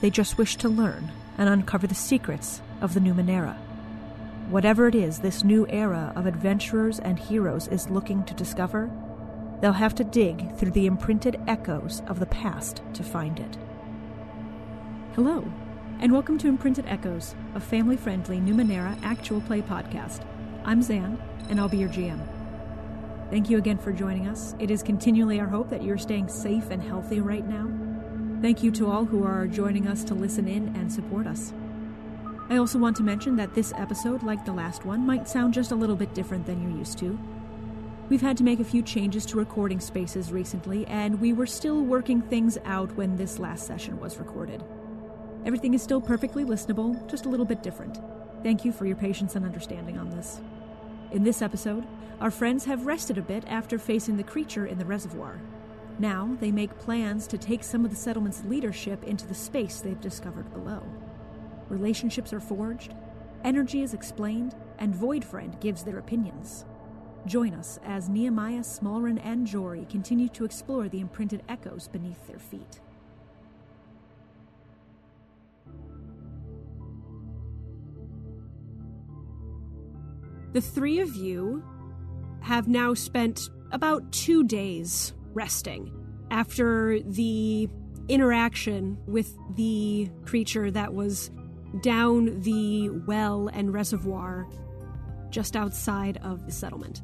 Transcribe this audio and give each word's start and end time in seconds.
they 0.00 0.10
just 0.10 0.38
wish 0.38 0.56
to 0.56 0.68
learn 0.68 1.10
and 1.38 1.48
uncover 1.48 1.86
the 1.86 1.94
secrets 1.94 2.60
of 2.80 2.94
the 2.94 3.00
Numenera. 3.00 3.56
Whatever 4.48 4.86
it 4.86 4.94
is 4.94 5.18
this 5.18 5.42
new 5.42 5.66
era 5.68 6.12
of 6.14 6.26
adventurers 6.26 6.98
and 6.98 7.18
heroes 7.18 7.66
is 7.68 7.90
looking 7.90 8.22
to 8.24 8.34
discover, 8.34 8.90
they'll 9.60 9.72
have 9.72 9.94
to 9.96 10.04
dig 10.04 10.54
through 10.56 10.70
the 10.70 10.86
imprinted 10.86 11.40
echoes 11.46 12.02
of 12.06 12.20
the 12.20 12.26
past 12.26 12.82
to 12.94 13.02
find 13.02 13.40
it. 13.40 13.56
Hello, 15.14 15.50
and 15.98 16.12
welcome 16.12 16.36
to 16.38 16.48
Imprinted 16.48 16.84
Echoes, 16.86 17.34
a 17.54 17.60
family 17.60 17.96
friendly 17.96 18.38
Numenera 18.38 18.98
actual 19.02 19.40
play 19.40 19.62
podcast. 19.62 20.24
I'm 20.64 20.82
Zan, 20.82 21.18
and 21.48 21.58
I'll 21.58 21.68
be 21.68 21.78
your 21.78 21.88
GM. 21.88 22.20
Thank 23.30 23.50
you 23.50 23.58
again 23.58 23.78
for 23.78 23.92
joining 23.92 24.28
us. 24.28 24.54
It 24.58 24.70
is 24.70 24.82
continually 24.82 25.40
our 25.40 25.48
hope 25.48 25.70
that 25.70 25.82
you're 25.82 25.98
staying 25.98 26.28
safe 26.28 26.70
and 26.70 26.82
healthy 26.82 27.20
right 27.20 27.46
now. 27.46 27.85
Thank 28.42 28.62
you 28.62 28.70
to 28.72 28.90
all 28.90 29.06
who 29.06 29.24
are 29.24 29.46
joining 29.46 29.88
us 29.88 30.04
to 30.04 30.14
listen 30.14 30.46
in 30.46 30.68
and 30.76 30.92
support 30.92 31.26
us. 31.26 31.54
I 32.50 32.58
also 32.58 32.78
want 32.78 32.96
to 32.96 33.02
mention 33.02 33.34
that 33.36 33.54
this 33.54 33.72
episode, 33.76 34.22
like 34.22 34.44
the 34.44 34.52
last 34.52 34.84
one, 34.84 35.06
might 35.06 35.26
sound 35.26 35.54
just 35.54 35.72
a 35.72 35.74
little 35.74 35.96
bit 35.96 36.14
different 36.14 36.44
than 36.44 36.62
you're 36.62 36.78
used 36.78 36.98
to. 36.98 37.18
We've 38.08 38.20
had 38.20 38.36
to 38.36 38.44
make 38.44 38.60
a 38.60 38.64
few 38.64 38.82
changes 38.82 39.24
to 39.26 39.38
recording 39.38 39.80
spaces 39.80 40.30
recently, 40.30 40.86
and 40.86 41.20
we 41.20 41.32
were 41.32 41.46
still 41.46 41.82
working 41.82 42.20
things 42.20 42.56
out 42.64 42.94
when 42.94 43.16
this 43.16 43.38
last 43.38 43.66
session 43.66 43.98
was 43.98 44.18
recorded. 44.18 44.62
Everything 45.44 45.74
is 45.74 45.82
still 45.82 46.00
perfectly 46.00 46.44
listenable, 46.44 47.08
just 47.10 47.24
a 47.24 47.28
little 47.28 47.46
bit 47.46 47.62
different. 47.62 47.98
Thank 48.42 48.64
you 48.64 48.70
for 48.70 48.84
your 48.84 48.96
patience 48.96 49.34
and 49.34 49.44
understanding 49.44 49.98
on 49.98 50.10
this. 50.10 50.40
In 51.10 51.24
this 51.24 51.40
episode, 51.40 51.86
our 52.20 52.30
friends 52.30 52.66
have 52.66 52.86
rested 52.86 53.16
a 53.16 53.22
bit 53.22 53.44
after 53.48 53.78
facing 53.78 54.18
the 54.18 54.22
creature 54.22 54.66
in 54.66 54.78
the 54.78 54.84
reservoir. 54.84 55.40
Now, 55.98 56.36
they 56.40 56.50
make 56.50 56.78
plans 56.78 57.26
to 57.28 57.38
take 57.38 57.64
some 57.64 57.84
of 57.84 57.90
the 57.90 57.96
settlement's 57.96 58.44
leadership 58.44 59.02
into 59.04 59.26
the 59.26 59.34
space 59.34 59.80
they've 59.80 60.00
discovered 60.00 60.52
below 60.52 60.82
relationships 61.68 62.32
are 62.32 62.40
forged, 62.40 62.94
energy 63.44 63.82
is 63.82 63.94
explained, 63.94 64.54
and 64.78 64.94
Voidfriend 64.94 65.60
gives 65.60 65.82
their 65.82 65.98
opinions. 65.98 66.64
Join 67.26 67.54
us 67.54 67.80
as 67.84 68.08
Nehemiah, 68.08 68.60
Smallren, 68.60 69.20
and 69.24 69.46
Jory 69.46 69.86
continue 69.90 70.28
to 70.28 70.44
explore 70.44 70.88
the 70.88 71.00
imprinted 71.00 71.42
echoes 71.48 71.88
beneath 71.88 72.24
their 72.26 72.38
feet. 72.38 72.80
The 80.52 80.60
three 80.60 81.00
of 81.00 81.14
you 81.16 81.64
have 82.40 82.68
now 82.68 82.94
spent 82.94 83.50
about 83.72 84.10
two 84.12 84.44
days 84.44 85.12
resting 85.36 85.92
after 86.30 86.98
the 87.02 87.68
interaction 88.08 88.98
with 89.06 89.36
the 89.54 90.08
creature 90.24 90.70
that 90.70 90.94
was 90.94 91.30
down 91.82 92.40
the 92.40 92.88
well 93.06 93.48
and 93.48 93.72
reservoir 93.72 94.48
just 95.30 95.54
outside 95.54 96.18
of 96.22 96.46
the 96.46 96.52
settlement. 96.52 97.02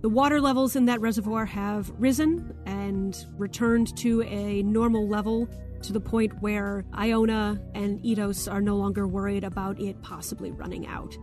The 0.00 0.08
water 0.08 0.40
levels 0.40 0.74
in 0.74 0.86
that 0.86 1.00
reservoir 1.00 1.44
have 1.44 1.92
risen 1.98 2.52
and 2.66 3.16
returned 3.36 3.96
to 3.98 4.22
a 4.22 4.62
normal 4.64 5.08
level 5.08 5.48
to 5.82 5.92
the 5.92 6.00
point 6.00 6.32
where 6.40 6.84
Iona 6.92 7.60
and 7.74 8.02
Eidos 8.02 8.50
are 8.50 8.60
no 8.60 8.76
longer 8.76 9.06
worried 9.06 9.44
about 9.44 9.80
it 9.80 10.00
possibly 10.02 10.50
running 10.50 10.88
out. 10.88 11.16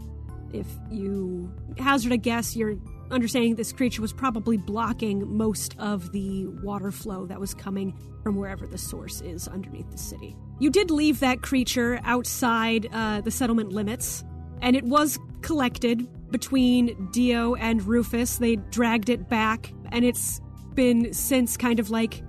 If 0.54 0.68
you 0.90 1.54
hazard 1.78 2.14
a 2.14 2.18
guess, 2.18 2.56
you're 2.56 2.76
understanding 3.12 3.56
this 3.56 3.72
creature 3.72 4.02
was 4.02 4.14
probably 4.14 4.58
blocking 4.58 5.38
most 5.38 5.76
of 5.80 6.12
the 6.12 6.48
water 6.64 6.92
flow 6.92 7.26
that 7.26 7.40
was 7.40 7.54
coming 7.54 7.98
from 8.24 8.36
wherever 8.36 8.68
the 8.68 8.78
source 8.78 9.22
is 9.22 9.48
underneath 9.48 9.90
the 9.92 9.98
city. 9.98 10.36
You 10.60 10.70
did 10.70 10.92
leave 10.92 11.20
that 11.22 11.42
creature 11.42 12.00
outside 12.04 12.88
uh, 12.92 13.22
the 13.22 13.32
settlement 13.32 13.72
limits, 13.72 14.24
and 14.62 14.76
it 14.76 14.84
was 14.84 15.18
collected 15.42 16.08
between 16.32 17.10
Dio 17.12 17.56
and 17.56 17.82
Rufus. 17.84 18.38
They 18.38 18.58
dragged 18.58 19.10
it 19.10 19.30
back, 19.30 19.74
and 19.92 20.06
it's 20.06 20.42
been 20.74 21.14
since 21.14 21.58
kind 21.58 21.80
of 21.80 21.90
like 21.90 22.22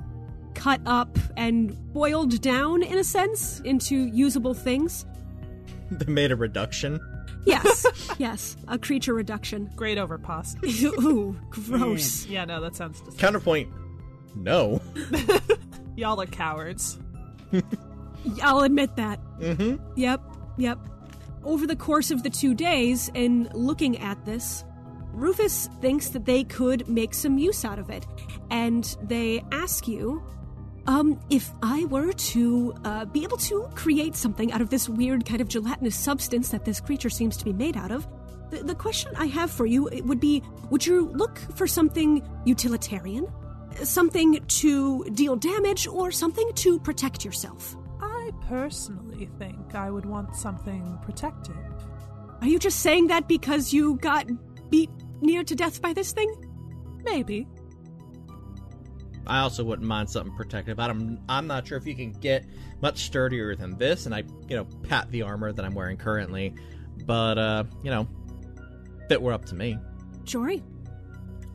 cut 0.55 0.81
up 0.87 1.19
and 1.37 1.77
boiled 1.93 2.41
down, 2.41 2.83
in 2.83 2.99
a 2.99 3.05
sense, 3.05 3.61
into 3.61 4.07
usable 4.07 4.55
things. 4.55 5.07
They 5.91 6.11
made 6.11 6.31
a 6.31 6.37
reduction. 6.37 7.01
Yes, 7.47 7.87
yes, 8.19 8.57
a 8.69 8.79
creature 8.79 9.15
reduction. 9.15 9.71
Great 9.77 9.99
over 9.99 10.19
pasta. 10.19 10.59
Ooh, 11.01 11.37
gross. 11.51 12.27
yeah, 12.27 12.45
no, 12.45 12.61
that 12.61 12.77
sounds 12.77 12.99
disgusting. 12.99 13.19
Counterpoint. 13.21 13.69
No. 14.37 14.81
Y'all 15.97 16.21
are 16.21 16.27
cowards. 16.27 16.99
I'll 18.43 18.61
admit 18.61 18.97
that. 18.97 19.21
Mm-hmm. 19.41 19.77
Yep, 19.97 20.21
yep. 20.59 20.79
Over 21.45 21.67
the 21.67 21.77
course 21.77 22.11
of 22.11 22.23
the 22.23 22.31
two 22.31 22.55
days, 22.55 23.11
in 23.15 23.49
looking 23.55 23.99
at 23.99 24.25
this, 24.27 24.65
Rufus 25.13 25.69
thinks 25.81 26.11
that 26.11 26.27
they 26.27 26.45
could 26.45 26.87
make 26.89 27.15
some 27.15 27.39
use 27.39 27.65
out 27.65 27.79
of 27.79 27.91
it. 27.91 28.07
And 28.51 28.85
they 29.03 29.43
ask 29.51 29.89
you, 29.89 30.23
um, 30.91 31.21
if 31.31 31.53
I 31.63 31.85
were 31.85 32.13
to 32.13 32.75
uh, 32.85 33.05
be 33.05 33.23
able 33.23 33.37
to 33.37 33.69
create 33.77 34.17
something 34.17 34.51
out 34.51 34.61
of 34.61 34.71
this 34.71 34.89
weird 34.89 35.25
kind 35.25 35.41
of 35.41 35.47
gelatinous 35.47 35.95
substance 35.95 36.49
that 36.49 36.65
this 36.65 36.81
creature 36.81 37.09
seems 37.09 37.37
to 37.37 37.45
be 37.45 37.53
made 37.53 37.77
out 37.77 37.93
of, 37.93 38.09
the, 38.51 38.65
the 38.65 38.75
question 38.75 39.13
I 39.17 39.27
have 39.27 39.53
for 39.53 39.67
you 39.67 39.89
would 40.05 40.19
be 40.19 40.43
would 40.69 40.85
you 40.85 41.09
look 41.11 41.39
for 41.55 41.69
something 41.69 42.29
utilitarian? 42.45 43.33
Something 43.85 44.45
to 44.45 45.05
deal 45.15 45.37
damage, 45.37 45.87
or 45.87 46.11
something 46.11 46.51
to 46.55 46.81
protect 46.81 47.25
yourself? 47.25 47.77
I 48.01 48.33
personally 48.49 49.31
think 49.39 49.77
I 49.77 49.93
would 49.93 50.05
want 50.05 50.35
something 50.35 50.99
protective. 51.03 51.57
Are 52.41 52.49
you 52.49 52.59
just 52.59 52.81
saying 52.81 53.07
that 53.07 53.29
because 53.29 53.73
you 53.73 53.95
got 53.99 54.27
beat 54.71 54.91
near 55.21 55.45
to 55.45 55.55
death 55.55 55.81
by 55.81 55.93
this 55.93 56.11
thing? 56.11 56.35
Maybe. 57.05 57.47
I 59.27 59.41
also 59.41 59.63
wouldn't 59.65 59.87
mind 59.87 60.11
something 60.11 60.35
protective. 60.35 60.79
I'm 60.79 61.21
I'm 61.29 61.47
not 61.47 61.67
sure 61.67 61.79
if 61.79 61.87
you 61.87 61.95
can 61.95 62.13
get 62.13 62.45
much 62.81 63.05
sturdier 63.05 63.55
than 63.55 63.77
this, 63.79 64.07
and 64.07 64.15
I 64.15 64.25
you 64.49 64.57
know 64.57 64.65
pat 64.83 65.11
the 65.11 65.23
armor 65.23 65.53
that 65.53 65.65
I'm 65.65 65.75
wearing 65.75 65.97
currently, 65.97 66.55
but 67.07 67.39
uh 67.39 67.65
you 67.83 67.91
know, 67.91 68.09
that 69.09 69.21
were 69.21 69.33
up 69.33 69.45
to 69.47 69.55
me. 69.55 69.79
Jory? 70.25 70.63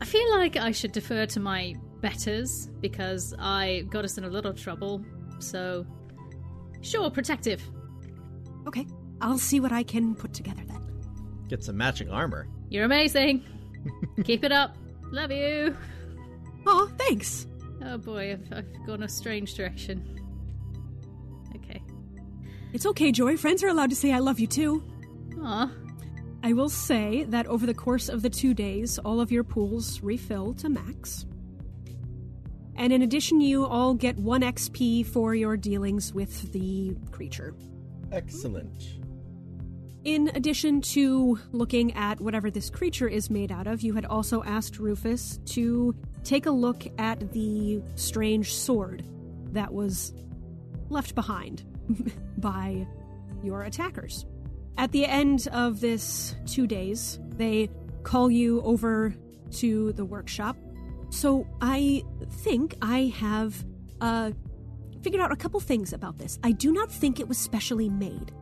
I 0.00 0.04
feel 0.04 0.30
like 0.36 0.56
I 0.56 0.72
should 0.72 0.92
defer 0.92 1.26
to 1.26 1.40
my 1.40 1.74
betters 2.00 2.68
because 2.80 3.34
I 3.38 3.84
got 3.88 4.04
us 4.04 4.18
in 4.18 4.24
a 4.24 4.28
little 4.28 4.52
trouble. 4.52 5.04
So, 5.38 5.86
sure, 6.82 7.10
protective. 7.10 7.62
Okay, 8.66 8.86
I'll 9.20 9.38
see 9.38 9.60
what 9.60 9.72
I 9.72 9.82
can 9.82 10.14
put 10.14 10.34
together 10.34 10.62
then. 10.66 10.82
Get 11.48 11.64
some 11.64 11.76
matching 11.76 12.10
armor. 12.10 12.48
You're 12.68 12.84
amazing. 12.84 13.44
Keep 14.24 14.44
it 14.44 14.52
up. 14.52 14.76
Love 15.10 15.30
you. 15.30 15.76
Oh, 16.66 16.90
thanks. 16.98 17.46
Oh 17.88 17.98
boy, 17.98 18.32
I've, 18.32 18.52
I've 18.52 18.86
gone 18.86 19.04
a 19.04 19.08
strange 19.08 19.54
direction. 19.54 20.20
Okay. 21.54 21.80
It's 22.72 22.84
okay, 22.86 23.12
Joy. 23.12 23.36
Friends 23.36 23.62
are 23.62 23.68
allowed 23.68 23.90
to 23.90 23.96
say 23.96 24.12
I 24.12 24.18
love 24.18 24.40
you 24.40 24.48
too. 24.48 24.82
Aw. 25.40 25.70
I 26.42 26.52
will 26.52 26.68
say 26.68 27.24
that 27.24 27.46
over 27.46 27.64
the 27.64 27.74
course 27.74 28.08
of 28.08 28.22
the 28.22 28.30
two 28.30 28.54
days, 28.54 28.98
all 28.98 29.20
of 29.20 29.30
your 29.30 29.44
pools 29.44 30.00
refill 30.00 30.54
to 30.54 30.68
max. 30.68 31.26
And 32.74 32.92
in 32.92 33.02
addition, 33.02 33.40
you 33.40 33.64
all 33.64 33.94
get 33.94 34.16
1 34.16 34.42
XP 34.42 35.06
for 35.06 35.34
your 35.34 35.56
dealings 35.56 36.12
with 36.12 36.52
the 36.52 36.96
creature. 37.10 37.54
Excellent. 38.12 38.98
In 40.04 40.30
addition 40.34 40.80
to 40.82 41.38
looking 41.52 41.92
at 41.94 42.20
whatever 42.20 42.50
this 42.50 42.70
creature 42.70 43.08
is 43.08 43.30
made 43.30 43.50
out 43.50 43.66
of, 43.66 43.80
you 43.80 43.94
had 43.94 44.04
also 44.04 44.42
asked 44.44 44.78
Rufus 44.78 45.40
to 45.46 45.96
take 46.26 46.46
a 46.46 46.50
look 46.50 46.86
at 46.98 47.32
the 47.32 47.80
strange 47.94 48.52
sword 48.52 49.04
that 49.52 49.72
was 49.72 50.12
left 50.88 51.14
behind 51.14 51.64
by 52.38 52.86
your 53.42 53.62
attackers. 53.62 54.26
At 54.76 54.92
the 54.92 55.06
end 55.06 55.48
of 55.52 55.80
this 55.80 56.34
two 56.46 56.66
days, 56.66 57.18
they 57.36 57.70
call 58.02 58.30
you 58.30 58.60
over 58.62 59.14
to 59.52 59.92
the 59.92 60.04
workshop. 60.04 60.56
So 61.10 61.46
I 61.60 62.02
think 62.28 62.76
I 62.82 63.12
have 63.16 63.64
a 64.00 64.34
figured 65.02 65.22
out 65.22 65.30
a 65.30 65.36
couple 65.36 65.60
things 65.60 65.92
about 65.92 66.18
this. 66.18 66.38
I 66.42 66.50
do 66.50 66.72
not 66.72 66.90
think 66.90 67.20
it 67.20 67.28
was 67.28 67.38
specially 67.38 67.88
made. 67.88 68.32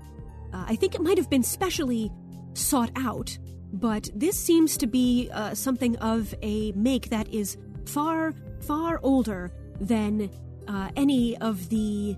Uh, 0.52 0.64
I 0.66 0.76
think 0.76 0.94
it 0.94 1.02
might 1.02 1.18
have 1.18 1.28
been 1.28 1.42
specially 1.42 2.10
sought 2.54 2.90
out, 2.96 3.36
but 3.70 4.08
this 4.14 4.38
seems 4.38 4.78
to 4.78 4.86
be 4.86 5.28
uh, 5.32 5.54
something 5.54 5.96
of 5.96 6.34
a 6.40 6.72
make 6.72 7.10
that 7.10 7.28
is 7.28 7.58
far, 7.86 8.34
far 8.60 9.00
older 9.02 9.50
than 9.80 10.30
uh, 10.68 10.90
any 10.96 11.36
of 11.38 11.68
the 11.68 12.16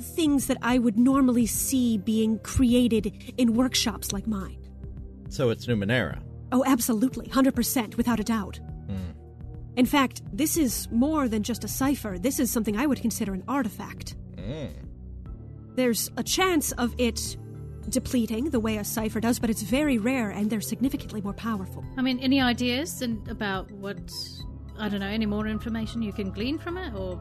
things 0.00 0.46
that 0.46 0.58
I 0.62 0.78
would 0.78 0.98
normally 0.98 1.46
see 1.46 1.98
being 1.98 2.38
created 2.40 3.34
in 3.36 3.54
workshops 3.54 4.12
like 4.12 4.26
mine. 4.26 4.58
So 5.28 5.50
it's 5.50 5.66
Numenera. 5.66 6.20
Oh, 6.52 6.64
absolutely, 6.66 7.26
100%, 7.28 7.96
without 7.96 8.20
a 8.20 8.24
doubt. 8.24 8.60
In 9.76 9.84
fact, 9.84 10.22
this 10.32 10.56
is 10.56 10.88
more 10.90 11.28
than 11.28 11.42
just 11.42 11.62
a 11.62 11.68
cipher. 11.68 12.18
This 12.18 12.40
is 12.40 12.50
something 12.50 12.78
I 12.78 12.86
would 12.86 13.00
consider 13.02 13.34
an 13.34 13.44
artifact. 13.46 14.16
There's 15.74 16.10
a 16.16 16.22
chance 16.22 16.72
of 16.72 16.94
it 16.96 17.36
depleting 17.90 18.50
the 18.50 18.58
way 18.58 18.78
a 18.78 18.84
cipher 18.84 19.20
does, 19.20 19.38
but 19.38 19.50
it's 19.50 19.62
very 19.62 19.98
rare 19.98 20.30
and 20.30 20.48
they're 20.48 20.62
significantly 20.62 21.20
more 21.20 21.34
powerful. 21.34 21.84
I 21.98 22.02
mean, 22.02 22.18
any 22.20 22.40
ideas 22.40 23.02
and 23.02 23.28
about 23.28 23.70
what 23.70 24.10
I 24.78 24.88
don't 24.88 25.00
know, 25.00 25.06
any 25.06 25.26
more 25.26 25.46
information 25.46 26.02
you 26.02 26.12
can 26.12 26.30
glean 26.30 26.58
from 26.58 26.76
it 26.78 26.94
or 26.94 27.20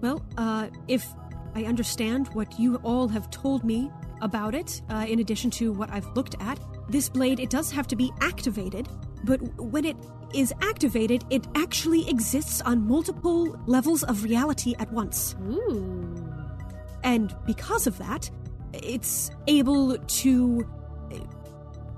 Well, 0.00 0.24
uh, 0.36 0.68
if 0.88 1.06
I 1.54 1.64
understand 1.64 2.28
what 2.28 2.58
you 2.58 2.76
all 2.76 3.08
have 3.08 3.30
told 3.30 3.64
me 3.64 3.90
about 4.22 4.54
it, 4.54 4.82
uh, 4.90 5.06
in 5.08 5.20
addition 5.20 5.50
to 5.52 5.72
what 5.72 5.90
I've 5.90 6.06
looked 6.14 6.36
at, 6.40 6.58
this 6.88 7.08
blade, 7.08 7.40
it 7.40 7.50
does 7.50 7.70
have 7.70 7.86
to 7.88 7.96
be 7.96 8.12
activated, 8.20 8.88
but 9.24 9.40
when 9.58 9.84
it 9.84 9.96
is 10.34 10.52
activated, 10.62 11.24
it 11.30 11.46
actually 11.54 12.08
exists 12.08 12.60
on 12.62 12.86
multiple 12.86 13.58
levels 13.66 14.02
of 14.04 14.24
reality 14.24 14.74
at 14.78 14.92
once. 14.92 15.34
ooh. 15.48 16.14
And 17.02 17.34
because 17.46 17.86
of 17.86 17.96
that, 17.98 18.30
it's 18.72 19.30
able 19.46 19.96
to 19.96 20.68
uh, 21.12 21.16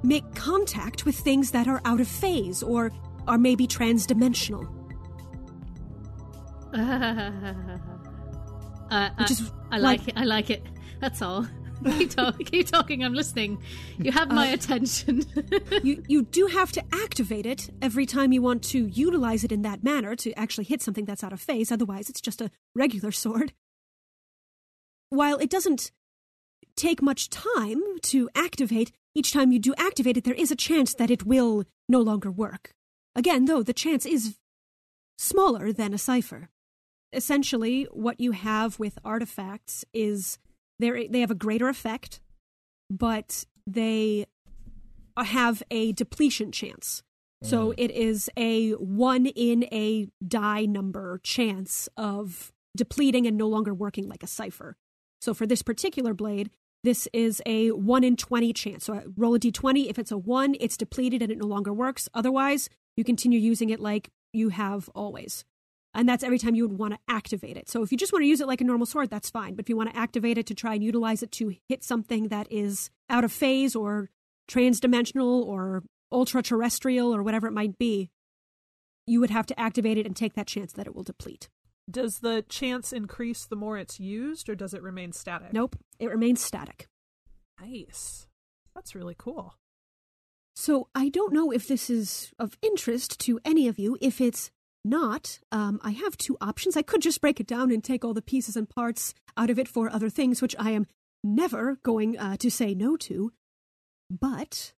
make 0.02 0.34
contact 0.34 1.04
with 1.04 1.16
things 1.16 1.50
that 1.50 1.68
are 1.68 1.80
out 1.84 2.00
of 2.00 2.08
phase 2.08 2.62
or 2.62 2.90
are 3.28 3.38
maybe 3.38 3.66
transdimensional. 3.66 4.66
Uh, 8.90 9.08
Which 9.20 9.30
I- 9.70 9.76
I 9.76 9.78
like 9.78 10.00
like- 10.00 10.08
it. 10.08 10.14
I 10.18 10.24
like 10.24 10.50
it. 10.50 10.62
That's 11.00 11.22
all. 11.22 11.46
keep, 11.98 12.10
talk, 12.10 12.38
keep 12.44 12.66
talking. 12.66 13.02
I'm 13.02 13.14
listening. 13.14 13.62
You 13.98 14.12
have 14.12 14.30
my 14.30 14.50
Uh, 14.50 14.54
attention. 14.54 15.22
you 15.82 16.02
you 16.06 16.22
do 16.24 16.46
have 16.48 16.72
to 16.72 16.84
activate 16.92 17.46
it 17.46 17.70
every 17.80 18.04
time 18.04 18.32
you 18.32 18.42
want 18.42 18.62
to 18.64 18.86
utilize 18.88 19.44
it 19.44 19.50
in 19.52 19.62
that 19.62 19.82
manner 19.82 20.14
to 20.16 20.32
actually 20.38 20.64
hit 20.64 20.82
something 20.82 21.06
that's 21.06 21.24
out 21.24 21.32
of 21.32 21.40
phase. 21.40 21.72
Otherwise, 21.72 22.10
it's 22.10 22.20
just 22.20 22.42
a 22.42 22.50
regular 22.74 23.10
sword. 23.12 23.54
While 25.08 25.38
it 25.38 25.48
doesn't 25.48 25.90
take 26.76 27.00
much 27.00 27.30
time 27.30 27.80
to 28.02 28.28
activate, 28.34 28.92
each 29.14 29.32
time 29.32 29.52
you 29.52 29.58
do 29.58 29.72
activate 29.78 30.18
it, 30.18 30.24
there 30.24 30.34
is 30.34 30.50
a 30.50 30.56
chance 30.56 30.92
that 30.94 31.10
it 31.10 31.24
will 31.24 31.64
no 31.88 32.00
longer 32.02 32.30
work. 32.30 32.74
Again, 33.14 33.44
though, 33.44 33.62
the 33.62 33.72
chance 33.72 34.06
is 34.06 34.36
smaller 35.18 35.72
than 35.72 35.92
a 35.92 35.98
cipher. 35.98 36.48
Essentially, 37.12 37.86
what 37.92 38.20
you 38.20 38.32
have 38.32 38.78
with 38.78 38.98
artifacts 39.04 39.84
is 39.92 40.38
they 40.78 41.06
they 41.08 41.20
have 41.20 41.30
a 41.30 41.36
greater 41.36 41.68
effect, 41.68 42.20
but 42.88 43.44
they 43.66 44.26
have 45.16 45.62
a 45.70 45.92
depletion 45.92 46.52
chance. 46.52 47.02
So 47.42 47.70
mm. 47.70 47.74
it 47.76 47.90
is 47.90 48.30
a 48.36 48.70
one 48.72 49.26
in 49.26 49.64
a 49.64 50.08
die 50.26 50.64
number 50.64 51.20
chance 51.22 51.88
of 51.96 52.52
depleting 52.76 53.26
and 53.26 53.36
no 53.36 53.48
longer 53.48 53.74
working 53.74 54.08
like 54.08 54.22
a 54.22 54.28
cipher. 54.28 54.76
So 55.20 55.34
for 55.34 55.46
this 55.46 55.62
particular 55.62 56.14
blade, 56.14 56.50
this 56.84 57.06
is 57.12 57.40
a 57.46 57.70
1 57.70 58.02
in 58.02 58.16
20 58.16 58.52
chance. 58.52 58.84
So 58.84 58.94
I 58.94 59.04
roll 59.16 59.36
a 59.36 59.38
d20. 59.38 59.88
If 59.88 59.98
it's 59.98 60.10
a 60.10 60.18
1, 60.18 60.56
it's 60.58 60.76
depleted 60.76 61.22
and 61.22 61.30
it 61.30 61.38
no 61.38 61.46
longer 61.46 61.72
works. 61.72 62.08
Otherwise, 62.12 62.68
you 62.96 63.04
continue 63.04 63.38
using 63.38 63.70
it 63.70 63.80
like 63.80 64.10
you 64.32 64.50
have 64.50 64.88
always. 64.94 65.44
And 65.94 66.08
that's 66.08 66.24
every 66.24 66.38
time 66.38 66.54
you 66.54 66.66
would 66.66 66.78
want 66.78 66.94
to 66.94 67.00
activate 67.06 67.56
it. 67.56 67.68
So 67.68 67.82
if 67.82 67.92
you 67.92 67.98
just 67.98 68.12
want 68.12 68.22
to 68.22 68.26
use 68.26 68.40
it 68.40 68.46
like 68.46 68.62
a 68.62 68.64
normal 68.64 68.86
sword, 68.86 69.10
that's 69.10 69.28
fine. 69.28 69.54
But 69.54 69.66
if 69.66 69.68
you 69.68 69.76
want 69.76 69.90
to 69.90 69.96
activate 69.96 70.38
it 70.38 70.46
to 70.46 70.54
try 70.54 70.74
and 70.74 70.82
utilize 70.82 71.22
it 71.22 71.30
to 71.32 71.54
hit 71.68 71.84
something 71.84 72.28
that 72.28 72.50
is 72.50 72.90
out 73.10 73.24
of 73.24 73.32
phase 73.32 73.76
or 73.76 74.08
transdimensional 74.48 75.44
or 75.44 75.82
ultra 76.10 76.42
terrestrial 76.42 77.14
or 77.14 77.22
whatever 77.22 77.46
it 77.46 77.52
might 77.52 77.78
be, 77.78 78.10
you 79.06 79.20
would 79.20 79.30
have 79.30 79.46
to 79.46 79.60
activate 79.60 79.98
it 79.98 80.06
and 80.06 80.16
take 80.16 80.34
that 80.34 80.46
chance 80.46 80.72
that 80.72 80.86
it 80.86 80.94
will 80.94 81.02
deplete. 81.02 81.48
Does 81.90 82.20
the 82.20 82.44
chance 82.48 82.92
increase 82.92 83.44
the 83.44 83.56
more 83.56 83.76
it's 83.76 83.98
used, 83.98 84.48
or 84.48 84.54
does 84.54 84.72
it 84.72 84.82
remain 84.82 85.12
static? 85.12 85.52
Nope, 85.52 85.76
it 85.98 86.08
remains 86.08 86.40
static. 86.40 86.86
Nice. 87.60 88.26
That's 88.74 88.94
really 88.94 89.16
cool. 89.18 89.56
So 90.54 90.88
I 90.94 91.08
don't 91.08 91.32
know 91.32 91.50
if 91.50 91.66
this 91.66 91.88
is 91.88 92.32
of 92.38 92.58
interest 92.62 93.18
to 93.20 93.40
any 93.44 93.68
of 93.68 93.78
you. 93.78 93.96
If 94.00 94.20
it's 94.20 94.50
not, 94.84 95.40
um, 95.50 95.80
I 95.82 95.92
have 95.92 96.16
two 96.16 96.36
options. 96.40 96.76
I 96.76 96.82
could 96.82 97.02
just 97.02 97.20
break 97.20 97.40
it 97.40 97.46
down 97.46 97.70
and 97.70 97.82
take 97.82 98.04
all 98.04 98.14
the 98.14 98.22
pieces 98.22 98.56
and 98.56 98.68
parts 98.68 99.14
out 99.36 99.50
of 99.50 99.58
it 99.58 99.68
for 99.68 99.88
other 99.88 100.10
things, 100.10 100.42
which 100.42 100.56
I 100.58 100.72
am 100.72 100.86
never 101.24 101.76
going 101.82 102.18
uh, 102.18 102.36
to 102.38 102.50
say 102.50 102.74
no 102.74 102.96
to. 102.98 103.32
But 104.10 104.72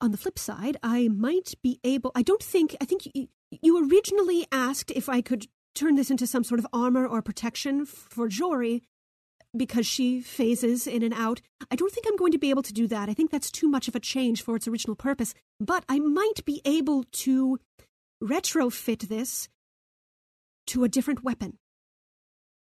on 0.00 0.10
the 0.10 0.16
flip 0.16 0.38
side, 0.38 0.76
I 0.82 1.08
might 1.08 1.54
be 1.62 1.80
able. 1.84 2.12
I 2.14 2.22
don't 2.22 2.42
think. 2.42 2.76
I 2.80 2.84
think 2.84 3.08
you, 3.14 3.28
you 3.50 3.88
originally 3.90 4.46
asked 4.50 4.90
if 4.92 5.08
I 5.08 5.20
could 5.20 5.46
turn 5.74 5.96
this 5.96 6.10
into 6.10 6.26
some 6.26 6.44
sort 6.44 6.60
of 6.60 6.66
armor 6.72 7.06
or 7.06 7.22
protection 7.22 7.84
for 7.84 8.28
Jory 8.28 8.82
because 9.56 9.86
she 9.86 10.20
phases 10.20 10.86
in 10.86 11.02
and 11.02 11.14
out. 11.14 11.40
I 11.70 11.76
don't 11.76 11.92
think 11.92 12.06
I'm 12.06 12.16
going 12.16 12.32
to 12.32 12.38
be 12.38 12.50
able 12.50 12.62
to 12.62 12.72
do 12.72 12.86
that. 12.88 13.08
I 13.08 13.14
think 13.14 13.30
that's 13.30 13.50
too 13.50 13.68
much 13.68 13.88
of 13.88 13.94
a 13.94 14.00
change 14.00 14.42
for 14.42 14.56
its 14.56 14.68
original 14.68 14.96
purpose. 14.96 15.34
But 15.58 15.84
I 15.88 15.98
might 15.98 16.44
be 16.44 16.60
able 16.64 17.04
to 17.24 17.58
retrofit 18.22 19.08
this 19.08 19.48
to 20.68 20.84
a 20.84 20.88
different 20.88 21.24
weapon. 21.24 21.58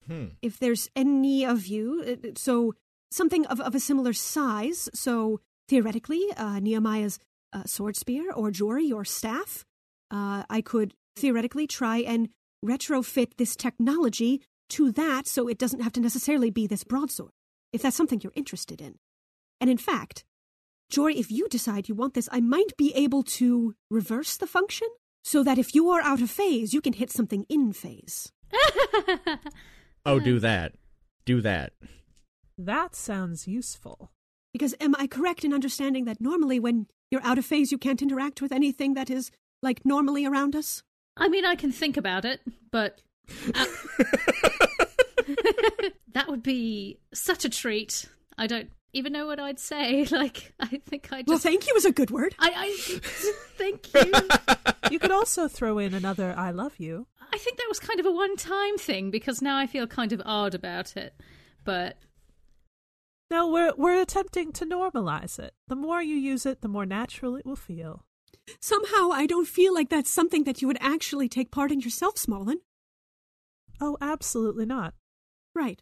Hmm. 0.07 0.25
If 0.41 0.59
there's 0.59 0.89
any 0.95 1.45
of 1.45 1.67
you, 1.67 2.19
uh, 2.23 2.29
so 2.35 2.75
something 3.11 3.45
of, 3.45 3.61
of 3.61 3.73
a 3.73 3.79
similar 3.79 4.13
size, 4.13 4.89
so 4.93 5.39
theoretically, 5.69 6.25
uh, 6.35 6.59
Nehemiah's 6.59 7.19
uh, 7.53 7.63
sword 7.65 7.95
spear 7.95 8.31
or 8.31 8.51
Jory 8.51 8.91
or 8.91 9.05
staff, 9.05 9.63
uh, 10.11 10.43
I 10.49 10.61
could 10.61 10.93
theoretically 11.15 11.67
try 11.67 11.99
and 11.99 12.29
retrofit 12.65 13.37
this 13.37 13.55
technology 13.55 14.41
to 14.69 14.91
that 14.91 15.27
so 15.27 15.47
it 15.47 15.57
doesn't 15.57 15.81
have 15.81 15.93
to 15.93 16.01
necessarily 16.01 16.49
be 16.49 16.67
this 16.67 16.83
broadsword, 16.83 17.31
if 17.71 17.81
that's 17.81 17.97
something 17.97 18.21
you're 18.21 18.33
interested 18.35 18.81
in. 18.81 18.95
And 19.61 19.69
in 19.69 19.77
fact, 19.77 20.23
Jory, 20.89 21.17
if 21.17 21.31
you 21.31 21.47
decide 21.47 21.89
you 21.89 21.95
want 21.95 22.13
this, 22.13 22.29
I 22.31 22.39
might 22.39 22.75
be 22.77 22.93
able 22.95 23.23
to 23.23 23.75
reverse 23.89 24.37
the 24.37 24.47
function 24.47 24.87
so 25.23 25.43
that 25.43 25.57
if 25.57 25.73
you 25.73 25.89
are 25.89 26.01
out 26.01 26.21
of 26.21 26.29
phase, 26.29 26.73
you 26.73 26.81
can 26.81 26.93
hit 26.93 27.11
something 27.11 27.45
in 27.49 27.73
phase. 27.73 28.31
Oh, 30.05 30.19
do 30.19 30.39
that. 30.39 30.73
Do 31.25 31.41
that. 31.41 31.73
That 32.57 32.95
sounds 32.95 33.47
useful. 33.47 34.11
Because 34.51 34.75
am 34.79 34.95
I 34.99 35.07
correct 35.07 35.45
in 35.45 35.53
understanding 35.53 36.05
that 36.05 36.19
normally 36.19 36.59
when 36.59 36.87
you're 37.09 37.23
out 37.23 37.37
of 37.37 37.45
phase, 37.45 37.71
you 37.71 37.77
can't 37.77 38.01
interact 38.01 38.41
with 38.41 38.51
anything 38.51 38.93
that 38.95 39.09
is 39.09 39.31
like 39.61 39.85
normally 39.85 40.25
around 40.25 40.55
us? 40.55 40.83
I 41.15 41.29
mean, 41.29 41.45
I 41.45 41.55
can 41.55 41.71
think 41.71 41.95
about 41.95 42.25
it, 42.25 42.41
but 42.71 43.01
uh, 43.55 43.65
that 46.13 46.27
would 46.27 46.43
be 46.43 46.99
such 47.13 47.45
a 47.45 47.49
treat. 47.49 48.05
I 48.37 48.47
don't 48.47 48.69
even 48.93 49.13
know 49.13 49.25
what 49.25 49.39
I'd 49.39 49.59
say. 49.59 50.05
Like, 50.11 50.53
I 50.59 50.77
think 50.85 51.07
I 51.11 51.21
just. 51.21 51.27
Well, 51.27 51.37
thank 51.39 51.67
you 51.67 51.73
is 51.75 51.85
a 51.85 51.91
good 51.91 52.11
word. 52.11 52.35
I, 52.39 52.51
I 52.55 52.77
thank 53.57 53.93
you. 53.93 54.11
You 54.91 54.99
could 54.99 55.11
also 55.11 55.47
throw 55.47 55.79
in 55.79 55.93
another 55.93 56.33
I 56.37 56.51
love 56.51 56.73
you. 56.77 57.07
I 57.31 57.37
think 57.37 57.57
that 57.57 57.65
was 57.67 57.79
kind 57.79 57.99
of 57.99 58.05
a 58.05 58.11
one-time 58.11 58.77
thing 58.77 59.09
because 59.09 59.41
now 59.41 59.57
I 59.57 59.65
feel 59.65 59.87
kind 59.87 60.13
of 60.13 60.21
odd 60.23 60.53
about 60.53 60.95
it. 60.95 61.15
But 61.63 61.97
No, 63.31 63.49
we're 63.49 63.73
we're 63.75 63.99
attempting 64.01 64.51
to 64.53 64.65
normalize 64.65 65.39
it. 65.39 65.53
The 65.67 65.75
more 65.75 66.01
you 66.01 66.15
use 66.15 66.45
it, 66.45 66.61
the 66.61 66.67
more 66.67 66.85
natural 66.85 67.35
it 67.35 67.45
will 67.45 67.55
feel. 67.55 68.05
Somehow 68.59 69.09
I 69.11 69.25
don't 69.25 69.47
feel 69.47 69.73
like 69.73 69.89
that's 69.89 70.11
something 70.11 70.43
that 70.43 70.61
you 70.61 70.67
would 70.67 70.77
actually 70.79 71.27
take 71.29 71.49
part 71.49 71.71
in 71.71 71.79
yourself, 71.79 72.15
Smallren. 72.15 72.57
Oh, 73.81 73.97
absolutely 74.01 74.65
not. 74.65 74.93
Right. 75.55 75.81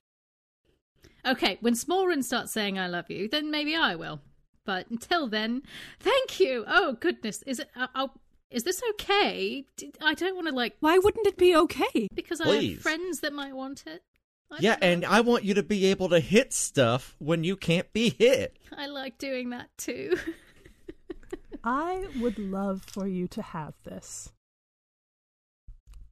okay, 1.25 1.57
when 1.62 1.74
Smallren 1.75 2.24
starts 2.24 2.51
saying 2.51 2.77
"I 2.79 2.88
love 2.88 3.10
you," 3.10 3.27
then 3.29 3.51
maybe 3.51 3.75
I 3.75 3.95
will. 3.95 4.21
But 4.65 4.89
until 4.89 5.27
then, 5.27 5.63
thank 6.00 6.39
you. 6.39 6.65
Oh 6.67 6.93
goodness, 7.00 7.41
is 7.43 7.60
it? 7.60 7.69
Uh, 7.75 7.88
oh, 7.95 8.12
is 8.50 8.63
this 8.63 8.81
okay? 8.91 9.65
I 10.01 10.13
don't 10.13 10.36
want 10.36 10.48
to 10.50 10.53
like 10.53 10.75
Why 10.81 10.98
wouldn't 10.98 11.25
it 11.27 11.38
be 11.38 11.55
okay? 11.55 12.07
because 12.13 12.41
I 12.41 12.48
have 12.50 12.79
friends 12.79 13.21
that 13.21 13.33
might 13.33 13.55
want 13.55 13.83
it. 13.88 14.03
I 14.51 14.57
Yeah, 14.60 14.71
know. 14.74 14.77
and 14.88 15.05
I 15.05 15.21
want 15.21 15.45
you 15.45 15.53
to 15.53 15.63
be 15.63 15.86
able 15.86 16.10
to 16.10 16.19
hit 16.19 16.51
stuff 16.53 17.15
when 17.19 17.43
you 17.45 17.55
can't 17.55 17.91
be 17.93 18.10
hit. 18.10 18.57
I 18.75 18.88
like 18.88 19.17
doing 19.17 19.50
that 19.51 19.69
too. 19.77 20.17
I 21.63 22.07
would 22.19 22.38
love 22.39 22.81
for 22.86 23.07
you 23.07 23.27
to 23.29 23.41
have 23.41 23.74
this. 23.83 24.31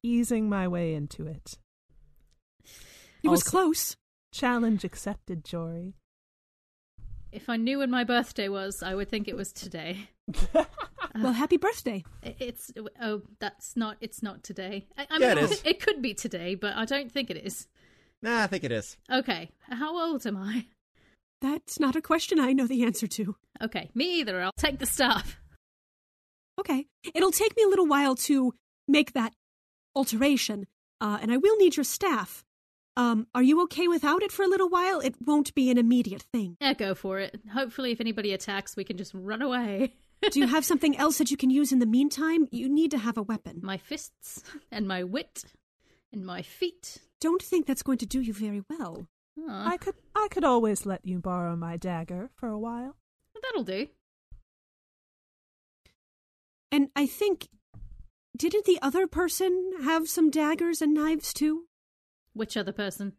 Easing 0.02 0.48
my 0.48 0.66
way 0.66 0.94
into 0.94 1.26
it. 1.26 1.58
It 3.22 3.28
was 3.28 3.40
Also- 3.42 3.50
close. 3.50 3.96
Challenge 4.32 4.84
accepted, 4.84 5.44
Jory. 5.44 5.94
If 7.32 7.48
I 7.48 7.56
knew 7.56 7.78
when 7.78 7.90
my 7.90 8.04
birthday 8.04 8.48
was, 8.48 8.82
I 8.82 8.94
would 8.94 9.08
think 9.08 9.26
it 9.28 9.36
was 9.36 9.52
today. 9.52 10.08
well, 11.14 11.32
happy 11.32 11.56
birthday. 11.56 12.04
It's 12.22 12.70
oh, 13.00 13.22
that's 13.40 13.76
not. 13.76 13.96
It's 14.00 14.22
not 14.22 14.42
today. 14.44 14.86
I, 14.96 15.06
I 15.10 15.18
Yeah, 15.18 15.34
mean, 15.34 15.38
it 15.44 15.50
is. 15.50 15.62
It 15.64 15.80
could 15.80 16.00
be 16.02 16.14
today, 16.14 16.54
but 16.54 16.76
I 16.76 16.84
don't 16.84 17.10
think 17.10 17.30
it 17.30 17.36
is. 17.36 17.66
Nah, 18.22 18.42
I 18.42 18.46
think 18.46 18.64
it 18.64 18.72
is. 18.72 18.96
Okay, 19.12 19.50
how 19.62 19.96
old 19.98 20.26
am 20.26 20.36
I? 20.36 20.66
That's 21.40 21.80
not 21.80 21.96
a 21.96 22.02
question 22.02 22.38
I 22.38 22.52
know 22.52 22.66
the 22.66 22.84
answer 22.84 23.06
to. 23.08 23.34
Okay, 23.62 23.90
me 23.94 24.20
either. 24.20 24.40
I'll 24.42 24.52
take 24.58 24.78
the 24.78 24.86
staff. 24.86 25.40
Okay. 26.58 26.86
It'll 27.14 27.32
take 27.32 27.56
me 27.56 27.62
a 27.62 27.68
little 27.68 27.86
while 27.86 28.14
to 28.16 28.52
make 28.86 29.12
that 29.14 29.32
alteration, 29.94 30.66
uh, 31.00 31.18
and 31.22 31.32
I 31.32 31.36
will 31.38 31.56
need 31.56 31.76
your 31.76 31.84
staff. 31.84 32.44
Um, 32.96 33.26
are 33.34 33.42
you 33.42 33.62
okay 33.62 33.88
without 33.88 34.22
it 34.22 34.32
for 34.32 34.42
a 34.44 34.48
little 34.48 34.68
while? 34.68 35.00
It 35.00 35.14
won't 35.24 35.54
be 35.54 35.70
an 35.70 35.78
immediate 35.78 36.22
thing. 36.32 36.56
Yeah, 36.60 36.74
go 36.74 36.94
for 36.94 37.18
it. 37.18 37.40
Hopefully, 37.52 37.92
if 37.92 38.00
anybody 38.00 38.32
attacks, 38.32 38.76
we 38.76 38.84
can 38.84 38.96
just 38.96 39.12
run 39.14 39.42
away. 39.42 39.94
Do 40.30 40.38
you 40.40 40.46
have 40.48 40.66
something 40.66 40.96
else 40.98 41.16
that 41.18 41.30
you 41.30 41.36
can 41.38 41.48
use 41.48 41.72
in 41.72 41.78
the 41.78 41.86
meantime? 41.86 42.46
You 42.50 42.68
need 42.68 42.90
to 42.90 42.98
have 42.98 43.16
a 43.16 43.22
weapon. 43.22 43.60
my 43.62 43.78
fists 43.78 44.42
and 44.70 44.86
my 44.86 45.02
wit 45.02 45.44
and 46.12 46.26
my 46.26 46.42
feet. 46.42 46.98
Don't 47.20 47.42
think 47.42 47.66
that's 47.66 47.82
going 47.82 47.98
to 47.98 48.06
do 48.06 48.20
you 48.20 48.34
very 48.34 48.62
well. 48.68 49.06
Aw, 49.48 49.70
I 49.70 49.76
could 49.78 49.94
I 50.14 50.28
could 50.30 50.44
always 50.44 50.84
let 50.84 51.06
you 51.06 51.20
borrow 51.20 51.56
my 51.56 51.76
dagger 51.78 52.28
for 52.36 52.48
a 52.50 52.58
while. 52.58 52.96
that'll 53.42 53.64
do. 53.64 53.86
And 56.72 56.88
I 56.94 57.06
think. 57.06 57.48
Didn't 58.36 58.64
the 58.64 58.78
other 58.80 59.06
person 59.06 59.72
have 59.82 60.08
some 60.08 60.30
daggers 60.30 60.80
and 60.80 60.94
knives 60.94 61.32
too? 61.34 61.64
Which 62.32 62.56
other 62.56 62.72
person? 62.72 63.14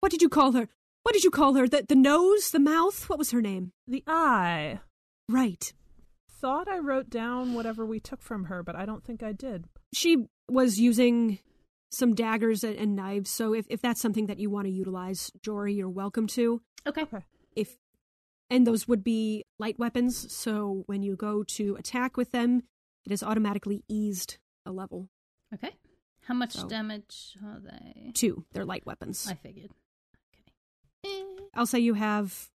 What 0.00 0.10
did 0.10 0.22
you 0.22 0.28
call 0.28 0.52
her? 0.52 0.68
What 1.02 1.12
did 1.12 1.24
you 1.24 1.30
call 1.30 1.54
her? 1.54 1.68
The, 1.68 1.84
the 1.88 1.94
nose? 1.94 2.50
The 2.50 2.60
mouth? 2.60 3.08
What 3.08 3.18
was 3.18 3.30
her 3.30 3.40
name? 3.40 3.72
The 3.86 4.02
eye. 4.06 4.80
Right. 5.28 5.72
Thought 6.40 6.68
I 6.68 6.78
wrote 6.78 7.08
down 7.08 7.54
whatever 7.54 7.86
we 7.86 8.00
took 8.00 8.22
from 8.22 8.44
her, 8.44 8.62
but 8.62 8.74
I 8.74 8.84
don't 8.84 9.04
think 9.04 9.22
I 9.22 9.32
did. 9.32 9.66
She 9.92 10.26
was 10.48 10.78
using 10.78 11.38
some 11.90 12.14
daggers 12.14 12.64
and, 12.64 12.76
and 12.76 12.96
knives, 12.96 13.30
so 13.30 13.54
if, 13.54 13.66
if 13.68 13.80
that's 13.80 14.00
something 14.00 14.26
that 14.26 14.38
you 14.38 14.50
want 14.50 14.66
to 14.66 14.72
utilize, 14.72 15.30
Jory, 15.42 15.74
you're 15.74 15.88
welcome 15.88 16.26
to. 16.28 16.62
Okay. 16.86 17.02
Okay. 17.02 17.24
If 17.54 17.76
and 18.50 18.66
those 18.66 18.88
would 18.88 19.04
be 19.04 19.44
light 19.58 19.78
weapons, 19.78 20.32
so 20.32 20.82
when 20.86 21.02
you 21.02 21.16
go 21.16 21.42
to 21.42 21.76
attack 21.76 22.16
with 22.16 22.32
them, 22.32 22.62
it 23.06 23.12
is 23.12 23.22
automatically 23.22 23.84
eased 23.88 24.38
a 24.66 24.72
level. 24.72 25.08
Okay. 25.54 25.70
How 26.22 26.34
much 26.34 26.52
So- 26.52 26.68
damage 26.68 27.36
are 27.44 27.60
they? 27.60 28.12
Two. 28.14 28.44
They're 28.52 28.64
light 28.64 28.86
weapons. 28.86 29.26
I 29.28 29.34
figured. 29.34 29.70
Okay. 30.34 30.52
Eh, 31.04 31.42
I'll 31.54 31.66
say 31.66 31.80
you 31.80 31.94
have 31.94 32.50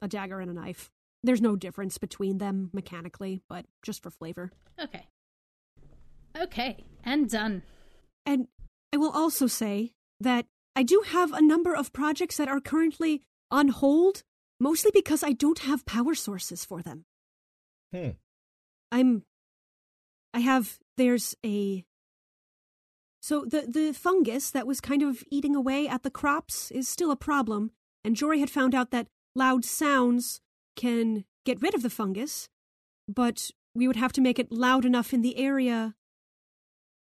a 0.00 0.08
dagger 0.08 0.40
and 0.40 0.50
a 0.50 0.54
knife. 0.54 0.90
There's 1.22 1.42
no 1.42 1.56
difference 1.56 1.98
between 1.98 2.38
them 2.38 2.70
mechanically, 2.72 3.42
but 3.48 3.66
just 3.82 4.02
for 4.02 4.10
flavor. 4.10 4.52
Okay. 4.78 5.06
Okay, 6.36 6.84
and 7.02 7.28
done. 7.30 7.62
And 8.24 8.48
I 8.92 8.98
will 8.98 9.10
also 9.10 9.46
say 9.46 9.92
that 10.20 10.46
I 10.74 10.82
do 10.82 11.02
have 11.06 11.32
a 11.32 11.40
number 11.40 11.74
of 11.74 11.92
projects 11.92 12.36
that 12.36 12.48
are 12.48 12.60
currently 12.60 13.22
on 13.50 13.68
hold, 13.68 14.22
mostly 14.60 14.90
because 14.92 15.22
I 15.22 15.32
don't 15.32 15.60
have 15.60 15.86
power 15.86 16.14
sources 16.14 16.64
for 16.64 16.82
them. 16.82 17.04
Hmm. 17.92 18.10
I'm 18.92 19.22
I 20.34 20.40
have 20.40 20.78
there's 20.96 21.34
a 21.44 21.84
so 23.26 23.44
the 23.44 23.62
the 23.66 23.92
fungus 23.92 24.52
that 24.52 24.68
was 24.68 24.80
kind 24.80 25.02
of 25.02 25.24
eating 25.32 25.56
away 25.56 25.88
at 25.88 26.04
the 26.04 26.12
crops 26.20 26.70
is 26.70 26.86
still 26.86 27.10
a 27.10 27.16
problem, 27.16 27.72
and 28.04 28.14
Jory 28.14 28.38
had 28.38 28.50
found 28.50 28.72
out 28.72 28.92
that 28.92 29.08
loud 29.34 29.64
sounds 29.64 30.40
can 30.76 31.24
get 31.44 31.60
rid 31.60 31.74
of 31.74 31.82
the 31.82 31.90
fungus, 31.90 32.48
but 33.08 33.50
we 33.74 33.88
would 33.88 33.96
have 33.96 34.12
to 34.12 34.20
make 34.20 34.38
it 34.38 34.52
loud 34.52 34.84
enough 34.84 35.12
in 35.12 35.22
the 35.22 35.38
area 35.38 35.96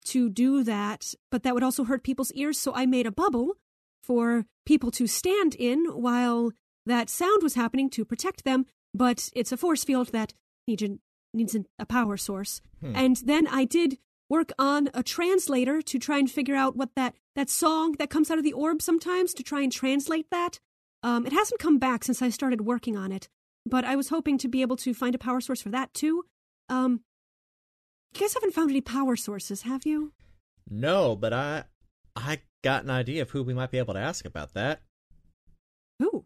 to 0.06 0.30
do 0.30 0.63
that, 0.63 1.13
but 1.30 1.44
that 1.44 1.53
would 1.53 1.63
also 1.63 1.84
hurt 1.84 2.03
people's 2.06 2.32
ears, 2.32 2.58
so 2.58 2.74
I 2.74 2.86
made 2.86 3.06
a 3.06 3.12
bubble 3.12 3.56
for 4.01 4.46
people 4.65 4.92
to 4.92 5.08
stand 5.08 5.56
in 5.56 5.88
while 5.88 6.53
that 6.86 7.10
sound 7.10 7.44
was 7.44 7.56
happening 7.56 7.89
to 7.89 8.06
protect 8.06 8.46
them, 8.46 8.65
but 8.94 9.30
it's 9.36 9.51
a 9.51 9.58
force 9.58 9.84
field 9.84 10.13
that 10.13 10.34
needs, 10.70 10.84
a- 10.84 11.00
needs 11.34 11.58
a 11.77 11.86
power 11.86 12.15
source. 12.15 12.62
Hmm. 12.80 12.96
And 12.96 13.15
then 13.18 13.46
I 13.48 13.65
did 13.65 13.98
work 14.30 14.51
on 14.58 14.89
a 14.94 15.03
translator 15.03 15.82
to 15.82 16.00
try 16.00 16.18
and 16.18 16.30
figure 16.30 16.56
out 16.56 16.75
what 16.75 16.96
that, 16.96 17.15
that 17.36 17.50
song 17.50 17.94
that 18.00 18.10
comes 18.10 18.32
out 18.32 18.38
of 18.38 18.44
the 18.44 18.53
orb 18.53 18.82
sometimes 18.82 19.34
to 19.34 19.44
try 19.44 19.62
and 19.62 19.72
translate 19.72 20.27
that. 20.32 20.60
Um, 21.03 21.25
it 21.25 21.34
hasn't 21.34 21.60
come 21.60 21.80
back 21.80 22.03
since 22.03 22.22
I 22.22 22.30
started 22.30 22.62
working 22.62 22.98
on 22.98 23.12
it, 23.12 23.27
but 23.65 23.84
I 23.84 23.96
was 23.96 24.10
hoping 24.10 24.38
to 24.39 24.48
be 24.48 24.62
able 24.62 24.77
to 24.77 24.94
find 24.94 25.13
a 25.13 25.20
power 25.20 25.42
source 25.42 25.62
for 25.62 25.70
that 25.70 25.94
too. 25.94 26.24
Um, 26.70 27.01
you 28.13 28.22
guys 28.22 28.34
haven't 28.34 28.53
found 28.53 28.70
any 28.70 28.82
power 28.82 29.15
sources, 29.15 29.63
have 29.63 29.86
you? 29.86 30.13
No, 30.70 31.15
but 31.15 31.34
I 31.34 31.65
I 32.15 32.39
got 32.63 32.84
an 32.84 32.89
idea 32.89 33.24
of 33.24 33.32
who 33.32 33.44
we 33.44 33.53
might 33.53 33.72
be 33.72 33.80
able 33.80 33.96
to 33.96 34.00
ask 34.00 34.25
about 34.25 34.53
that. 34.53 34.82
Who? 36.00 36.25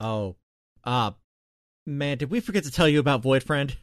Oh, 0.00 0.36
uh, 0.82 1.12
man, 1.86 2.18
did 2.18 2.30
we 2.30 2.40
forget 2.40 2.64
to 2.64 2.70
tell 2.70 2.88
you 2.88 2.98
about 3.00 3.22
Void 3.22 3.42
Friend? 3.42 3.76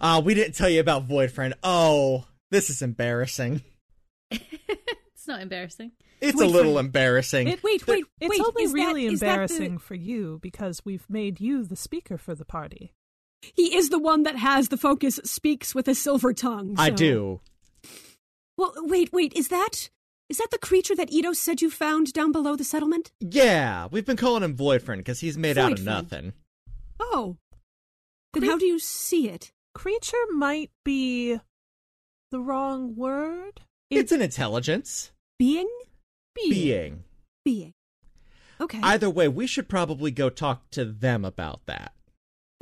Uh, 0.00 0.20
we 0.24 0.34
didn't 0.34 0.54
tell 0.54 0.68
you 0.68 0.80
about 0.80 1.08
Voidfriend. 1.08 1.54
Oh, 1.62 2.26
this 2.50 2.70
is 2.70 2.82
embarrassing. 2.82 3.62
it's 4.30 5.26
not 5.26 5.40
embarrassing. 5.40 5.92
It's 6.20 6.38
Void 6.38 6.44
a 6.44 6.48
little 6.48 6.74
Friend. 6.74 6.86
embarrassing. 6.86 7.46
Wait, 7.48 7.62
wait, 7.62 7.86
wait, 7.86 8.04
It's 8.20 8.30
wait. 8.30 8.40
only 8.40 8.62
is 8.64 8.72
that- 8.72 8.76
really 8.78 9.06
is 9.06 9.20
that 9.20 9.26
the- 9.26 9.30
embarrassing 9.32 9.78
for 9.78 9.94
you 9.94 10.38
because 10.42 10.82
we've 10.84 11.08
made 11.08 11.40
you 11.40 11.64
the 11.64 11.76
speaker 11.76 12.16
for 12.18 12.34
the 12.34 12.44
party. 12.44 12.92
He 13.54 13.74
is 13.76 13.90
the 13.90 13.98
one 13.98 14.22
that 14.24 14.36
has 14.36 14.68
the 14.70 14.76
focus, 14.78 15.20
speaks 15.24 15.74
with 15.74 15.86
a 15.88 15.94
silver 15.94 16.32
tongue. 16.32 16.74
I 16.78 16.90
do. 16.90 17.40
Well, 18.56 18.72
wait, 18.78 19.12
wait. 19.12 19.34
Is 19.36 19.48
that 19.48 19.90
is 20.28 20.38
that 20.38 20.48
the 20.50 20.58
creature 20.58 20.96
that 20.96 21.10
Eidos 21.10 21.36
said 21.36 21.60
you 21.62 21.70
found 21.70 22.12
down 22.12 22.32
below 22.32 22.56
the 22.56 22.64
settlement? 22.64 23.12
Yeah, 23.20 23.86
we've 23.90 24.06
been 24.06 24.16
calling 24.16 24.42
him 24.42 24.56
Void 24.56 24.82
Friend 24.82 24.98
because 24.98 25.20
he's 25.20 25.36
made 25.38 25.58
out 25.58 25.72
of 25.72 25.84
nothing. 25.84 26.32
Oh, 26.98 27.36
then 28.32 28.42
Cre- 28.42 28.48
how 28.50 28.58
do 28.58 28.66
you 28.66 28.78
see 28.80 29.28
it? 29.28 29.52
Creature 29.76 30.24
might 30.32 30.70
be 30.84 31.38
the 32.30 32.40
wrong 32.40 32.96
word. 32.96 33.60
It's 33.90 34.10
an 34.10 34.22
intelligence 34.22 35.12
Being, 35.38 35.68
being. 36.34 37.04
being. 37.44 37.74
Okay. 38.58 38.80
Either 38.82 39.10
way, 39.10 39.28
we 39.28 39.46
should 39.46 39.68
probably 39.68 40.10
go 40.10 40.30
talk 40.30 40.70
to 40.70 40.84
them 40.86 41.24
about 41.26 41.60
that. 41.66 41.92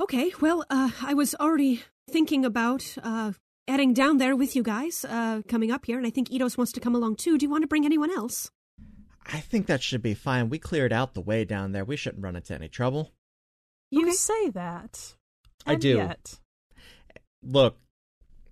Okay. 0.01 0.33
Well, 0.41 0.65
uh, 0.69 0.91
I 1.01 1.13
was 1.13 1.33
already 1.35 1.83
thinking 2.09 2.43
about 2.43 2.83
uh, 3.01 3.31
heading 3.67 3.93
down 3.93 4.17
there 4.17 4.35
with 4.35 4.55
you 4.55 4.61
guys 4.61 5.05
uh, 5.07 5.41
coming 5.47 5.71
up 5.71 5.85
here, 5.85 5.97
and 5.97 6.05
I 6.05 6.09
think 6.09 6.29
Eidos 6.29 6.57
wants 6.57 6.73
to 6.73 6.81
come 6.81 6.95
along 6.95 7.15
too. 7.15 7.37
Do 7.37 7.45
you 7.45 7.49
want 7.49 7.61
to 7.63 7.67
bring 7.67 7.85
anyone 7.85 8.11
else? 8.11 8.51
I 9.25 9.39
think 9.39 9.67
that 9.67 9.81
should 9.81 10.01
be 10.03 10.13
fine. 10.13 10.49
We 10.49 10.59
cleared 10.59 10.91
out 10.91 11.13
the 11.13 11.21
way 11.21 11.45
down 11.45 11.71
there. 11.71 11.85
We 11.85 11.95
shouldn't 11.95 12.23
run 12.23 12.35
into 12.35 12.53
any 12.53 12.67
trouble. 12.67 13.13
You 13.89 14.01
Okay. 14.07 14.11
say 14.11 14.49
that. 14.49 15.15
I 15.65 15.75
do. 15.75 15.95
Yet, 15.95 16.39
Look, 17.45 17.77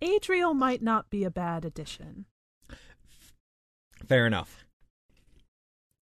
Adriel 0.02 0.54
might 0.54 0.82
not 0.82 1.10
be 1.10 1.24
a 1.24 1.32
bad 1.32 1.66
addition. 1.66 2.26
fair 4.06 4.28
enough. 4.28 4.66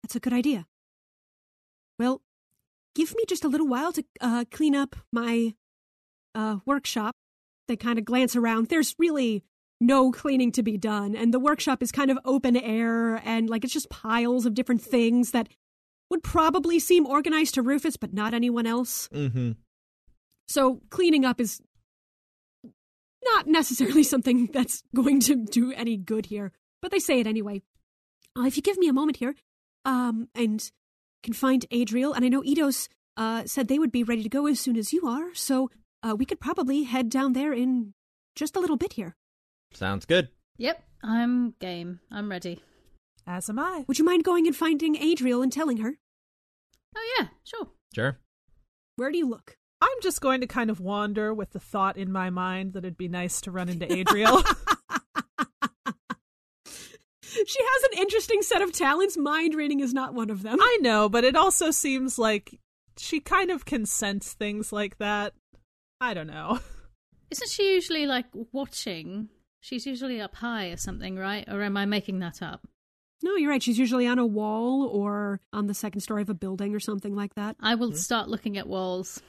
That's 0.04 0.16
a 0.16 0.20
good 0.20 0.34
idea. 0.34 0.68
Well, 1.98 2.22
give 2.94 3.16
me 3.16 3.24
just 3.28 3.44
a 3.44 3.48
little 3.48 3.68
while 3.68 3.92
to 3.94 4.04
uh, 4.22 4.46
clean 4.52 4.76
up 4.76 4.96
my 5.12 5.56
uh, 6.36 6.58
workshop. 6.66 7.16
They 7.68 7.76
kind 7.76 7.98
of 7.98 8.06
glance 8.06 8.36
around. 8.36 8.68
There's 8.68 8.96
really 9.00 9.44
no 9.82 10.12
cleaning 10.12 10.52
to 10.54 10.64
be 10.64 10.78
done, 10.78 11.16
and 11.16 11.34
the 11.34 11.40
workshop 11.40 11.82
is 11.82 11.92
kind 11.92 12.12
of 12.12 12.20
open 12.24 12.56
air, 12.56 13.22
and 13.26 13.50
like 13.50 13.64
it's 13.64 13.74
just 13.74 13.90
piles 13.90 14.46
of 14.46 14.54
different 14.54 14.82
things 14.82 15.32
that 15.32 15.48
would 16.10 16.22
probably 16.22 16.80
seem 16.80 17.08
organized 17.08 17.56
to 17.56 17.62
Rufus, 17.62 17.98
but 17.98 18.14
not 18.14 18.34
anyone 18.34 18.68
else. 18.68 19.10
Mm-hmm. 19.10 19.54
So 20.48 20.82
cleaning 20.92 21.26
up 21.26 21.42
is 21.42 21.62
not 23.34 23.48
necessarily 23.48 24.04
something 24.14 24.50
that's 24.54 24.84
going 24.96 25.20
to 25.22 25.36
do 25.46 25.72
any 25.74 25.98
good 25.98 26.28
here, 26.28 26.52
but 26.82 26.92
they 26.92 27.00
say 27.00 27.20
it 27.20 27.28
anyway. 27.28 27.62
Uh, 28.38 28.44
if 28.44 28.58
you 28.58 28.64
give 28.64 28.78
me 28.78 28.88
a 28.88 28.94
moment 28.94 29.18
here, 29.18 29.36
um, 29.86 30.28
and 30.36 30.72
can 31.24 31.34
find 31.34 31.66
Adriel, 31.72 32.14
and 32.14 32.26
I 32.26 32.30
know 32.30 32.42
Eidos 32.42 32.88
uh, 33.18 33.44
said 33.46 33.68
they 33.68 33.80
would 33.80 33.92
be 33.92 34.04
ready 34.04 34.24
to 34.24 34.30
go 34.30 34.48
as 34.48 34.60
soon 34.60 34.78
as 34.78 34.94
you 34.94 35.08
are, 35.08 35.34
so 35.34 35.70
uh, 36.04 36.16
we 36.16 36.26
could 36.26 36.40
probably 36.40 36.84
head 36.84 37.10
down 37.10 37.34
there 37.34 37.54
in 37.54 37.94
just 38.36 38.56
a 38.56 38.60
little 38.60 38.78
bit 38.78 38.94
here. 38.94 39.16
Sounds 39.74 40.06
good. 40.06 40.30
Yep, 40.58 40.84
I'm 41.04 41.52
game. 41.60 42.00
I'm 42.12 42.30
ready. 42.30 42.62
As 43.28 43.50
am 43.50 43.60
I. 43.60 43.86
Would 43.88 43.98
you 43.98 44.06
mind 44.06 44.24
going 44.24 44.46
and 44.46 44.56
finding 44.56 44.96
Adriel 44.96 45.42
and 45.42 45.52
telling 45.52 45.78
her? 45.78 45.98
Oh 46.96 47.16
yeah, 47.18 47.28
sure. 47.44 47.68
Sure. 47.94 48.20
Where 48.98 49.12
do 49.12 49.18
you 49.18 49.28
look? 49.28 49.58
I'm 49.86 50.02
just 50.02 50.20
going 50.20 50.42
to 50.42 50.48
kind 50.48 50.72
of 50.72 50.80
wander 50.80 51.32
with 51.32 51.52
the 51.52 51.60
thought 51.60 51.96
in 51.96 52.12
my 52.12 52.32
mind 52.32 52.74
that 52.74 52.80
it'd 52.80 52.98
be 52.98 53.08
nice 53.08 53.40
to 53.42 53.52
run 53.52 53.70
into 53.70 53.92
Adriel. 53.92 54.42
she 57.22 57.60
has 57.64 57.84
an 57.92 58.00
interesting 58.00 58.42
set 58.42 58.64
of 58.64 58.72
talents. 58.72 59.16
Mind 59.16 59.54
reading 59.54 59.82
is 59.82 59.94
not 59.94 60.16
one 60.16 60.32
of 60.32 60.42
them. 60.42 60.58
I 60.60 60.80
know, 60.82 61.08
but 61.08 61.24
it 61.24 61.36
also 61.36 61.70
seems 61.70 62.18
like 62.18 62.60
she 62.98 63.20
kind 63.20 63.52
of 63.52 63.66
can 63.66 63.86
sense 63.86 64.34
things 64.34 64.74
like 64.74 64.98
that. 64.98 65.34
I 66.02 66.16
don't 66.16 66.28
know. 66.28 66.60
Isn't 67.30 67.50
she 67.50 67.76
usually 67.76 68.08
like 68.08 68.26
watching? 68.52 69.30
She's 69.60 69.86
usually 69.86 70.20
up 70.20 70.36
high 70.36 70.68
or 70.70 70.78
something, 70.78 71.16
right? 71.16 71.46
Or 71.48 71.62
am 71.62 71.78
I 71.78 71.86
making 71.86 72.20
that 72.20 72.42
up? 72.42 72.68
No, 73.22 73.36
you're 73.36 73.52
right. 73.52 73.62
She's 73.62 73.80
usually 73.80 74.08
on 74.08 74.18
a 74.18 74.26
wall 74.26 74.88
or 74.88 75.42
on 75.54 75.68
the 75.68 75.74
second 75.74 76.02
story 76.02 76.24
of 76.24 76.30
a 76.30 76.34
building 76.34 76.74
or 76.74 76.80
something 76.80 77.16
like 77.16 77.36
that. 77.36 77.56
I 77.60 77.76
will 77.76 77.92
hmm. 77.92 77.96
start 77.96 78.30
looking 78.30 78.58
at 78.58 78.68
walls. 78.68 79.22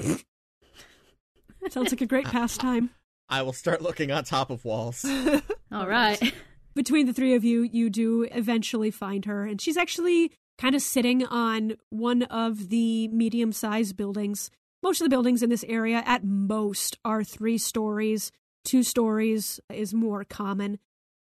Sounds 0.00 1.92
like 1.92 2.00
a 2.00 2.06
great 2.06 2.26
pastime. 2.26 2.90
I 3.28 3.42
will 3.42 3.52
start 3.52 3.80
looking 3.80 4.10
on 4.10 4.24
top 4.24 4.50
of 4.50 4.64
walls. 4.64 5.04
All 5.72 5.86
right. 5.86 6.34
Between 6.74 7.06
the 7.06 7.12
three 7.12 7.34
of 7.34 7.44
you, 7.44 7.62
you 7.62 7.90
do 7.90 8.26
eventually 8.30 8.90
find 8.90 9.24
her, 9.26 9.44
and 9.44 9.60
she's 9.60 9.76
actually 9.76 10.32
kind 10.58 10.74
of 10.74 10.82
sitting 10.82 11.24
on 11.24 11.76
one 11.90 12.22
of 12.24 12.68
the 12.68 13.08
medium 13.08 13.52
sized 13.52 13.96
buildings. 13.96 14.50
Most 14.82 15.00
of 15.00 15.04
the 15.04 15.10
buildings 15.10 15.42
in 15.42 15.50
this 15.50 15.64
area, 15.68 16.02
at 16.04 16.24
most, 16.24 16.98
are 17.04 17.22
three 17.22 17.58
stories. 17.58 18.32
Two 18.64 18.82
stories 18.82 19.60
is 19.72 19.94
more 19.94 20.24
common. 20.24 20.78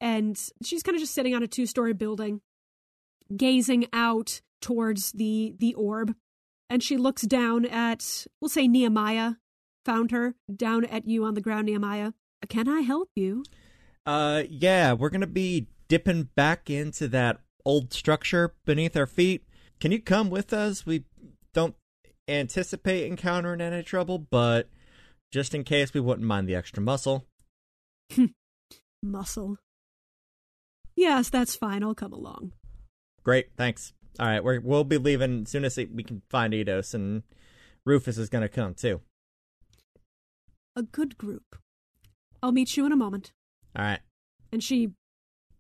And 0.01 0.39
she's 0.63 0.83
kind 0.83 0.97
of 0.97 1.01
just 1.01 1.15
sitting 1.15 1.35
on 1.35 1.43
a 1.43 1.47
two 1.47 1.67
story 1.67 1.93
building, 1.93 2.41
gazing 3.37 3.87
out 3.93 4.41
towards 4.61 5.13
the, 5.13 5.55
the 5.59 5.75
orb. 5.75 6.15
And 6.73 6.83
she 6.83 6.97
looks 6.97 7.21
down 7.21 7.67
at, 7.67 8.27
we'll 8.41 8.49
say, 8.49 8.67
Nehemiah, 8.67 9.33
found 9.85 10.11
her 10.11 10.37
down 10.57 10.87
at 10.87 11.07
you 11.07 11.23
on 11.23 11.35
the 11.35 11.43
ground, 11.43 11.67
Nehemiah. 11.67 12.13
Can 12.49 12.67
I 12.67 12.81
help 12.81 13.11
you? 13.15 13.45
Uh, 14.07 14.45
yeah, 14.49 14.95
we're 14.95 15.11
gonna 15.11 15.27
be 15.27 15.67
dipping 15.89 16.31
back 16.35 16.71
into 16.71 17.09
that 17.09 17.41
old 17.67 17.93
structure 17.93 18.55
beneath 18.65 18.97
our 18.97 19.05
feet. 19.05 19.45
Can 19.81 19.93
you 19.93 20.01
come 20.01 20.31
with 20.31 20.55
us? 20.55 20.87
We 20.87 21.05
don't 21.53 21.75
anticipate 22.27 23.07
encountering 23.07 23.61
any 23.61 23.83
trouble, 23.83 24.17
but 24.19 24.71
just 25.31 25.55
in 25.55 25.65
case, 25.65 25.93
we 25.93 26.01
wouldn't 26.01 26.27
mind 26.27 26.49
the 26.49 26.55
extra 26.55 26.83
muscle. 26.83 27.27
Muscle. 29.03 29.59
Yes, 30.97 31.29
that's 31.29 31.55
fine. 31.55 31.83
I'll 31.83 31.95
come 31.95 32.15
along. 32.15 32.55
Great, 33.23 33.51
thanks. 33.59 33.93
All 34.19 34.27
right, 34.27 34.45
we're, 34.45 34.61
we'll 34.61 34.85
be 34.85 34.99
leaving 34.99 35.43
as 35.43 35.51
soon 35.51 35.65
as 35.65 35.77
we 35.77 36.03
can 36.03 36.23
find 36.29 36.53
Eidos, 36.53 36.95
and 36.95 37.23
Rufus 37.85 38.19
is 38.19 38.29
gonna 38.29 38.49
come 38.49 38.75
too. 38.75 39.01
A 40.77 40.83
good 40.83 41.19
group. 41.19 41.57
I'll 42.43 42.53
meet 42.53 42.77
you 42.77 42.85
in 42.87 42.93
a 42.93 42.97
moment. 42.97 43.33
All 43.77 43.85
right. 43.85 44.01
And 44.51 44.63
she 44.63 44.93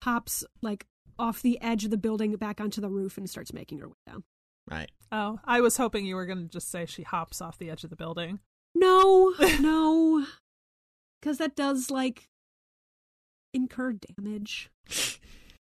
hops 0.02 0.44
like 0.60 0.86
off 1.18 1.42
the 1.42 1.60
edge 1.60 1.84
of 1.84 1.90
the 1.90 1.96
building 1.96 2.34
back 2.36 2.60
onto 2.60 2.80
the 2.80 2.90
roof 2.90 3.16
and 3.16 3.28
starts 3.28 3.52
making 3.52 3.78
her 3.78 3.88
way 3.88 3.94
down. 4.06 4.24
Right. 4.70 4.90
Oh, 5.10 5.38
I 5.44 5.60
was 5.60 5.76
hoping 5.76 6.06
you 6.06 6.16
were 6.16 6.26
going 6.26 6.42
to 6.42 6.48
just 6.48 6.70
say 6.70 6.86
she 6.86 7.02
hops 7.02 7.40
off 7.40 7.58
the 7.58 7.70
edge 7.70 7.84
of 7.84 7.90
the 7.90 7.96
building. 7.96 8.40
No, 8.74 9.34
no. 9.60 10.26
Because 11.20 11.38
that 11.38 11.54
does 11.54 11.90
like 11.90 12.28
incur 13.54 13.92
damage. 13.92 14.70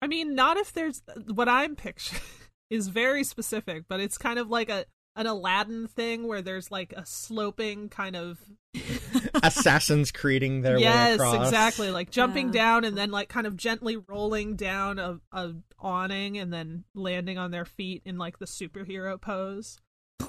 I 0.02 0.06
mean, 0.06 0.34
not 0.34 0.56
if 0.56 0.72
there's 0.72 1.02
what 1.32 1.48
I'm 1.48 1.76
picturing 1.76 2.20
is 2.70 2.88
very 2.88 3.24
specific, 3.24 3.84
but 3.88 4.00
it's 4.00 4.18
kind 4.18 4.38
of 4.38 4.48
like 4.48 4.68
a 4.68 4.84
an 5.18 5.26
Aladdin 5.26 5.86
thing 5.88 6.26
where 6.28 6.42
there's 6.42 6.70
like 6.70 6.92
a 6.94 7.06
sloping 7.06 7.88
kind 7.88 8.14
of 8.16 8.38
Assassins 9.42 10.12
creating 10.12 10.60
their 10.60 10.76
way 10.76 10.82
yes, 10.82 11.14
across. 11.14 11.46
exactly, 11.48 11.90
like 11.90 12.10
jumping 12.10 12.48
Yeah. 12.48 12.52
down 12.62 12.84
and 12.84 12.96
then 12.98 13.10
like 13.10 13.28
kind 13.30 13.46
of 13.46 13.56
gently 13.56 13.96
rolling 13.96 14.56
down 14.56 14.98
a, 14.98 15.18
a 15.32 15.54
awning 15.78 16.36
and 16.36 16.52
then 16.52 16.84
landing 16.94 17.38
on 17.38 17.50
their 17.50 17.64
feet 17.64 18.02
in 18.04 18.18
like 18.18 18.38
the 18.38 18.44
superhero 18.46 19.20
pose. 19.20 19.78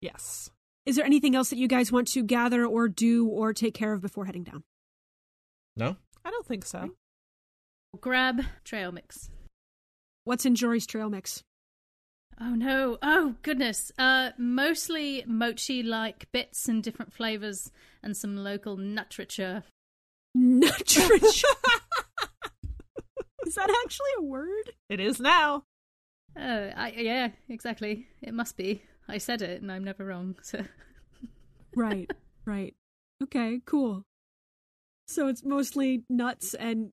Yes. 0.00 0.50
Is 0.86 0.96
there 0.96 1.04
anything 1.04 1.34
else 1.34 1.50
that 1.50 1.58
you 1.58 1.68
guys 1.68 1.92
want 1.92 2.08
to 2.12 2.22
gather 2.22 2.64
or 2.64 2.88
do 2.88 3.26
or 3.26 3.52
take 3.52 3.74
care 3.74 3.92
of 3.92 4.00
before 4.00 4.24
heading 4.24 4.44
down? 4.44 4.62
No? 5.76 5.96
I 6.24 6.30
don't 6.30 6.46
think 6.46 6.64
so. 6.64 6.90
Grab 8.00 8.40
trail 8.64 8.92
mix. 8.92 9.28
What's 10.24 10.46
in 10.46 10.54
Jory's 10.54 10.86
trail 10.86 11.10
mix? 11.10 11.42
Oh 12.40 12.54
no. 12.54 12.98
Oh 13.02 13.34
goodness. 13.42 13.92
Uh 13.98 14.30
mostly 14.38 15.24
mochi 15.26 15.82
like 15.82 16.30
bits 16.32 16.68
and 16.68 16.82
different 16.82 17.12
flavors 17.12 17.70
and 18.02 18.16
some 18.16 18.36
local 18.36 18.76
nutriture. 18.76 19.64
Nutrition. 20.34 21.20
Is 23.46 23.54
that 23.56 23.82
actually 23.84 24.10
a 24.18 24.22
word? 24.22 24.72
It 24.88 25.00
is 25.00 25.18
now. 25.20 25.64
Oh, 26.38 26.70
I 26.76 26.92
yeah, 26.96 27.30
exactly. 27.48 28.06
It 28.22 28.32
must 28.32 28.56
be. 28.56 28.82
I 29.08 29.18
said 29.18 29.42
it 29.42 29.60
and 29.60 29.72
I'm 29.72 29.84
never 29.84 30.04
wrong. 30.04 30.36
So 30.42 30.64
Right, 31.76 32.10
right. 32.44 32.74
Okay, 33.22 33.60
cool. 33.66 34.04
So 35.08 35.28
it's 35.28 35.44
mostly 35.44 36.04
nuts 36.08 36.54
and 36.54 36.90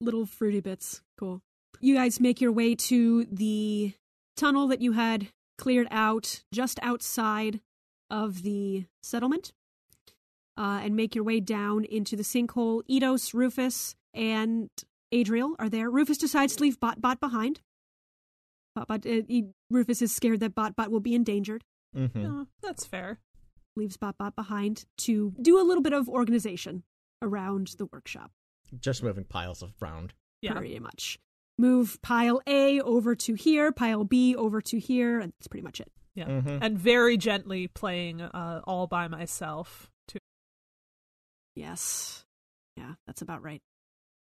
little 0.00 0.26
fruity 0.26 0.60
bits. 0.60 1.00
Cool. 1.18 1.40
You 1.80 1.94
guys 1.94 2.20
make 2.20 2.40
your 2.40 2.52
way 2.52 2.74
to 2.74 3.24
the 3.26 3.94
tunnel 4.36 4.66
that 4.68 4.80
you 4.80 4.92
had 4.92 5.28
cleared 5.58 5.88
out 5.90 6.42
just 6.52 6.78
outside 6.82 7.60
of 8.10 8.42
the 8.42 8.86
settlement 9.02 9.52
uh, 10.56 10.80
and 10.82 10.96
make 10.96 11.14
your 11.14 11.24
way 11.24 11.40
down 11.40 11.84
into 11.84 12.16
the 12.16 12.22
sinkhole. 12.22 12.82
Eidos, 12.90 13.32
Rufus, 13.34 13.96
and 14.12 14.68
Adriel 15.12 15.54
are 15.58 15.68
there. 15.68 15.90
Rufus 15.90 16.18
decides 16.18 16.56
to 16.56 16.62
leave 16.62 16.80
Bot 16.80 17.00
Bot 17.00 17.20
behind. 17.20 17.60
Bot 18.74 18.88
Bot, 18.88 19.06
uh, 19.06 19.22
he, 19.28 19.46
Rufus 19.70 20.02
is 20.02 20.14
scared 20.14 20.40
that 20.40 20.54
Bot 20.54 20.74
Bot 20.76 20.90
will 20.90 21.00
be 21.00 21.14
endangered 21.14 21.64
Mm-hmm. 21.96 22.26
Oh, 22.26 22.46
that's 22.62 22.84
fair. 22.84 23.18
leaves 23.76 23.96
Bot 23.96 24.18
Bot 24.18 24.34
behind 24.34 24.84
to 24.98 25.32
do 25.40 25.60
a 25.60 25.62
little 25.62 25.82
bit 25.82 25.92
of 25.92 26.08
organization 26.08 26.82
around 27.22 27.74
the 27.78 27.86
workshop. 27.86 28.32
Just 28.80 29.02
moving 29.02 29.24
piles 29.24 29.62
of 29.62 29.76
ground. 29.76 30.14
Yeah. 30.42 30.54
Pretty 30.54 30.78
much. 30.78 31.18
Move 31.58 32.00
pile 32.02 32.40
A 32.46 32.80
over 32.80 33.14
to 33.14 33.34
here, 33.34 33.70
pile 33.72 34.04
B 34.04 34.34
over 34.34 34.60
to 34.62 34.78
here, 34.78 35.20
and 35.20 35.32
that's 35.38 35.46
pretty 35.48 35.62
much 35.64 35.80
it. 35.80 35.90
Yeah. 36.14 36.26
Mhm. 36.26 36.58
And 36.62 36.78
very 36.78 37.16
gently 37.16 37.68
playing 37.68 38.20
uh, 38.20 38.60
all 38.64 38.86
by 38.86 39.08
myself 39.08 39.90
to 40.08 40.18
Yes. 41.54 42.24
Yeah, 42.76 42.94
that's 43.06 43.22
about 43.22 43.42
right. 43.42 43.62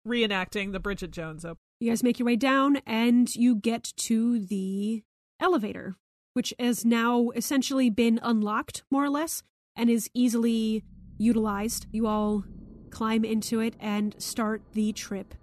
reenacting 0.07 0.71
the 0.71 0.79
Bridget 0.79 1.12
Jones 1.12 1.45
open. 1.45 1.57
You 1.79 1.91
guys 1.91 2.01
make 2.03 2.17
your 2.17 2.25
way 2.25 2.36
down 2.36 2.77
and 2.88 3.34
you 3.36 3.55
get 3.55 3.84
to 3.97 4.39
the 4.39 5.03
elevator, 5.39 5.95
which 6.34 6.53
has 6.57 6.84
now 6.84 7.29
essentially 7.36 7.91
been 7.91 8.19
unlocked, 8.23 8.84
more 8.89 9.03
or 9.05 9.10
less, 9.12 9.43
and 9.75 9.91
is 9.91 10.10
easily 10.15 10.84
utilized. 11.19 11.86
You 11.91 12.07
all 12.07 12.43
climb 12.89 13.23
into 13.23 13.60
it 13.60 13.75
and 13.79 14.19
start 14.19 14.63
the 14.73 14.91
trip 14.91 15.36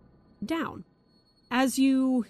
down. 0.44 0.84
As 1.50 1.78
you 1.78 2.26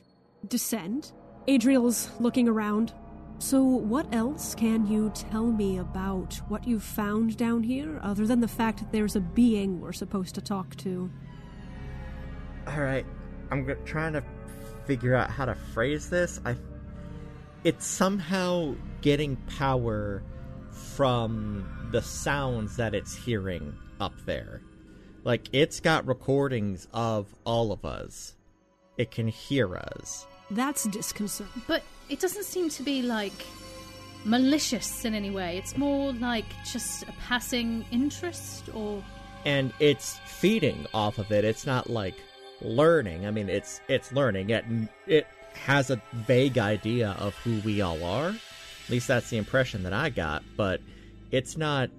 descend, 0.46 1.12
Adriel's 1.46 2.10
looking 2.20 2.48
around. 2.48 2.92
So, 3.40 3.62
what 3.62 4.12
else 4.12 4.54
can 4.54 4.86
you 4.86 5.10
tell 5.14 5.46
me 5.46 5.78
about 5.78 6.34
what 6.48 6.66
you've 6.66 6.82
found 6.82 7.36
down 7.36 7.62
here, 7.62 8.00
other 8.02 8.26
than 8.26 8.40
the 8.40 8.48
fact 8.48 8.80
that 8.80 8.90
there's 8.90 9.14
a 9.14 9.20
being 9.20 9.80
we're 9.80 9.92
supposed 9.92 10.34
to 10.34 10.40
talk 10.40 10.74
to? 10.78 11.10
All 12.66 12.80
right, 12.80 13.06
I'm 13.50 13.66
g- 13.66 13.74
trying 13.84 14.12
to 14.14 14.24
figure 14.86 15.14
out 15.14 15.30
how 15.30 15.44
to 15.44 15.54
phrase 15.54 16.10
this. 16.10 16.40
I, 16.44 16.56
it's 17.62 17.86
somehow 17.86 18.74
getting 19.02 19.36
power 19.58 20.22
from 20.70 21.88
the 21.92 22.02
sounds 22.02 22.76
that 22.76 22.94
it's 22.94 23.14
hearing 23.14 23.72
up 24.00 24.14
there. 24.26 24.62
Like 25.24 25.48
it's 25.52 25.80
got 25.80 26.06
recordings 26.06 26.88
of 26.92 27.32
all 27.44 27.70
of 27.70 27.84
us. 27.84 28.34
It 28.98 29.10
can 29.10 29.28
hear 29.28 29.76
us. 29.76 30.26
That's 30.50 30.84
disconcerting. 30.84 31.62
But 31.66 31.82
it 32.08 32.20
doesn't 32.20 32.44
seem 32.44 32.68
to 32.70 32.82
be 32.82 33.02
like 33.02 33.46
malicious 34.24 35.04
in 35.04 35.14
any 35.14 35.30
way. 35.30 35.56
It's 35.56 35.76
more 35.76 36.12
like 36.12 36.44
just 36.70 37.04
a 37.04 37.12
passing 37.26 37.84
interest 37.90 38.68
or 38.74 39.02
and 39.44 39.72
it's 39.78 40.18
feeding 40.26 40.86
off 40.92 41.18
of 41.18 41.30
it. 41.30 41.44
It's 41.44 41.64
not 41.66 41.88
like 41.88 42.14
learning. 42.60 43.26
I 43.26 43.30
mean, 43.30 43.48
it's 43.48 43.80
it's 43.88 44.12
learning. 44.12 44.50
It 44.50 44.64
it 45.06 45.26
has 45.54 45.90
a 45.90 46.00
vague 46.12 46.58
idea 46.58 47.16
of 47.18 47.34
who 47.36 47.60
we 47.60 47.80
all 47.80 48.02
are. 48.04 48.30
At 48.30 48.90
least 48.90 49.08
that's 49.08 49.30
the 49.30 49.36
impression 49.36 49.82
that 49.84 49.92
I 49.92 50.10
got. 50.10 50.42
But 50.56 50.80
it's 51.30 51.56
not 51.56 51.90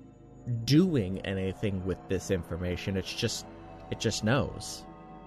doing 0.65 1.19
anything 1.19 1.85
with 1.85 1.97
this 2.09 2.31
information. 2.31 2.97
It's 2.97 3.13
just 3.13 3.45
it 3.91 3.99
just 3.99 4.23
knows, 4.23 4.83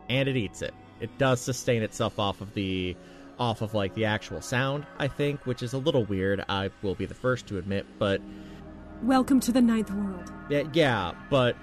and 0.09 0.29
it 0.29 0.37
eats 0.37 0.63
it. 0.63 0.75
It 1.03 1.19
does 1.19 1.41
sustain 1.41 1.83
itself 1.83 2.19
off 2.21 2.41
of 2.41 2.55
the 2.55 2.97
off 3.39 3.61
of 3.61 3.75
like 3.75 3.93
the 3.95 4.05
actual 4.05 4.41
sound. 4.41 4.87
I 4.99 5.09
think, 5.09 5.45
which 5.47 5.63
is 5.63 5.73
a 5.73 5.79
little 5.79 6.05
weird. 6.05 6.45
I 6.49 6.71
will 6.81 6.95
be 6.95 7.07
the 7.07 7.15
first 7.15 7.47
to 7.49 7.59
admit, 7.59 7.85
but 7.99 8.21
Welcome 9.03 9.41
to 9.41 9.51
the 9.51 9.61
ninth 9.61 9.91
world. 9.91 10.33
yeah, 10.49 10.63
yeah, 10.73 11.13
but 11.29 11.57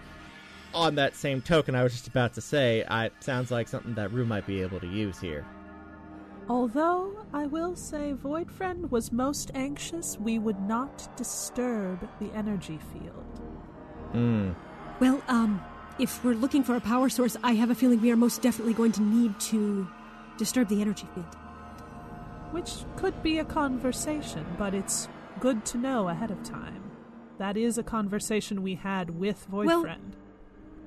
on 0.73 0.95
that 0.95 1.15
same 1.15 1.41
token, 1.41 1.73
I 1.73 1.83
was 1.83 1.93
just 1.93 2.07
about 2.09 2.33
to 2.33 2.41
say, 2.41 2.83
I, 2.83 3.05
it 3.05 3.13
sounds 3.21 3.49
like 3.49 3.69
something 3.69 3.95
that 3.95 4.11
Rue 4.11 4.25
might 4.25 4.45
be 4.45 4.61
able 4.61 4.81
to 4.81 4.87
use 4.87 5.19
here. 5.19 5.45
Although 6.49 7.25
I 7.31 7.45
will 7.45 7.77
say 7.77 8.11
Void 8.11 8.51
Friend 8.51 8.91
was 8.91 9.13
most 9.13 9.51
anxious 9.55 10.17
we 10.19 10.37
would 10.37 10.59
not 10.59 11.15
disturb 11.15 12.05
the 12.19 12.29
energy 12.33 12.79
field. 12.91 13.41
Hmm. 14.11 14.51
Well, 14.99 15.21
um, 15.29 15.63
if 15.99 16.23
we're 16.23 16.33
looking 16.33 16.63
for 16.63 16.75
a 16.75 16.81
power 16.81 17.09
source, 17.09 17.35
I 17.43 17.53
have 17.53 17.69
a 17.69 17.75
feeling 17.75 18.01
we 18.01 18.11
are 18.11 18.15
most 18.15 18.41
definitely 18.41 18.73
going 18.73 18.91
to 18.93 19.01
need 19.01 19.39
to 19.41 19.87
disturb 20.37 20.69
the 20.69 20.81
energy 20.81 21.07
field. 21.13 21.35
Which 22.51 22.71
could 22.95 23.21
be 23.21 23.39
a 23.39 23.45
conversation, 23.45 24.45
but 24.57 24.73
it's 24.73 25.07
good 25.39 25.65
to 25.65 25.77
know 25.77 26.07
ahead 26.07 26.31
of 26.31 26.41
time. 26.43 26.83
That 27.37 27.57
is 27.57 27.77
a 27.77 27.83
conversation 27.83 28.63
we 28.63 28.75
had 28.75 29.11
with 29.11 29.45
Void 29.45 29.67
Well- 29.67 29.81
Friend. 29.81 30.15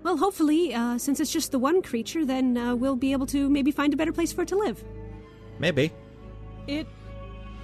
Well, 0.03 0.17
hopefully, 0.17 0.75
uh, 0.75 0.99
since 0.99 1.21
it's 1.21 1.33
just 1.33 1.53
the 1.53 1.61
one 1.61 1.81
creature, 1.81 2.25
then 2.25 2.57
uh, 2.59 2.75
we'll 2.75 2.97
be 2.97 3.13
able 3.13 3.27
to 3.27 3.49
maybe 3.49 3.71
find 3.71 3.95
a 3.95 3.97
better 3.97 4.11
place 4.13 4.33
for 4.33 4.43
it 4.43 4.49
to 4.49 4.57
live. 4.57 4.83
Maybe. 5.61 5.93
It 6.67 6.89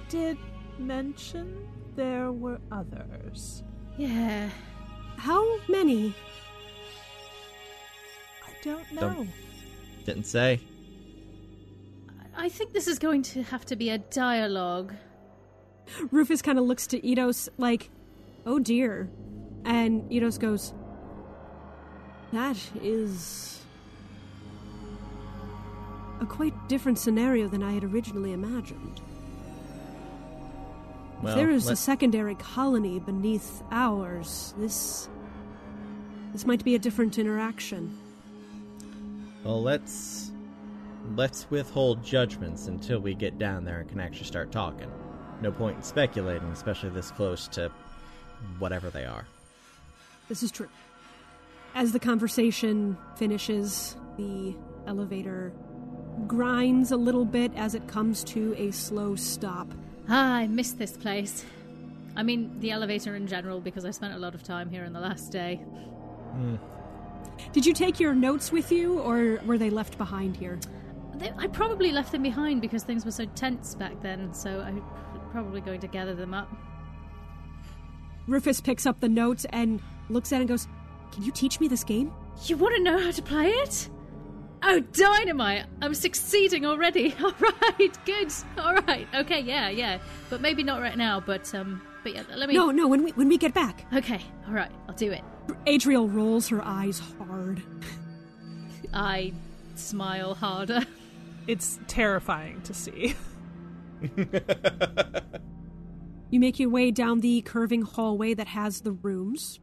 did 0.07 0.37
mention 0.77 1.67
there 1.97 2.31
were 2.31 2.61
others. 2.71 3.61
Yeah. 3.97 4.49
How 5.17 5.43
many? 5.67 6.15
I 8.59 8.63
don't 8.63 8.91
know. 8.93 9.01
Don't- 9.01 9.29
Didn't 10.05 10.25
say. 10.25 10.59
I 12.35 12.49
think 12.49 12.73
this 12.73 12.87
is 12.87 12.99
going 12.99 13.21
to 13.23 13.43
have 13.43 13.65
to 13.65 13.75
be 13.75 13.89
a 13.89 13.97
dialogue. 13.97 14.93
Rufus 16.11 16.41
kind 16.41 16.57
of 16.57 16.65
looks 16.65 16.87
to 16.87 16.99
Eidos 17.01 17.49
like, 17.57 17.89
oh 18.45 18.59
dear. 18.59 19.09
And 19.65 20.09
Eidos 20.09 20.39
goes, 20.39 20.73
that 22.31 22.57
is 22.81 23.61
a 26.21 26.25
quite 26.25 26.53
different 26.69 26.97
scenario 26.97 27.47
than 27.47 27.61
I 27.61 27.73
had 27.73 27.83
originally 27.83 28.31
imagined. 28.33 29.01
Well, 31.21 31.33
if 31.33 31.37
there 31.37 31.49
is 31.51 31.67
a 31.69 31.75
secondary 31.75 32.35
colony 32.35 32.99
beneath 32.99 33.61
ours, 33.71 34.53
this 34.57 35.09
this 36.31 36.45
might 36.45 36.63
be 36.63 36.75
a 36.75 36.79
different 36.79 37.17
interaction. 37.17 37.97
Well, 39.43 39.61
let's 39.61 40.31
let's 41.15 41.49
withhold 41.49 42.03
judgments 42.03 42.67
until 42.67 42.99
we 42.99 43.15
get 43.15 43.37
down 43.39 43.63
there 43.63 43.79
and 43.79 43.89
can 43.89 43.99
actually 43.99 44.25
start 44.25 44.51
talking. 44.51 44.91
No 45.41 45.51
point 45.51 45.77
in 45.77 45.83
speculating, 45.83 46.49
especially 46.49 46.89
this 46.89 47.11
close 47.11 47.47
to 47.49 47.71
whatever 48.59 48.89
they 48.89 49.05
are. 49.05 49.25
This 50.27 50.43
is 50.43 50.51
true. 50.51 50.69
As 51.73 51.91
the 51.91 51.99
conversation 51.99 52.97
finishes, 53.15 53.95
the 54.17 54.55
elevator 54.87 55.53
grinds 56.27 56.91
a 56.91 56.97
little 56.97 57.25
bit 57.25 57.51
as 57.55 57.75
it 57.75 57.87
comes 57.87 58.23
to 58.25 58.53
a 58.57 58.71
slow 58.71 59.15
stop. 59.15 59.71
Ah, 60.09 60.35
I 60.35 60.47
miss 60.47 60.73
this 60.73 60.97
place. 60.97 61.45
I 62.15 62.23
mean, 62.23 62.59
the 62.59 62.71
elevator 62.71 63.15
in 63.15 63.27
general, 63.27 63.61
because 63.61 63.85
I 63.85 63.91
spent 63.91 64.13
a 64.13 64.17
lot 64.17 64.35
of 64.35 64.43
time 64.43 64.69
here 64.69 64.83
in 64.83 64.93
the 64.93 64.99
last 64.99 65.31
day. 65.31 65.63
Did 67.51 67.65
you 67.65 67.73
take 67.73 67.99
your 67.99 68.13
notes 68.13 68.51
with 68.51 68.71
you, 68.71 68.99
or 68.99 69.39
were 69.45 69.57
they 69.57 69.69
left 69.69 69.97
behind 69.97 70.35
here? 70.37 70.59
They, 71.15 71.31
I 71.37 71.47
probably 71.47 71.91
left 71.91 72.11
them 72.11 72.23
behind 72.23 72.61
because 72.61 72.83
things 72.83 73.05
were 73.05 73.11
so 73.11 73.25
tense 73.35 73.75
back 73.75 74.01
then, 74.01 74.33
so 74.33 74.61
I'm 74.61 74.83
probably 75.31 75.61
going 75.61 75.79
to 75.81 75.87
gather 75.87 76.15
them 76.15 76.33
up. 76.33 76.49
Rufus 78.27 78.61
picks 78.61 78.85
up 78.85 78.99
the 78.99 79.09
notes 79.09 79.45
and 79.49 79.81
looks 80.09 80.31
at 80.31 80.37
it 80.37 80.41
and 80.41 80.49
goes, 80.49 80.67
Can 81.11 81.23
you 81.23 81.31
teach 81.31 81.59
me 81.59 81.67
this 81.67 81.83
game? 81.83 82.13
You 82.45 82.57
want 82.57 82.75
to 82.75 82.83
know 82.83 82.99
how 82.99 83.11
to 83.11 83.21
play 83.21 83.49
it? 83.49 83.89
Oh, 84.61 84.79
dynamite! 84.79 85.65
I'm 85.81 85.93
succeeding 85.93 86.65
already. 86.65 87.15
All 87.23 87.33
right, 87.39 88.05
good. 88.05 88.33
All 88.57 88.75
right, 88.75 89.07
okay, 89.15 89.39
yeah, 89.39 89.69
yeah, 89.69 89.99
but 90.29 90.41
maybe 90.41 90.63
not 90.63 90.81
right 90.81 90.97
now. 90.97 91.19
But 91.19 91.53
um, 91.55 91.81
but 92.03 92.13
yeah, 92.13 92.23
let 92.35 92.49
me. 92.49 92.55
No, 92.55 92.69
no, 92.71 92.87
when 92.87 93.03
we 93.03 93.11
when 93.11 93.29
we 93.29 93.37
get 93.37 93.53
back. 93.53 93.85
Okay, 93.93 94.21
all 94.47 94.53
right, 94.53 94.71
I'll 94.87 94.95
do 94.95 95.11
it. 95.11 95.23
Adriel 95.65 96.07
rolls 96.07 96.49
her 96.49 96.61
eyes 96.63 96.99
hard. 97.17 97.61
I 98.93 99.33
smile 99.75 100.35
harder. 100.35 100.81
It's 101.47 101.79
terrifying 101.87 102.61
to 102.63 102.73
see. 102.73 103.15
You 106.31 106.39
make 106.39 106.59
your 106.59 106.69
way 106.69 106.91
down 106.91 107.21
the 107.21 107.41
curving 107.41 107.81
hallway 107.81 108.35
that 108.35 108.47
has 108.47 108.81
the 108.81 108.91
rooms. 108.91 109.59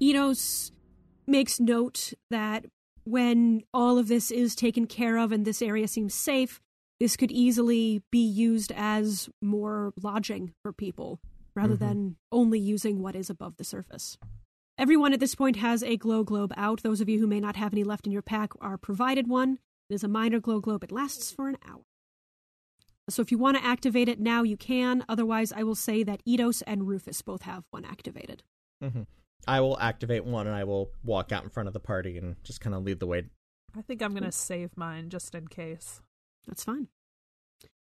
Enos 0.00 0.70
makes 1.26 1.58
note 1.58 2.12
that 2.30 2.66
when 3.04 3.62
all 3.74 3.98
of 3.98 4.06
this 4.08 4.30
is 4.30 4.54
taken 4.54 4.86
care 4.86 5.16
of 5.16 5.32
and 5.32 5.44
this 5.44 5.60
area 5.60 5.88
seems 5.88 6.14
safe, 6.14 6.60
this 7.00 7.16
could 7.16 7.32
easily 7.32 8.02
be 8.12 8.24
used 8.24 8.72
as 8.76 9.28
more 9.42 9.92
lodging 10.00 10.52
for 10.62 10.72
people 10.72 11.18
rather 11.56 11.74
Mhm. 11.76 11.80
than 11.80 12.16
only 12.30 12.60
using 12.60 13.00
what 13.02 13.16
is 13.16 13.28
above 13.28 13.56
the 13.56 13.64
surface. 13.64 14.16
Everyone 14.78 15.14
at 15.14 15.20
this 15.20 15.34
point 15.34 15.56
has 15.56 15.82
a 15.82 15.96
glow 15.96 16.22
globe 16.22 16.52
out. 16.56 16.82
Those 16.82 17.00
of 17.00 17.08
you 17.08 17.18
who 17.18 17.26
may 17.26 17.40
not 17.40 17.56
have 17.56 17.72
any 17.72 17.82
left 17.82 18.06
in 18.06 18.12
your 18.12 18.22
pack 18.22 18.50
are 18.60 18.76
provided 18.76 19.26
one. 19.26 19.58
It 19.88 19.94
is 19.94 20.04
a 20.04 20.08
minor 20.08 20.38
glow 20.38 20.60
globe. 20.60 20.84
It 20.84 20.92
lasts 20.92 21.32
for 21.32 21.48
an 21.48 21.56
hour. 21.66 21.80
So 23.08 23.22
if 23.22 23.30
you 23.30 23.38
want 23.38 23.56
to 23.56 23.64
activate 23.64 24.08
it 24.08 24.20
now, 24.20 24.42
you 24.42 24.56
can. 24.56 25.04
Otherwise, 25.08 25.52
I 25.52 25.62
will 25.62 25.76
say 25.76 26.02
that 26.02 26.20
Eidos 26.26 26.62
and 26.66 26.86
Rufus 26.86 27.22
both 27.22 27.42
have 27.42 27.64
one 27.70 27.84
activated. 27.84 28.42
hmm 28.82 29.02
I 29.46 29.60
will 29.60 29.78
activate 29.78 30.24
one 30.24 30.46
and 30.48 30.56
I 30.56 30.64
will 30.64 30.90
walk 31.04 31.30
out 31.30 31.44
in 31.44 31.50
front 31.50 31.68
of 31.68 31.72
the 31.72 31.78
party 31.78 32.18
and 32.18 32.34
just 32.42 32.60
kind 32.60 32.74
of 32.74 32.82
lead 32.82 32.98
the 32.98 33.06
way. 33.06 33.26
I 33.76 33.82
think 33.82 34.02
I'm 34.02 34.10
going 34.10 34.24
to 34.24 34.32
save 34.32 34.76
mine 34.76 35.08
just 35.08 35.34
in 35.36 35.46
case. 35.46 36.00
That's 36.48 36.64
fine. 36.64 36.88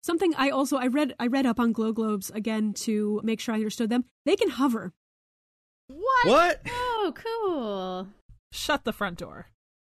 Something 0.02 0.34
I 0.38 0.52
also 0.52 0.78
I 0.78 0.88
read 0.88 1.14
I 1.20 1.28
read 1.28 1.46
up 1.46 1.60
on 1.60 1.74
glow 1.74 1.92
globes 1.92 2.30
again 2.30 2.74
to 2.86 3.20
make 3.24 3.42
sure 3.42 3.54
I 3.54 3.58
understood 3.58 3.90
them. 3.90 4.06
They 4.26 4.38
can 4.38 4.50
hover. 4.50 4.94
What? 5.90 6.26
What? 6.26 6.62
Oh, 6.68 7.14
cool. 7.16 8.08
Shut 8.52 8.84
the 8.84 8.94
front 8.94 9.18
door. 9.18 9.48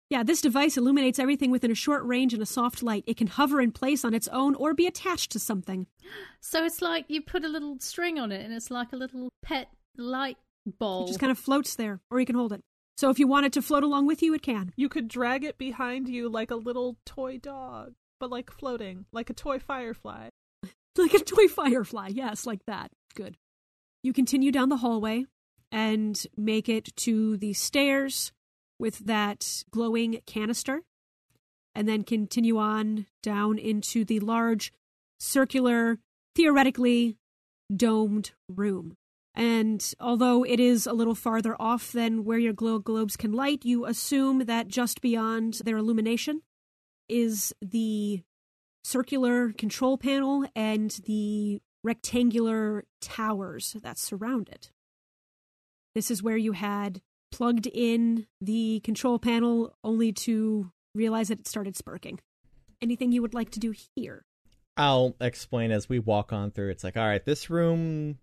Yeah, 0.09 0.23
this 0.23 0.41
device 0.41 0.77
illuminates 0.77 1.19
everything 1.19 1.51
within 1.51 1.71
a 1.71 1.75
short 1.75 2.03
range 2.03 2.33
and 2.33 2.41
a 2.41 2.45
soft 2.45 2.81
light. 2.81 3.03
It 3.05 3.17
can 3.17 3.27
hover 3.27 3.61
in 3.61 3.71
place 3.71 4.03
on 4.03 4.13
its 4.13 4.27
own 4.29 4.55
or 4.55 4.73
be 4.73 4.87
attached 4.87 5.31
to 5.33 5.39
something. 5.39 5.87
So 6.41 6.65
it's 6.65 6.81
like 6.81 7.05
you 7.09 7.21
put 7.21 7.43
a 7.43 7.49
little 7.49 7.77
string 7.79 8.17
on 8.17 8.31
it, 8.31 8.43
and 8.43 8.53
it's 8.53 8.71
like 8.71 8.93
a 8.93 8.95
little 8.95 9.29
pet 9.43 9.67
light 9.97 10.37
ball. 10.65 11.03
It 11.03 11.07
just 11.07 11.19
kind 11.19 11.31
of 11.31 11.37
floats 11.37 11.75
there, 11.75 11.99
or 12.09 12.19
you 12.19 12.25
can 12.25 12.35
hold 12.35 12.53
it. 12.53 12.61
So 12.97 13.09
if 13.09 13.19
you 13.19 13.27
want 13.27 13.45
it 13.45 13.53
to 13.53 13.61
float 13.61 13.83
along 13.83 14.07
with 14.07 14.23
you, 14.23 14.33
it 14.33 14.41
can. 14.41 14.71
You 14.75 14.89
could 14.89 15.07
drag 15.09 15.43
it 15.43 15.57
behind 15.57 16.07
you 16.07 16.27
like 16.29 16.49
a 16.49 16.55
little 16.55 16.97
toy 17.05 17.37
dog, 17.37 17.93
but 18.19 18.31
like 18.31 18.51
floating, 18.51 19.05
like 19.11 19.29
a 19.29 19.33
toy 19.33 19.59
firefly. 19.59 20.29
Like 20.97 21.13
a 21.13 21.19
toy 21.19 21.47
firefly, 21.47 22.09
yes, 22.09 22.45
like 22.45 22.65
that. 22.65 22.91
Good. 23.15 23.37
You 24.03 24.11
continue 24.11 24.51
down 24.51 24.67
the 24.67 24.77
hallway 24.77 25.27
and 25.71 26.25
make 26.35 26.67
it 26.67 26.95
to 26.97 27.37
the 27.37 27.53
stairs 27.53 28.31
with 28.79 28.99
that 28.99 29.63
glowing 29.71 30.21
canister, 30.25 30.81
and 31.75 31.87
then 31.87 32.03
continue 32.03 32.57
on 32.57 33.05
down 33.21 33.57
into 33.57 34.03
the 34.05 34.19
large, 34.19 34.71
circular, 35.19 35.99
theoretically 36.35 37.17
domed 37.75 38.31
room. 38.49 38.95
And 39.35 39.93
although 39.99 40.43
it 40.43 40.59
is 40.59 40.87
a 40.87 40.93
little 40.93 41.15
farther 41.15 41.55
off 41.59 41.91
than 41.91 42.25
where 42.25 42.39
your 42.39 42.53
glow 42.53 42.79
globes 42.79 43.15
can 43.15 43.31
light, 43.31 43.63
you 43.63 43.85
assume 43.85 44.39
that 44.45 44.67
just 44.67 45.01
beyond 45.01 45.61
their 45.65 45.77
illumination 45.77 46.41
is 47.07 47.53
the 47.61 48.21
circular 48.83 49.51
control 49.53 49.97
panel 49.97 50.45
and 50.55 50.91
the 51.05 51.61
rectangular 51.83 52.83
towers 53.01 53.75
that 53.81 53.97
surround 53.97 54.49
it. 54.49 54.71
This 55.99 56.11
is 56.11 56.23
where 56.23 56.37
you 56.37 56.53
had 56.53 57.01
plugged 57.29 57.67
in 57.67 58.25
the 58.39 58.79
control 58.85 59.19
panel 59.19 59.75
only 59.83 60.13
to 60.13 60.71
realize 60.95 61.27
that 61.27 61.41
it 61.41 61.47
started 61.49 61.75
sparking. 61.75 62.21
Anything 62.81 63.11
you 63.11 63.21
would 63.21 63.33
like 63.33 63.49
to 63.51 63.59
do 63.59 63.73
here? 63.97 64.23
I'll 64.77 65.17
explain 65.19 65.71
as 65.71 65.89
we 65.89 65.99
walk 65.99 66.31
on 66.31 66.51
through. 66.51 66.69
It's 66.69 66.85
like, 66.85 66.95
all 66.95 67.05
right, 67.05 67.25
this 67.25 67.49
room. 67.49 68.19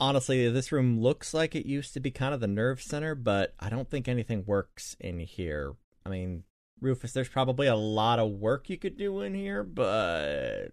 Honestly, 0.00 0.48
this 0.48 0.72
room 0.72 0.98
looks 0.98 1.34
like 1.34 1.54
it 1.54 1.66
used 1.66 1.92
to 1.92 2.00
be 2.00 2.10
kind 2.10 2.32
of 2.32 2.40
the 2.40 2.46
nerve 2.46 2.80
center, 2.80 3.14
but 3.14 3.52
I 3.60 3.68
don't 3.68 3.90
think 3.90 4.08
anything 4.08 4.44
works 4.46 4.96
in 4.98 5.18
here. 5.18 5.74
I 6.06 6.08
mean, 6.08 6.44
Rufus, 6.80 7.12
there's 7.12 7.28
probably 7.28 7.66
a 7.66 7.76
lot 7.76 8.20
of 8.20 8.30
work 8.30 8.70
you 8.70 8.78
could 8.78 8.96
do 8.96 9.20
in 9.20 9.34
here, 9.34 9.62
but. 9.62 10.72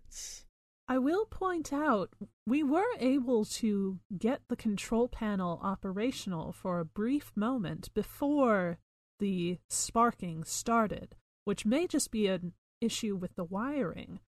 I 0.88 0.98
will 1.00 1.26
point 1.26 1.74
out 1.74 2.12
we 2.46 2.64
were 2.64 2.86
able 3.00 3.46
to 3.46 4.00
get 4.18 4.42
the 4.48 4.56
control 4.56 5.08
panel 5.08 5.60
operational 5.64 6.52
for 6.52 6.80
a 6.80 6.86
brief 6.86 7.32
moment 7.36 7.94
before 7.94 8.78
the 9.20 9.58
sparking 9.70 10.44
started, 10.44 11.16
which 11.46 11.66
may 11.66 11.88
just 11.88 12.12
be 12.12 12.28
an 12.28 12.54
issue 12.82 13.16
with 13.16 13.36
the 13.36 13.44
wiring. 13.44 14.20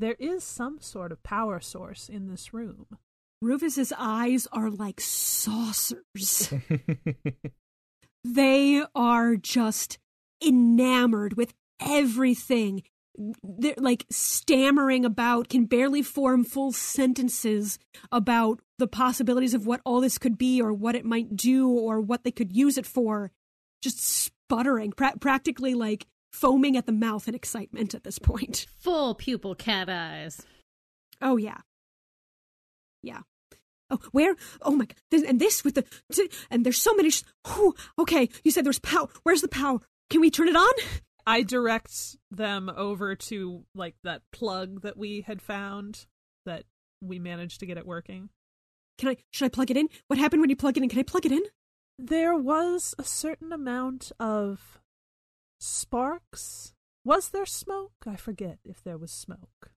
There 0.00 0.16
is 0.18 0.42
some 0.42 0.80
sort 0.80 1.12
of 1.12 1.22
power 1.22 1.60
source 1.60 2.08
in 2.08 2.28
this 2.28 2.52
room. 2.52 2.86
Rufus's 3.42 3.92
eyes 3.96 4.48
are 4.52 4.70
like 4.70 5.00
saucers. 5.00 6.52
They 8.24 8.84
are 8.94 9.36
just 9.36 9.98
enamored 10.44 11.36
with 11.36 11.54
everything. 11.80 12.82
They're 13.42 13.74
like 13.76 14.06
stammering 14.10 15.04
about, 15.04 15.48
can 15.48 15.66
barely 15.66 16.02
form 16.02 16.44
full 16.44 16.72
sentences 16.72 17.78
about 18.10 18.60
the 18.78 18.86
possibilities 18.86 19.54
of 19.54 19.66
what 19.66 19.80
all 19.84 20.00
this 20.00 20.18
could 20.18 20.38
be 20.38 20.60
or 20.60 20.72
what 20.72 20.94
it 20.94 21.04
might 21.04 21.36
do 21.36 21.68
or 21.68 22.00
what 22.00 22.24
they 22.24 22.30
could 22.30 22.56
use 22.56 22.78
it 22.78 22.86
for. 22.86 23.30
Just 23.82 24.00
sputtering, 24.00 24.92
pra- 24.92 25.18
practically 25.18 25.74
like 25.74 26.06
foaming 26.32 26.76
at 26.76 26.86
the 26.86 26.92
mouth 26.92 27.28
in 27.28 27.34
excitement 27.34 27.94
at 27.94 28.04
this 28.04 28.18
point. 28.18 28.66
Full 28.78 29.14
pupil 29.14 29.54
cat 29.54 29.88
eyes. 29.88 30.42
Oh, 31.20 31.36
yeah. 31.36 31.58
Yeah. 33.02 33.20
Oh, 33.90 33.98
where? 34.12 34.36
Oh 34.62 34.76
my 34.76 34.86
god! 34.86 35.24
And 35.26 35.40
this 35.40 35.64
with 35.64 35.74
the 35.74 35.84
and 36.48 36.64
there's 36.64 36.78
so 36.78 36.94
many. 36.94 37.10
Sh- 37.10 37.24
whew, 37.46 37.74
okay, 37.98 38.28
you 38.44 38.52
said 38.52 38.64
there's 38.64 38.78
power. 38.78 39.08
Where's 39.24 39.40
the 39.40 39.48
power? 39.48 39.80
Can 40.10 40.20
we 40.20 40.30
turn 40.30 40.46
it 40.46 40.54
on? 40.54 40.72
I 41.26 41.42
direct 41.42 42.16
them 42.30 42.70
over 42.74 43.14
to 43.16 43.64
like 43.74 43.94
that 44.04 44.22
plug 44.32 44.82
that 44.82 44.96
we 44.96 45.22
had 45.22 45.40
found 45.42 46.06
that 46.46 46.64
we 47.00 47.18
managed 47.18 47.60
to 47.60 47.66
get 47.66 47.78
it 47.78 47.86
working. 47.86 48.30
Can 48.98 49.10
I? 49.10 49.16
Should 49.30 49.46
I 49.46 49.48
plug 49.48 49.70
it 49.70 49.76
in? 49.76 49.88
What 50.08 50.18
happened 50.18 50.40
when 50.40 50.50
you 50.50 50.56
plug 50.56 50.76
it 50.76 50.82
in? 50.82 50.88
Can 50.88 50.98
I 50.98 51.02
plug 51.04 51.24
it 51.26 51.32
in? 51.32 51.42
There 51.98 52.34
was 52.36 52.94
a 52.98 53.04
certain 53.04 53.52
amount 53.52 54.12
of 54.18 54.80
sparks. 55.58 56.72
Was 57.04 57.30
there 57.30 57.46
smoke? 57.46 57.92
I 58.06 58.16
forget 58.16 58.58
if 58.64 58.82
there 58.82 58.98
was 58.98 59.10
smoke. 59.12 59.70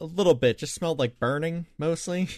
A 0.00 0.04
little 0.04 0.34
bit, 0.34 0.58
just 0.58 0.74
smelled 0.74 0.98
like 0.98 1.18
burning 1.18 1.66
mostly. 1.78 2.28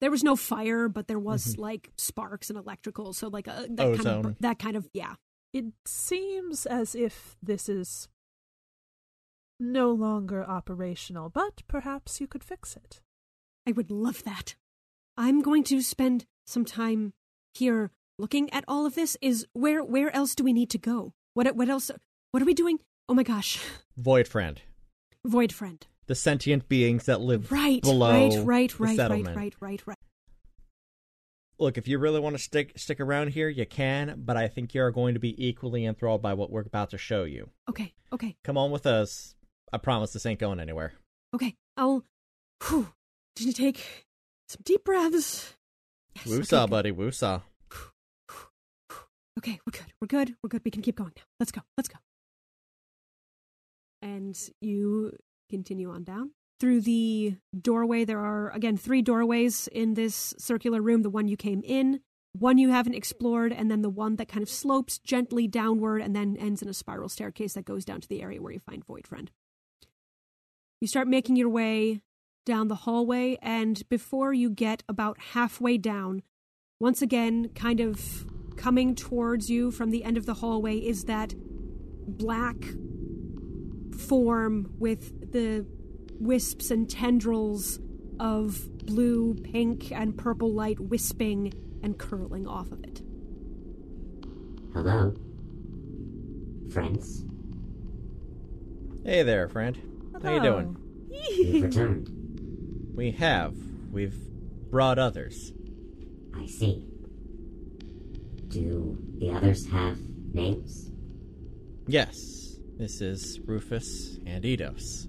There 0.00 0.10
was 0.10 0.22
no 0.22 0.36
fire, 0.36 0.88
but 0.88 1.08
there 1.08 1.18
was 1.18 1.56
Mhm. 1.56 1.58
like 1.58 1.90
sparks 1.96 2.50
and 2.50 2.58
electrical, 2.58 3.12
so 3.12 3.28
like 3.28 3.48
a 3.48 3.66
that 3.70 3.96
kind 3.96 4.26
of 4.26 4.38
that 4.40 4.58
kind 4.58 4.76
of 4.76 4.88
yeah. 4.92 5.14
It 5.52 5.66
seems 5.86 6.66
as 6.66 6.94
if 6.94 7.36
this 7.42 7.68
is 7.68 8.08
no 9.58 9.90
longer 9.90 10.44
operational, 10.44 11.30
but 11.30 11.62
perhaps 11.68 12.20
you 12.20 12.26
could 12.26 12.44
fix 12.44 12.76
it. 12.76 13.00
I 13.66 13.72
would 13.72 13.90
love 13.90 14.24
that. 14.24 14.54
I'm 15.16 15.40
going 15.40 15.64
to 15.64 15.82
spend 15.82 16.26
some 16.46 16.64
time 16.64 17.12
here 17.54 17.90
looking 18.18 18.52
at 18.52 18.64
all 18.68 18.86
of 18.86 18.94
this. 18.94 19.16
Is 19.20 19.46
where 19.52 19.82
where 19.82 20.14
else 20.14 20.34
do 20.34 20.44
we 20.44 20.52
need 20.52 20.70
to 20.70 20.78
go? 20.78 21.12
What 21.34 21.56
what 21.56 21.68
else? 21.68 21.90
What 22.30 22.42
are 22.42 22.46
we 22.46 22.54
doing? 22.54 22.78
Oh 23.08 23.14
my 23.14 23.22
gosh, 23.22 23.58
Void 23.96 24.28
friend. 24.28 24.60
Void 25.24 25.52
Friend. 25.52 25.86
The 26.06 26.14
sentient 26.14 26.68
beings 26.68 27.04
that 27.04 27.20
live 27.20 27.52
Right, 27.52 27.82
below 27.82 28.44
right, 28.44 28.44
right, 28.46 28.70
the 28.70 28.82
right, 28.82 28.98
right, 28.98 29.36
right, 29.36 29.54
right, 29.60 29.86
right. 29.86 29.97
Look, 31.60 31.76
if 31.76 31.88
you 31.88 31.98
really 31.98 32.20
want 32.20 32.36
to 32.36 32.42
stick 32.42 32.72
stick 32.78 33.00
around 33.00 33.30
here, 33.30 33.48
you 33.48 33.66
can, 33.66 34.22
but 34.24 34.36
I 34.36 34.46
think 34.48 34.74
you're 34.74 34.90
going 34.92 35.14
to 35.14 35.20
be 35.20 35.34
equally 35.44 35.84
enthralled 35.84 36.22
by 36.22 36.34
what 36.34 36.50
we're 36.50 36.60
about 36.60 36.90
to 36.90 36.98
show 36.98 37.24
you. 37.24 37.50
Okay, 37.68 37.94
okay, 38.12 38.36
Come 38.44 38.56
on 38.56 38.70
with 38.70 38.86
us. 38.86 39.34
I 39.72 39.78
promise 39.78 40.12
this 40.12 40.24
ain't 40.24 40.40
going 40.40 40.60
anywhere. 40.60 40.92
okay. 41.34 41.54
I'll. 41.76 42.04
Whew. 42.68 42.92
Did 43.36 43.46
you 43.46 43.52
take 43.52 44.06
some 44.48 44.60
deep 44.64 44.84
breaths? 44.84 45.54
Yes, 46.16 46.26
Woosah, 46.26 46.62
okay, 46.64 46.70
buddy, 46.70 46.92
woosah. 46.92 47.42
Okay, 49.38 49.60
we're 49.64 49.70
good. 49.70 49.92
We're 50.00 50.08
good. 50.08 50.34
We're 50.42 50.48
good. 50.48 50.62
We 50.64 50.70
can 50.72 50.82
keep 50.82 50.96
going 50.96 51.12
now. 51.16 51.22
Let's 51.38 51.52
go. 51.52 51.60
Let's 51.76 51.88
go. 51.88 51.98
And 54.02 54.36
you 54.60 55.12
continue 55.48 55.90
on 55.90 56.02
down. 56.02 56.32
Through 56.60 56.80
the 56.80 57.36
doorway, 57.58 58.04
there 58.04 58.18
are, 58.18 58.50
again, 58.50 58.76
three 58.76 59.00
doorways 59.00 59.68
in 59.68 59.94
this 59.94 60.34
circular 60.38 60.82
room 60.82 61.02
the 61.02 61.10
one 61.10 61.28
you 61.28 61.36
came 61.36 61.62
in, 61.64 62.00
one 62.32 62.58
you 62.58 62.70
haven't 62.70 62.94
explored, 62.94 63.52
and 63.52 63.70
then 63.70 63.82
the 63.82 63.88
one 63.88 64.16
that 64.16 64.28
kind 64.28 64.42
of 64.42 64.48
slopes 64.48 64.98
gently 64.98 65.46
downward 65.46 66.02
and 66.02 66.16
then 66.16 66.36
ends 66.36 66.60
in 66.60 66.68
a 66.68 66.74
spiral 66.74 67.08
staircase 67.08 67.54
that 67.54 67.64
goes 67.64 67.84
down 67.84 68.00
to 68.00 68.08
the 68.08 68.22
area 68.22 68.42
where 68.42 68.52
you 68.52 68.58
find 68.58 68.84
Void 68.84 69.06
Friend. 69.06 69.30
You 70.80 70.88
start 70.88 71.06
making 71.06 71.36
your 71.36 71.48
way 71.48 72.00
down 72.44 72.68
the 72.68 72.74
hallway, 72.74 73.38
and 73.40 73.88
before 73.88 74.32
you 74.32 74.50
get 74.50 74.82
about 74.88 75.18
halfway 75.32 75.78
down, 75.78 76.22
once 76.80 77.02
again, 77.02 77.50
kind 77.54 77.78
of 77.78 78.26
coming 78.56 78.94
towards 78.94 79.48
you 79.48 79.70
from 79.70 79.90
the 79.90 80.02
end 80.02 80.16
of 80.16 80.26
the 80.26 80.34
hallway 80.34 80.76
is 80.76 81.04
that 81.04 81.34
black 82.06 82.56
form 83.96 84.72
with 84.78 85.32
the 85.32 85.66
wisps 86.20 86.70
and 86.70 86.88
tendrils 86.88 87.78
of 88.20 88.86
blue, 88.86 89.34
pink, 89.34 89.92
and 89.92 90.16
purple 90.16 90.52
light 90.52 90.80
wisping 90.80 91.52
and 91.82 91.98
curling 91.98 92.46
off 92.46 92.72
of 92.72 92.82
it. 92.82 93.02
Hello? 94.72 95.14
Friends? 96.72 97.24
Hey 99.04 99.22
there, 99.22 99.48
friend. 99.48 99.78
How 100.22 100.34
you 100.34 100.42
doing? 100.42 100.76
You've 101.08 101.62
returned. 101.62 102.10
We 102.94 103.12
have. 103.12 103.54
We've 103.92 104.18
brought 104.70 104.98
others. 104.98 105.52
I 106.36 106.46
see. 106.46 106.84
Do 108.48 108.98
the 109.18 109.30
others 109.30 109.66
have 109.70 109.98
names? 110.34 110.90
Yes, 111.86 112.58
this 112.76 113.00
is 113.00 113.40
Rufus 113.46 114.18
and 114.26 114.44
Eidos. 114.44 115.06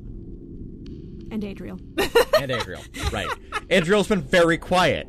And 1.31 1.43
Adriel. 1.43 1.79
And 2.39 2.51
Adriel. 2.51 2.81
right. 3.11 3.27
Adriel's 3.69 4.07
been 4.07 4.21
very 4.21 4.57
quiet. 4.57 5.07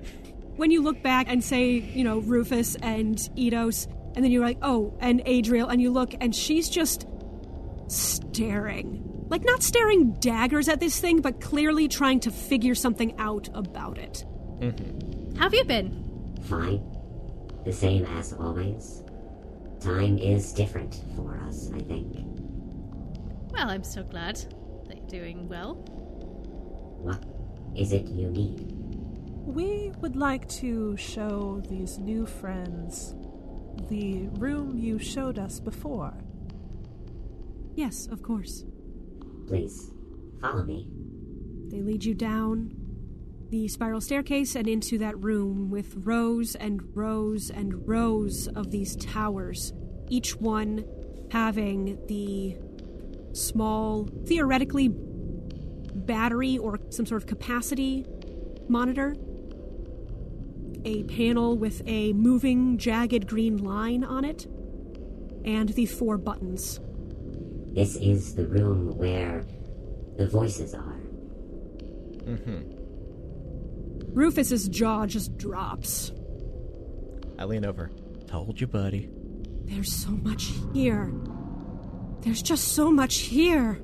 When 0.56 0.72
you 0.72 0.82
look 0.82 1.00
back 1.00 1.26
and 1.28 1.44
say, 1.44 1.68
you 1.70 2.02
know, 2.02 2.18
Rufus 2.18 2.74
and 2.82 3.16
Eidos, 3.36 3.86
and 4.16 4.24
then 4.24 4.32
you're 4.32 4.44
like, 4.44 4.58
oh, 4.62 4.96
and 5.00 5.22
Adriel, 5.26 5.68
and 5.68 5.80
you 5.80 5.92
look, 5.92 6.12
and 6.20 6.34
she's 6.34 6.68
just 6.68 7.06
staring. 7.86 9.06
Like, 9.28 9.44
not 9.44 9.62
staring 9.62 10.14
daggers 10.14 10.68
at 10.68 10.80
this 10.80 10.98
thing, 10.98 11.20
but 11.20 11.40
clearly 11.40 11.86
trying 11.86 12.18
to 12.20 12.32
figure 12.32 12.74
something 12.74 13.16
out 13.18 13.48
about 13.54 13.96
it. 13.96 14.24
Mm-hmm. 14.58 15.36
How 15.36 15.44
have 15.44 15.54
you 15.54 15.64
been? 15.64 16.36
Fine. 16.48 16.82
The 17.64 17.72
same 17.72 18.04
as 18.06 18.32
always. 18.32 19.04
Time 19.80 20.18
is 20.18 20.52
different 20.52 21.00
for 21.14 21.38
us, 21.46 21.70
I 21.72 21.78
think. 21.78 22.12
Well, 23.52 23.70
I'm 23.70 23.84
so 23.84 24.02
glad 24.02 24.36
that 24.88 24.96
you're 24.98 25.22
doing 25.22 25.48
well. 25.48 25.84
What 27.00 27.24
is 27.74 27.92
it 27.92 28.06
you 28.06 28.30
need? 28.30 28.72
We 29.46 29.92
would 30.00 30.16
like 30.16 30.48
to 30.60 30.96
show 30.96 31.62
these 31.68 31.98
new 31.98 32.26
friends 32.26 33.14
the 33.88 34.28
room 34.38 34.76
you 34.78 34.98
showed 34.98 35.38
us 35.38 35.60
before. 35.60 36.12
Yes, 37.74 38.06
of 38.06 38.22
course. 38.22 38.64
Please, 39.46 39.90
follow 40.40 40.62
me. 40.64 40.88
They 41.68 41.80
lead 41.80 42.04
you 42.04 42.14
down 42.14 42.74
the 43.48 43.66
spiral 43.66 44.00
staircase 44.00 44.54
and 44.54 44.68
into 44.68 44.98
that 44.98 45.18
room 45.18 45.70
with 45.70 45.94
rows 45.96 46.54
and 46.54 46.80
rows 46.94 47.50
and 47.50 47.88
rows 47.88 48.46
of 48.48 48.70
these 48.70 48.94
towers, 48.96 49.72
each 50.08 50.36
one 50.36 50.84
having 51.32 51.98
the 52.06 52.56
small, 53.32 54.08
theoretically, 54.26 54.88
battery 56.06 56.58
or 56.58 56.78
some 56.90 57.06
sort 57.06 57.22
of 57.22 57.28
capacity 57.28 58.04
monitor. 58.68 59.16
A 60.84 61.04
panel 61.04 61.56
with 61.58 61.82
a 61.86 62.12
moving, 62.14 62.78
jagged 62.78 63.26
green 63.26 63.58
line 63.58 64.02
on 64.02 64.24
it, 64.24 64.46
and 65.44 65.68
the 65.70 65.86
four 65.86 66.16
buttons. 66.16 66.80
This 67.72 67.96
is 67.96 68.34
the 68.34 68.46
room 68.46 68.96
where 68.96 69.44
the 70.16 70.26
voices 70.26 70.74
are. 70.74 71.00
Mm-hmm. 72.24 72.80
Rufus's 74.12 74.68
jaw 74.68 75.06
just 75.06 75.36
drops. 75.36 76.12
I 77.38 77.44
lean 77.44 77.64
over. 77.64 77.90
Told 78.26 78.60
you, 78.60 78.66
buddy. 78.66 79.08
There's 79.64 79.92
so 79.92 80.10
much 80.10 80.50
here. 80.72 81.12
There's 82.22 82.42
just 82.42 82.68
so 82.68 82.90
much 82.90 83.18
here. 83.18 83.80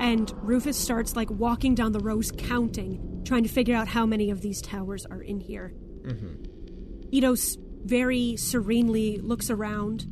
And 0.00 0.32
Rufus 0.42 0.78
starts 0.78 1.14
like 1.14 1.30
walking 1.30 1.74
down 1.74 1.92
the 1.92 2.00
rows 2.00 2.32
counting, 2.32 3.22
trying 3.24 3.42
to 3.42 3.50
figure 3.50 3.76
out 3.76 3.86
how 3.86 4.06
many 4.06 4.30
of 4.30 4.40
these 4.40 4.62
towers 4.62 5.04
are 5.04 5.20
in 5.20 5.40
here. 5.40 5.74
Mm-hmm. 6.02 7.10
Eidos 7.12 7.58
very 7.84 8.36
serenely 8.36 9.18
looks 9.18 9.50
around, 9.50 10.06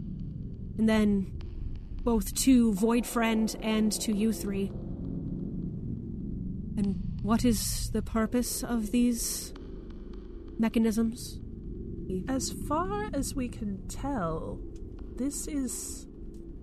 and 0.77 0.87
then 0.87 1.33
both 2.05 2.35
to 2.35 2.74
Void 2.74 3.07
Friend 3.07 3.57
and 3.62 3.90
to 3.92 4.14
you 4.14 4.33
three. 4.33 4.68
And 6.77 7.18
what 7.22 7.44
is 7.44 7.90
the 7.90 8.03
purpose 8.03 8.62
of 8.62 8.90
these 8.90 9.55
mechanisms? 10.59 11.40
As 12.29 12.53
far 12.68 13.09
as 13.14 13.35
we 13.35 13.48
can 13.48 13.87
tell, 13.88 14.61
this 15.16 15.46
is 15.46 16.07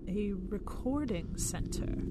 a 0.08 0.32
recording 0.48 1.36
center. 1.36 2.04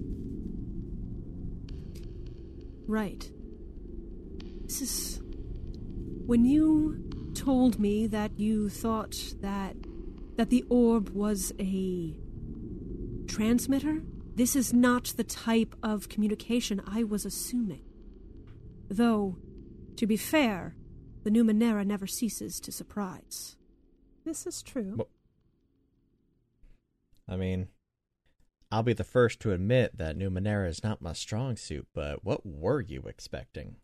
Right. 2.88 3.30
This 4.64 4.82
is. 4.82 5.22
When 6.26 6.46
you 6.46 7.32
told 7.36 7.80
me 7.80 8.08
that 8.08 8.40
you 8.40 8.70
thought 8.70 9.16
that 9.42 9.76
that 10.38 10.50
the 10.50 10.64
orb 10.70 11.10
was 11.10 11.54
a 11.60 12.16
transmitter? 13.28 14.04
This 14.36 14.56
is 14.56 14.74
not 14.74 15.14
the 15.16 15.24
type 15.24 15.76
of 15.82 16.10
communication 16.10 16.82
I 16.86 17.04
was 17.04 17.26
assuming. 17.26 17.84
Though, 18.90 19.38
to 19.96 20.06
be 20.06 20.18
fair, 20.18 20.76
the 21.24 21.30
Numenera 21.30 21.86
never 21.86 22.06
ceases 22.06 22.60
to 22.60 22.72
surprise. 22.72 23.56
This 24.26 24.46
is 24.46 24.62
true. 24.62 24.96
Well- 24.98 25.10
I 27.28 27.38
mean, 27.38 27.70
I'll 28.76 28.84
be 28.84 28.92
the 28.92 29.06
first 29.06 29.40
to 29.40 29.54
admit 29.54 29.98
that 30.00 30.18
Numenera 30.18 30.68
is 30.68 30.84
not 30.84 31.02
my 31.02 31.14
strong 31.14 31.56
suit, 31.56 31.88
but 31.94 32.26
what 32.26 32.46
were 32.46 32.82
you 32.82 33.04
expecting? 33.08 33.78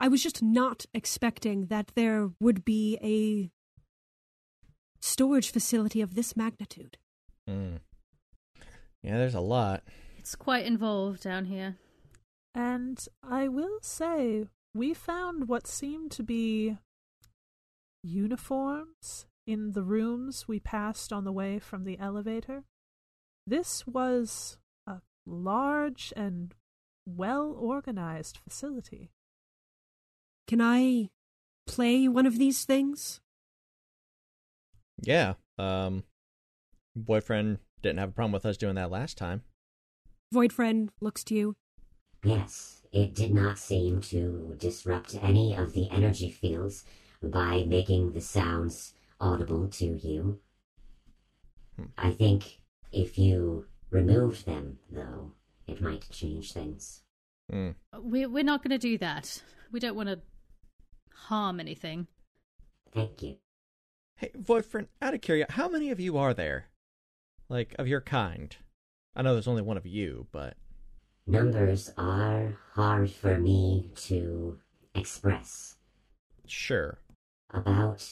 I 0.00 0.08
was 0.08 0.22
just 0.22 0.42
not 0.42 0.86
expecting 0.94 1.66
that 1.66 1.92
there 1.94 2.30
would 2.40 2.64
be 2.64 2.96
a 3.02 3.50
storage 5.02 5.52
facility 5.52 6.00
of 6.00 6.14
this 6.14 6.34
magnitude. 6.34 6.96
Hmm. 7.46 7.76
Yeah, 9.02 9.18
there's 9.18 9.34
a 9.34 9.40
lot. 9.40 9.82
It's 10.16 10.36
quite 10.36 10.64
involved 10.64 11.22
down 11.22 11.44
here. 11.44 11.76
And 12.54 12.98
I 13.22 13.48
will 13.48 13.80
say, 13.82 14.46
we 14.74 14.94
found 14.94 15.48
what 15.48 15.66
seemed 15.66 16.12
to 16.12 16.22
be 16.22 16.78
uniforms 18.02 19.26
in 19.46 19.72
the 19.72 19.82
rooms 19.82 20.48
we 20.48 20.60
passed 20.60 21.12
on 21.12 21.24
the 21.24 21.32
way 21.32 21.58
from 21.58 21.84
the 21.84 21.98
elevator. 21.98 22.64
This 23.46 23.86
was 23.86 24.58
a 24.86 25.00
large 25.26 26.12
and 26.16 26.54
well 27.06 27.54
organized 27.58 28.38
facility. 28.38 29.10
Can 30.46 30.60
I 30.60 31.10
play 31.66 32.08
one 32.08 32.26
of 32.26 32.38
these 32.38 32.64
things? 32.64 33.20
Yeah. 35.00 35.34
Um, 35.58 36.04
Void 36.94 37.24
Friend 37.24 37.58
didn't 37.82 37.98
have 37.98 38.10
a 38.10 38.12
problem 38.12 38.32
with 38.32 38.46
us 38.46 38.56
doing 38.56 38.76
that 38.76 38.90
last 38.90 39.18
time. 39.18 39.42
Void 40.32 40.52
Friend 40.52 40.90
looks 41.00 41.24
to 41.24 41.34
you. 41.34 41.56
Yes, 42.24 42.82
it 42.92 43.14
did 43.14 43.34
not 43.34 43.58
seem 43.58 44.00
to 44.02 44.54
disrupt 44.58 45.16
any 45.20 45.54
of 45.54 45.72
the 45.72 45.90
energy 45.90 46.30
fields 46.30 46.84
by 47.22 47.64
making 47.64 48.12
the 48.12 48.20
sounds 48.20 48.94
audible 49.20 49.68
to 49.68 49.86
you. 49.86 50.38
Hmm. 51.76 51.86
I 51.98 52.10
think 52.10 52.61
if 52.92 53.18
you 53.18 53.66
removed 53.90 54.46
them, 54.46 54.78
though, 54.90 55.32
it 55.66 55.80
might 55.80 56.08
change 56.10 56.52
things. 56.52 57.02
Hmm. 57.50 57.70
We're, 57.96 58.28
we're 58.28 58.44
not 58.44 58.62
going 58.62 58.70
to 58.70 58.78
do 58.78 58.98
that. 58.98 59.42
We 59.70 59.80
don't 59.80 59.96
want 59.96 60.08
to 60.08 60.20
harm 61.14 61.60
anything. 61.60 62.06
Thank 62.92 63.22
you. 63.22 63.36
Hey, 64.16 64.30
Void 64.34 64.66
Friend, 64.66 64.86
out 65.00 65.14
of 65.14 65.20
curiosity, 65.20 65.54
how 65.54 65.68
many 65.68 65.90
of 65.90 65.98
you 65.98 66.16
are 66.18 66.34
there? 66.34 66.66
Like, 67.48 67.74
of 67.78 67.88
your 67.88 68.00
kind? 68.00 68.54
I 69.16 69.22
know 69.22 69.34
there's 69.34 69.48
only 69.48 69.62
one 69.62 69.76
of 69.76 69.86
you, 69.86 70.26
but. 70.32 70.56
Numbers 71.26 71.90
are 71.96 72.58
hard 72.74 73.10
for 73.10 73.38
me 73.38 73.90
to 73.96 74.58
express. 74.94 75.76
Sure. 76.46 76.98
About 77.50 78.04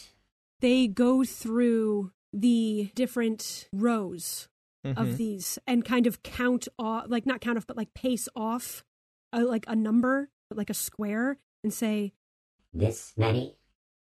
They 0.61 0.87
go 0.87 1.25
through 1.25 2.13
the 2.33 2.91
different 2.95 3.69
rows 3.73 4.49
Mhm. 4.85 4.97
of 4.97 5.17
these 5.19 5.59
and 5.67 5.85
kind 5.85 6.07
of 6.07 6.23
count 6.23 6.67
off, 6.79 7.05
like 7.09 7.27
not 7.27 7.41
count 7.41 7.59
off, 7.59 7.67
but 7.67 7.77
like 7.77 7.93
pace 7.95 8.29
off, 8.35 8.83
a, 9.33 9.43
like 9.45 9.65
a 9.69 9.77
number, 9.77 10.31
like 10.51 10.71
a 10.71 10.75
square, 10.75 11.39
and 11.63 11.73
say, 11.73 12.13
this 12.73 13.13
many? 13.17 13.57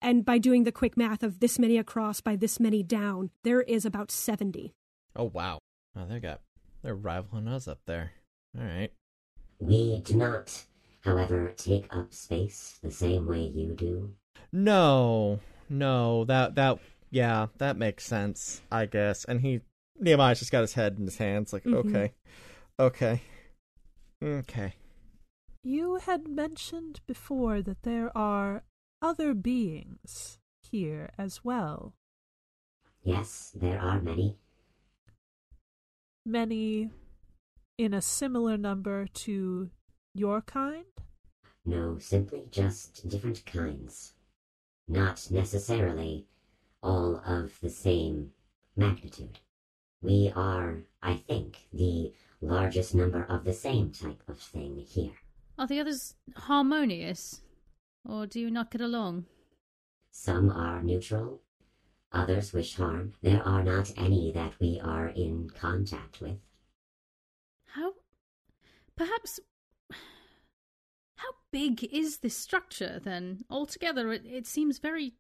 and 0.00 0.24
by 0.24 0.38
doing 0.38 0.64
the 0.64 0.72
quick 0.72 0.96
math 0.96 1.22
of 1.22 1.40
this 1.40 1.59
many 1.59 1.77
across 1.79 2.20
by 2.20 2.37
this 2.37 2.59
many 2.61 2.83
down, 2.83 3.31
there 3.42 3.62
is 3.62 3.85
about 3.85 4.11
70. 4.11 4.74
Oh, 5.16 5.24
wow. 5.24 5.59
Oh, 5.96 6.07
they 6.07 6.18
got. 6.20 6.40
They're 6.83 6.94
rivaling 6.94 7.48
us 7.48 7.66
up 7.68 7.81
there. 7.87 8.12
Alright. 8.59 8.92
We 9.59 10.00
do 10.00 10.16
not, 10.16 10.64
however, 11.00 11.53
take 11.57 11.94
up 11.94 12.12
space 12.12 12.79
the 12.83 12.90
same 12.90 13.27
way 13.27 13.46
you 13.46 13.74
do. 13.74 14.14
No, 14.53 15.40
no, 15.68 16.24
that 16.24 16.55
that 16.57 16.79
yeah, 17.11 17.46
that 17.59 17.77
makes 17.77 18.05
sense, 18.05 18.61
I 18.70 18.87
guess. 18.87 19.24
And 19.24 19.40
he 19.40 19.61
Nehemiah's 19.98 20.38
just 20.40 20.52
got 20.52 20.62
his 20.62 20.74
head 20.74 20.96
in 20.98 21.04
his 21.04 21.18
hands, 21.18 21.52
like, 21.52 21.64
Mhm. 21.64 21.74
okay, 21.74 22.14
okay, 22.78 23.22
okay. 24.22 24.74
You 25.62 25.96
had 25.96 26.28
mentioned 26.28 27.00
before 27.07 27.62
that 27.62 27.83
there 27.83 28.16
are 28.16 28.64
other 29.00 29.35
beings 29.35 30.38
here 30.62 31.11
as 31.16 31.44
well. 31.44 31.94
Yes, 33.02 33.50
there 33.54 33.80
are 33.80 34.00
many. 34.00 34.38
Many 36.26 36.90
in 37.78 37.92
a 37.94 38.00
similar 38.02 38.57
number 38.57 39.07
to 39.07 39.70
your 40.14 40.42
kind? 40.42 40.87
No, 41.64 41.98
simply 41.98 42.46
just 42.50 43.09
different 43.09 43.44
kinds. 43.46 44.14
Not 44.87 45.30
necessarily 45.30 46.26
all 46.83 47.16
of 47.24 47.59
the 47.61 47.70
same 47.70 48.33
magnitude. 48.76 49.40
We 50.04 50.30
are, 50.36 50.82
I 51.02 51.14
think, 51.14 51.66
the 51.72 52.12
largest 52.42 52.94
number 52.94 53.24
of 53.24 53.44
the 53.44 53.54
same 53.54 53.90
type 53.90 54.22
of 54.28 54.38
thing 54.38 54.84
here. 54.86 55.14
Are 55.58 55.66
the 55.66 55.80
others 55.80 56.14
harmonious? 56.36 57.40
Or 58.06 58.26
do 58.26 58.38
you 58.38 58.50
not 58.50 58.70
get 58.70 58.82
along? 58.82 59.24
Some 60.10 60.50
are 60.50 60.82
neutral, 60.82 61.40
others 62.12 62.52
wish 62.52 62.76
harm. 62.76 63.14
There 63.22 63.42
are 63.42 63.62
not 63.62 63.92
any 63.96 64.30
that 64.32 64.52
we 64.60 64.78
are 64.78 65.08
in 65.08 65.48
contact 65.48 66.20
with. 66.20 66.36
How. 67.68 67.94
Perhaps. 68.96 69.40
How 71.16 71.30
big 71.50 71.82
is 71.90 72.18
this 72.18 72.36
structure 72.36 73.00
then? 73.02 73.46
Altogether, 73.48 74.12
it, 74.12 74.26
it 74.26 74.46
seems 74.46 74.76
very 74.76 75.14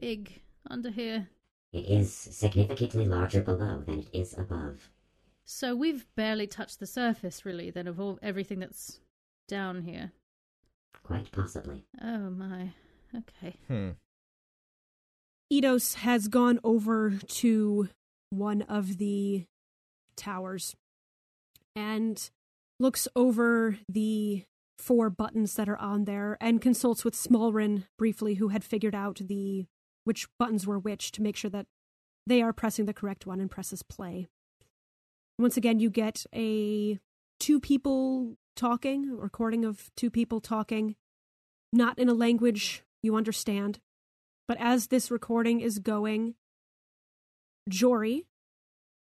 big 0.00 0.40
under 0.66 0.88
here. 0.90 1.28
It 1.72 1.86
is 1.86 2.12
significantly 2.12 3.06
larger 3.06 3.42
below 3.42 3.82
than 3.84 4.00
it 4.00 4.08
is 4.12 4.36
above. 4.36 4.90
So 5.44 5.74
we've 5.74 6.06
barely 6.16 6.46
touched 6.46 6.80
the 6.80 6.86
surface, 6.86 7.44
really, 7.44 7.70
then, 7.70 7.86
of 7.86 8.00
all, 8.00 8.18
everything 8.22 8.60
that's 8.60 9.00
down 9.48 9.82
here. 9.82 10.12
Quite 11.02 11.30
possibly. 11.30 11.84
Oh 12.02 12.30
my. 12.30 12.72
Okay. 13.16 13.56
Hmm. 13.66 13.90
Eidos 15.52 15.94
has 15.94 16.28
gone 16.28 16.60
over 16.62 17.14
to 17.26 17.88
one 18.30 18.62
of 18.62 18.98
the 18.98 19.44
towers 20.16 20.76
and 21.74 22.30
looks 22.78 23.08
over 23.16 23.78
the 23.88 24.44
four 24.78 25.08
buttons 25.10 25.54
that 25.54 25.68
are 25.68 25.78
on 25.78 26.04
there 26.04 26.36
and 26.40 26.60
consults 26.60 27.04
with 27.04 27.14
Smallren 27.14 27.84
briefly, 27.96 28.34
who 28.34 28.48
had 28.48 28.62
figured 28.62 28.94
out 28.94 29.20
the 29.24 29.66
which 30.08 30.26
buttons 30.38 30.66
were 30.66 30.78
which 30.78 31.12
to 31.12 31.20
make 31.20 31.36
sure 31.36 31.50
that 31.50 31.66
they 32.26 32.40
are 32.40 32.54
pressing 32.54 32.86
the 32.86 32.94
correct 32.94 33.26
one 33.26 33.40
and 33.40 33.50
presses 33.50 33.82
play. 33.82 34.26
Once 35.38 35.58
again, 35.58 35.80
you 35.80 35.90
get 35.90 36.24
a 36.34 36.98
two 37.38 37.60
people 37.60 38.38
talking, 38.56 39.14
recording 39.14 39.66
of 39.66 39.90
two 39.98 40.10
people 40.10 40.40
talking, 40.40 40.96
not 41.74 41.98
in 41.98 42.08
a 42.08 42.14
language 42.14 42.84
you 43.02 43.16
understand. 43.16 43.80
But 44.46 44.56
as 44.58 44.86
this 44.86 45.10
recording 45.10 45.60
is 45.60 45.78
going, 45.78 46.36
Jory, 47.68 48.24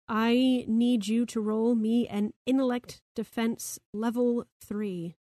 I 0.09 0.65
need 0.67 1.07
you 1.07 1.27
to 1.27 1.39
roll 1.39 1.75
me 1.75 2.07
an 2.07 2.33
intellect 2.47 3.03
defense 3.15 3.77
level 3.93 4.47
3. 4.59 5.15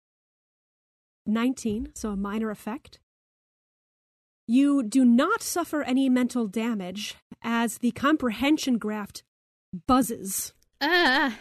19, 1.25 1.89
so 1.93 2.11
a 2.11 2.15
minor 2.15 2.51
effect. 2.51 2.99
You 4.53 4.83
do 4.83 5.03
not 5.03 5.41
suffer 5.41 5.81
any 5.81 6.09
mental 6.09 6.45
damage 6.45 7.15
as 7.41 7.79
the 7.79 7.89
comprehension 7.89 8.77
graft 8.77 9.23
buzzes. 9.87 10.53
Ah! 10.79 11.39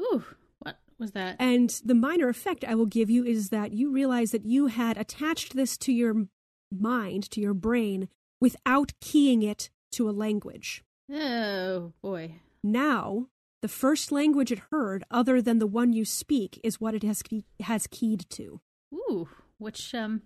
Ooh, 0.00 0.24
what 0.60 0.78
was 0.98 1.10
that? 1.12 1.36
And 1.38 1.68
the 1.84 1.94
minor 1.94 2.30
effect 2.30 2.64
I 2.64 2.74
will 2.74 2.86
give 2.86 3.10
you 3.10 3.22
is 3.26 3.50
that 3.50 3.72
you 3.72 3.90
realize 3.92 4.30
that 4.30 4.46
you 4.46 4.68
had 4.68 4.96
attached 4.96 5.54
this 5.54 5.76
to 5.76 5.92
your 5.92 6.24
mind, 6.70 7.30
to 7.32 7.40
your 7.42 7.52
brain, 7.52 8.08
without 8.40 8.92
keying 9.02 9.42
it 9.42 9.68
to 9.90 10.08
a 10.08 10.10
language. 10.10 10.82
Oh, 11.12 11.92
boy. 12.00 12.36
Now, 12.64 13.26
the 13.60 13.68
first 13.68 14.10
language 14.10 14.50
it 14.50 14.62
heard, 14.70 15.04
other 15.10 15.42
than 15.42 15.58
the 15.58 15.66
one 15.66 15.92
you 15.92 16.06
speak, 16.06 16.58
is 16.64 16.80
what 16.80 16.94
it 16.94 17.02
has, 17.02 17.22
key- 17.22 17.44
has 17.60 17.86
keyed 17.88 18.24
to. 18.30 18.62
Ooh, 18.94 19.28
which, 19.58 19.94
um. 19.94 20.22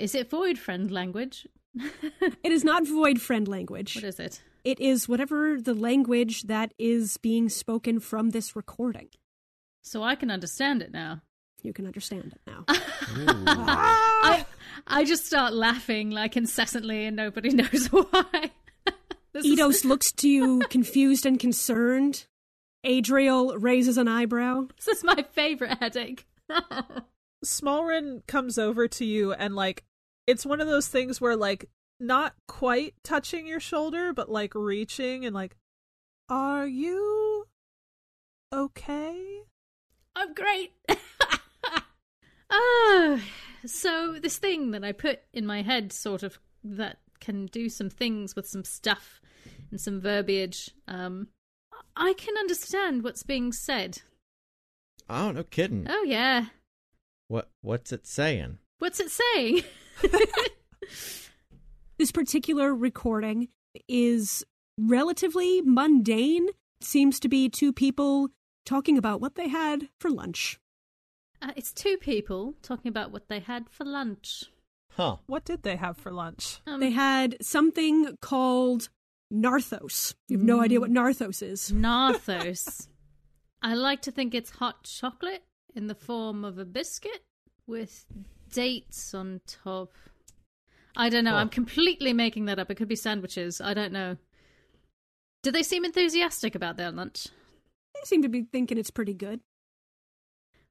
Is 0.00 0.14
it 0.14 0.30
void 0.30 0.58
friend 0.58 0.90
language? 0.90 1.46
It 2.42 2.52
is 2.52 2.64
not 2.64 2.86
void 2.86 3.20
friend 3.20 3.46
language. 3.46 3.94
what 3.94 4.04
is 4.04 4.18
it? 4.18 4.42
It 4.64 4.80
is 4.80 5.08
whatever 5.08 5.60
the 5.60 5.74
language 5.74 6.44
that 6.44 6.72
is 6.78 7.16
being 7.18 7.48
spoken 7.48 8.00
from 8.00 8.30
this 8.30 8.56
recording. 8.56 9.08
So 9.82 10.02
I 10.02 10.14
can 10.16 10.30
understand 10.30 10.82
it 10.82 10.90
now. 10.92 11.20
You 11.62 11.72
can 11.72 11.86
understand 11.86 12.32
it 12.34 12.40
now. 12.46 12.64
I 12.68 14.44
I 14.86 15.04
just 15.04 15.26
start 15.26 15.52
laughing 15.52 16.10
like 16.10 16.36
incessantly 16.36 17.04
and 17.04 17.14
nobody 17.16 17.50
knows 17.60 17.86
why. 17.88 18.50
This 19.32 19.44
is- 19.44 19.58
Eidos 19.58 19.84
looks 19.84 20.12
to 20.12 20.28
you 20.28 20.60
confused 20.70 21.24
and 21.26 21.38
concerned. 21.38 22.26
Adriel 22.84 23.56
raises 23.58 23.98
an 23.98 24.08
eyebrow. 24.08 24.66
This 24.76 24.88
is 24.88 25.04
my 25.04 25.24
favorite 25.32 25.78
headache. 25.78 26.26
Smallren 27.44 28.26
comes 28.26 28.58
over 28.58 28.88
to 28.88 29.04
you 29.04 29.32
and 29.32 29.54
like 29.54 29.84
it's 30.30 30.46
one 30.46 30.60
of 30.60 30.66
those 30.68 30.88
things 30.88 31.20
where 31.20 31.36
like 31.36 31.68
not 31.98 32.34
quite 32.48 32.94
touching 33.04 33.46
your 33.46 33.60
shoulder 33.60 34.12
but 34.12 34.30
like 34.30 34.54
reaching 34.54 35.24
and 35.26 35.34
like 35.34 35.56
are 36.28 36.66
you 36.66 37.46
okay? 38.52 39.42
I'm 40.16 40.34
great. 40.34 40.72
Ah, 42.52 43.20
so 43.64 44.16
this 44.20 44.38
thing 44.38 44.72
that 44.72 44.82
I 44.82 44.90
put 44.90 45.20
in 45.32 45.46
my 45.46 45.62
head, 45.62 45.92
sort 45.92 46.24
of, 46.24 46.40
that 46.64 46.98
can 47.20 47.46
do 47.46 47.68
some 47.68 47.88
things 47.88 48.34
with 48.34 48.46
some 48.48 48.64
stuff 48.64 49.20
and 49.70 49.80
some 49.80 50.00
verbiage. 50.00 50.70
Um, 50.88 51.28
I 51.94 52.12
can 52.14 52.36
understand 52.36 53.04
what's 53.04 53.22
being 53.22 53.52
said. 53.52 54.02
Oh, 55.08 55.30
no 55.30 55.44
kidding. 55.44 55.86
Oh 55.88 56.02
yeah, 56.02 56.46
What 57.28 57.50
What's 57.60 57.92
it 57.92 58.04
saying? 58.06 58.58
what's 58.80 58.98
it 58.98 59.10
saying? 59.10 59.62
This 61.98 62.12
particular 62.12 62.74
recording 62.74 63.48
is 63.86 64.42
relatively 64.78 65.60
mundane. 65.60 66.48
Seems 66.80 67.20
to 67.20 67.28
be 67.28 67.50
two 67.50 67.74
people 67.74 68.28
talking 68.64 68.96
about 68.96 69.20
what 69.20 69.34
they 69.34 69.48
had 69.48 69.88
for 69.98 70.10
lunch. 70.10 70.58
uh, 71.42 71.52
it's 71.56 71.72
two 71.74 71.98
people 71.98 72.54
talking 72.62 72.88
about 72.88 73.10
what 73.12 73.28
they 73.28 73.40
had 73.40 73.68
for 73.68 73.84
lunch. 73.84 74.44
Huh. 74.92 75.16
What 75.26 75.44
did 75.44 75.62
they 75.62 75.76
have 75.76 75.98
for 75.98 76.10
lunch? 76.10 76.60
Um, 76.66 76.80
They 76.80 76.90
had 76.90 77.36
something 77.42 78.16
called 78.22 78.88
Narthos. 79.32 80.14
You 80.28 80.38
have 80.38 80.46
no 80.46 80.60
idea 80.62 80.80
what 80.80 80.90
Narthos 80.90 81.42
is. 81.42 81.70
Narthos. 81.70 82.88
I 83.62 83.74
like 83.74 84.00
to 84.02 84.10
think 84.10 84.34
it's 84.34 84.50
hot 84.52 84.84
chocolate 84.84 85.44
in 85.74 85.86
the 85.86 85.94
form 85.94 86.44
of 86.46 86.56
a 86.58 86.64
biscuit 86.64 87.24
with 87.66 88.06
dates 88.50 89.14
on 89.14 89.40
top. 89.46 89.92
I 90.96 91.08
don't 91.08 91.24
know. 91.24 91.32
Huh. 91.32 91.36
I'm 91.38 91.48
completely 91.48 92.12
making 92.12 92.46
that 92.46 92.58
up. 92.58 92.70
It 92.70 92.74
could 92.76 92.88
be 92.88 92.96
sandwiches. 92.96 93.60
I 93.60 93.74
don't 93.74 93.92
know. 93.92 94.16
Do 95.42 95.50
they 95.50 95.62
seem 95.62 95.84
enthusiastic 95.84 96.54
about 96.54 96.76
their 96.76 96.90
lunch? 96.90 97.28
They 97.94 98.00
seem 98.04 98.22
to 98.22 98.28
be 98.28 98.42
thinking 98.42 98.76
it's 98.78 98.90
pretty 98.90 99.14
good. 99.14 99.40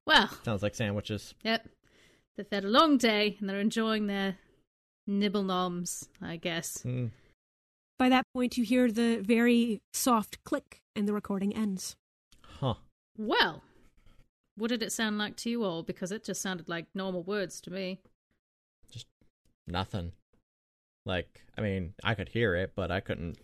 Well, 0.06 0.30
Sounds 0.44 0.64
like 0.64 0.76
sandwiches. 0.76 1.34
yep. 1.44 1.68
They've 2.38 2.48
had 2.52 2.64
a 2.66 2.70
long 2.70 2.98
day 2.98 3.36
and 3.40 3.50
they're 3.50 3.60
enjoying 3.60 4.08
their 4.08 4.38
nibble 5.08 5.44
noms, 5.44 6.08
I 6.22 6.38
guess. 6.38 6.82
Hmm. 6.84 7.08
By 7.98 8.10
that 8.10 8.26
point, 8.34 8.58
you 8.58 8.64
hear 8.64 8.90
the 8.92 9.18
very 9.18 9.82
soft 9.94 10.42
click, 10.46 10.82
and 10.96 11.06
the 11.06 11.12
recording 11.14 11.54
ends. 11.54 11.98
Huh. 12.42 12.76
Well, 13.18 13.62
what 14.60 14.70
did 14.70 14.84
it 14.84 14.92
sound 14.92 15.18
like 15.18 15.38
to 15.38 15.50
you 15.50 15.64
all? 15.64 15.84
Because 15.84 16.12
it 16.12 16.24
just 16.24 16.42
sounded 16.42 16.68
like 16.68 16.86
normal 16.94 17.24
words 17.24 17.62
to 17.62 17.72
me. 17.72 18.00
Just 18.92 19.08
nothing. 19.68 20.12
Like, 21.06 21.44
I 21.58 21.62
mean, 21.62 21.94
I 22.04 22.14
could 22.14 22.30
hear 22.30 22.56
it, 22.56 22.74
but 22.76 22.92
I 22.92 23.00
couldn't 23.00 23.38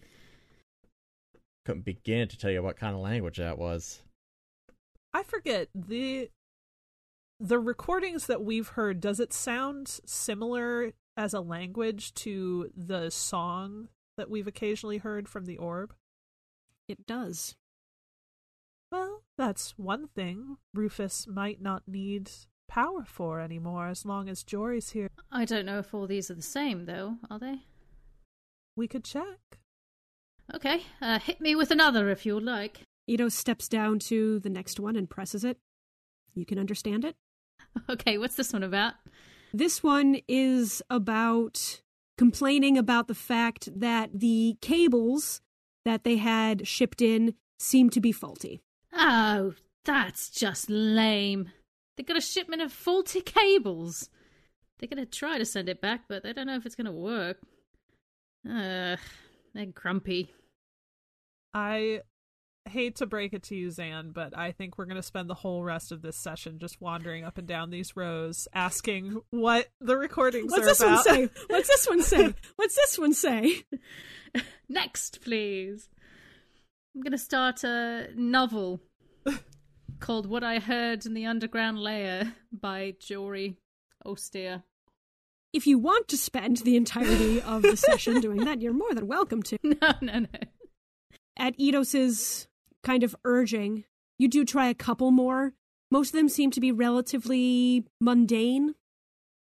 couldn't 1.65 1.85
begin 1.85 2.27
to 2.27 2.37
tell 2.37 2.51
you 2.51 2.61
what 2.61 2.77
kind 2.77 2.93
of 2.93 3.01
language 3.01 3.37
that 3.37 3.57
was. 3.57 4.01
I 5.13 5.23
forget 5.23 5.69
the 5.73 6.29
the 7.39 7.59
recordings 7.59 8.27
that 8.27 8.43
we've 8.43 8.69
heard 8.69 9.01
does 9.01 9.19
it 9.19 9.33
sound 9.33 9.99
similar 10.05 10.91
as 11.17 11.33
a 11.33 11.41
language 11.41 12.13
to 12.15 12.71
the 12.75 13.09
song 13.09 13.87
that 14.17 14.29
we've 14.29 14.47
occasionally 14.47 14.97
heard 14.97 15.27
from 15.27 15.45
the 15.45 15.57
orb? 15.57 15.93
It 16.87 17.07
does. 17.07 17.55
Well, 18.91 19.23
that's 19.37 19.73
one 19.77 20.07
thing 20.07 20.57
Rufus 20.73 21.27
might 21.27 21.61
not 21.61 21.83
need 21.87 22.31
power 22.67 23.03
for 23.05 23.39
anymore 23.39 23.87
as 23.87 24.05
long 24.05 24.29
as 24.29 24.43
Jory's 24.43 24.91
here. 24.91 25.09
I 25.31 25.45
don't 25.45 25.65
know 25.65 25.79
if 25.79 25.93
all 25.93 26.07
these 26.07 26.31
are 26.31 26.35
the 26.35 26.41
same, 26.41 26.85
though, 26.85 27.17
are 27.29 27.39
they? 27.39 27.61
We 28.75 28.87
could 28.87 29.03
check. 29.03 29.59
Okay, 30.53 30.83
uh, 31.01 31.19
hit 31.19 31.41
me 31.41 31.55
with 31.55 31.71
another 31.71 32.09
if 32.09 32.25
you 32.25 32.35
would 32.35 32.43
like. 32.43 32.81
Ito 33.07 33.29
steps 33.29 33.67
down 33.67 33.99
to 33.99 34.39
the 34.39 34.49
next 34.49 34.79
one 34.79 34.95
and 34.95 35.09
presses 35.09 35.43
it. 35.43 35.57
You 36.33 36.45
can 36.45 36.59
understand 36.59 37.05
it. 37.05 37.15
Okay, 37.89 38.17
what's 38.17 38.35
this 38.35 38.53
one 38.53 38.63
about? 38.63 38.93
This 39.53 39.83
one 39.83 40.21
is 40.29 40.81
about 40.89 41.81
complaining 42.17 42.77
about 42.77 43.09
the 43.09 43.15
fact 43.15 43.67
that 43.77 44.11
the 44.13 44.55
cables 44.61 45.41
that 45.83 46.05
they 46.05 46.15
had 46.15 46.65
shipped 46.65 47.01
in 47.01 47.35
seem 47.59 47.89
to 47.89 47.99
be 47.99 48.13
faulty. 48.13 48.61
Oh, 48.95 49.53
that's 49.83 50.29
just 50.29 50.69
lame. 50.69 51.51
They 51.97 52.03
got 52.03 52.17
a 52.17 52.21
shipment 52.21 52.61
of 52.61 52.71
faulty 52.71 53.21
cables. 53.21 54.09
They're 54.79 54.89
gonna 54.89 55.05
try 55.05 55.37
to 55.37 55.45
send 55.45 55.69
it 55.69 55.81
back, 55.81 56.01
but 56.07 56.23
they 56.23 56.33
don't 56.33 56.47
know 56.47 56.55
if 56.55 56.65
it's 56.65 56.75
gonna 56.75 56.91
work. 56.91 57.37
Ugh, 58.49 58.99
they're 59.53 59.65
grumpy. 59.67 60.33
I 61.53 62.01
hate 62.67 62.97
to 62.97 63.05
break 63.05 63.33
it 63.33 63.43
to 63.43 63.55
you, 63.55 63.71
Zan, 63.71 64.11
but 64.11 64.37
I 64.37 64.51
think 64.51 64.77
we're 64.77 64.85
going 64.85 64.97
to 64.97 65.03
spend 65.03 65.29
the 65.29 65.35
whole 65.35 65.63
rest 65.63 65.91
of 65.91 66.01
this 66.01 66.17
session 66.17 66.59
just 66.59 66.81
wandering 66.81 67.23
up 67.23 67.37
and 67.37 67.47
down 67.47 67.69
these 67.69 67.95
rows 67.95 68.47
asking 68.53 69.21
what 69.29 69.67
the 69.79 69.95
recordings 69.95 70.51
What's 70.51 70.63
are 70.63 70.65
this 70.65 70.81
about. 70.81 70.95
one 70.95 71.03
say? 71.03 71.29
What's 71.47 71.67
this 71.67 71.87
one 71.87 72.01
say? 72.01 72.33
What's 72.55 72.75
this 72.75 72.99
one 72.99 73.13
say? 73.13 73.63
Next, 74.69 75.21
please. 75.21 75.87
I'm 76.95 77.01
gonna 77.01 77.17
start 77.17 77.65
a 77.65 78.07
novel 78.15 78.79
called 79.99 80.27
What 80.27 80.45
I 80.45 80.59
Heard 80.59 81.05
in 81.05 81.13
the 81.13 81.25
Underground 81.25 81.77
Layer 81.77 82.31
by 82.53 82.95
Jory 83.01 83.57
Osteer. 84.05 84.63
If 85.51 85.67
you 85.67 85.77
want 85.77 86.07
to 86.07 86.17
spend 86.17 86.57
the 86.57 86.77
entirety 86.77 87.41
of 87.41 87.63
the 87.63 87.75
session 87.75 88.21
doing 88.21 88.45
that, 88.45 88.61
you're 88.61 88.71
more 88.71 88.93
than 88.93 89.07
welcome 89.07 89.43
to. 89.43 89.57
No, 89.63 89.93
no, 90.01 90.19
no. 90.19 90.27
At 91.37 91.59
Eidos's 91.59 92.47
kind 92.81 93.03
of 93.03 93.13
urging, 93.25 93.83
you 94.17 94.29
do 94.29 94.45
try 94.45 94.69
a 94.69 94.73
couple 94.73 95.11
more. 95.11 95.51
Most 95.91 96.13
of 96.13 96.15
them 96.15 96.29
seem 96.29 96.49
to 96.51 96.61
be 96.61 96.71
relatively 96.71 97.83
mundane, 97.99 98.73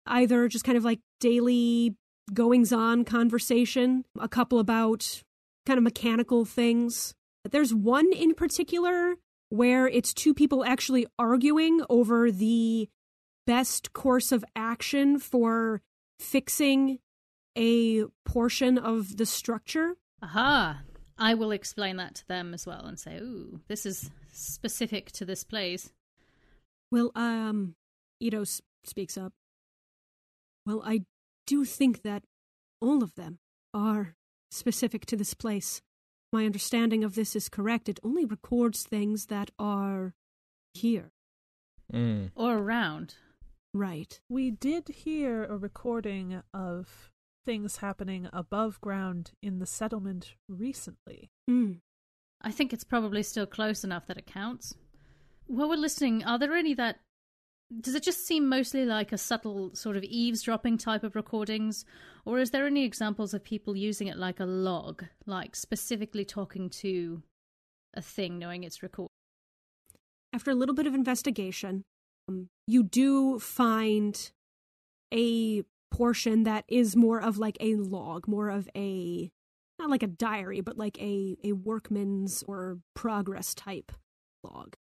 either 0.05 0.47
just 0.49 0.65
kind 0.65 0.77
of 0.77 0.85
like 0.85 0.99
daily 1.19 1.95
goings 2.31 2.71
on 2.71 3.05
conversation, 3.05 4.05
a 4.19 4.29
couple 4.29 4.59
about 4.59 5.23
kind 5.65 5.79
of 5.79 5.83
mechanical 5.83 6.45
things. 6.45 7.15
There's 7.51 7.73
one 7.73 8.11
in 8.13 8.33
particular 8.33 9.15
where 9.49 9.87
it's 9.87 10.13
two 10.13 10.33
people 10.33 10.63
actually 10.63 11.07
arguing 11.17 11.81
over 11.89 12.31
the 12.31 12.89
best 13.47 13.93
course 13.93 14.31
of 14.31 14.45
action 14.55 15.17
for 15.19 15.81
fixing 16.19 16.99
a 17.57 18.03
portion 18.25 18.77
of 18.77 19.17
the 19.17 19.25
structure. 19.25 19.95
Aha! 20.21 20.81
I 21.17 21.33
will 21.33 21.51
explain 21.51 21.97
that 21.97 22.15
to 22.15 22.27
them 22.27 22.53
as 22.53 22.65
well 22.65 22.85
and 22.85 22.99
say, 22.99 23.17
ooh, 23.17 23.59
this 23.67 23.85
is 23.85 24.09
specific 24.31 25.11
to 25.13 25.25
this 25.25 25.43
place. 25.43 25.91
Well, 26.91 27.11
um, 27.15 27.75
Ito 28.21 28.41
s- 28.41 28.61
speaks 28.85 29.17
up. 29.17 29.33
Well, 30.65 30.81
I 30.85 31.01
do 31.47 31.65
think 31.65 32.03
that 32.03 32.23
all 32.79 33.03
of 33.03 33.15
them 33.15 33.39
are 33.73 34.15
specific 34.51 35.05
to 35.07 35.17
this 35.17 35.33
place. 35.33 35.81
My 36.31 36.45
understanding 36.45 37.03
of 37.03 37.15
this 37.15 37.35
is 37.35 37.49
correct. 37.49 37.89
It 37.89 37.99
only 38.03 38.25
records 38.25 38.83
things 38.83 39.27
that 39.27 39.51
are 39.57 40.13
here. 40.73 41.11
Mm. 41.91 42.31
Or 42.35 42.57
around. 42.57 43.15
Right. 43.73 44.19
We 44.29 44.51
did 44.51 44.87
hear 44.89 45.43
a 45.43 45.57
recording 45.57 46.41
of 46.53 47.11
things 47.45 47.77
happening 47.77 48.29
above 48.31 48.79
ground 48.81 49.31
in 49.41 49.59
the 49.59 49.65
settlement 49.65 50.35
recently. 50.47 51.31
Hmm. 51.47 51.73
I 52.41 52.51
think 52.51 52.73
it's 52.73 52.83
probably 52.83 53.23
still 53.23 53.45
close 53.45 53.83
enough 53.83 54.07
that 54.07 54.17
it 54.17 54.27
counts. 54.27 54.75
While 55.47 55.69
we're 55.69 55.75
listening, 55.77 56.23
are 56.23 56.37
there 56.37 56.53
any 56.53 56.73
that. 56.75 56.99
Does 57.81 57.93
it 57.93 58.01
just 58.01 58.25
seem 58.25 58.49
mostly 58.49 58.83
like 58.85 59.11
a 59.11 59.17
subtle 59.17 59.75
sort 59.75 59.95
of 59.95 60.03
eavesdropping 60.03 60.79
type 60.79 61.03
of 61.03 61.15
recordings? 61.15 61.85
Or 62.25 62.39
is 62.39 62.49
there 62.51 62.65
any 62.65 62.83
examples 62.83 63.33
of 63.33 63.43
people 63.43 63.77
using 63.77 64.07
it 64.07 64.17
like 64.17 64.39
a 64.39 64.45
log, 64.45 65.03
like 65.25 65.55
specifically 65.55 66.25
talking 66.25 66.69
to 66.81 67.21
a 67.93 68.01
thing 68.01 68.39
knowing 68.39 68.63
it's 68.63 68.81
recorded? 68.81 69.11
After 70.33 70.49
a 70.49 70.55
little 70.55 70.75
bit 70.75 70.87
of 70.87 70.95
investigation, 70.95 71.83
um, 72.27 72.49
you 72.65 72.83
do 72.83 73.39
find 73.39 74.31
a 75.13 75.63
portion 75.91 76.43
that 76.43 76.65
is 76.67 76.95
more 76.95 77.21
of 77.21 77.37
like 77.37 77.57
a 77.59 77.75
log, 77.75 78.27
more 78.27 78.49
of 78.49 78.67
a 78.75 79.31
not 79.77 79.89
like 79.89 80.03
a 80.03 80.07
diary, 80.07 80.61
but 80.61 80.77
like 80.77 80.99
a 80.99 81.37
a 81.43 81.53
workman's 81.53 82.43
or 82.43 82.79
progress 82.95 83.53
type 83.53 83.91
log. 84.43 84.75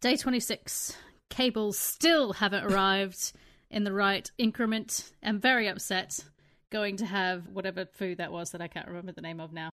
Day 0.00 0.16
26. 0.16 0.96
Cables 1.30 1.78
still 1.78 2.34
haven't 2.34 2.64
arrived 2.64 3.32
in 3.70 3.84
the 3.84 3.92
right 3.92 4.30
increment. 4.38 5.12
I'm 5.22 5.40
very 5.40 5.68
upset. 5.68 6.20
Going 6.70 6.96
to 6.98 7.06
have 7.06 7.48
whatever 7.48 7.86
food 7.86 8.18
that 8.18 8.32
was 8.32 8.50
that 8.50 8.60
I 8.60 8.68
can't 8.68 8.86
remember 8.86 9.12
the 9.12 9.20
name 9.20 9.40
of 9.40 9.52
now. 9.52 9.70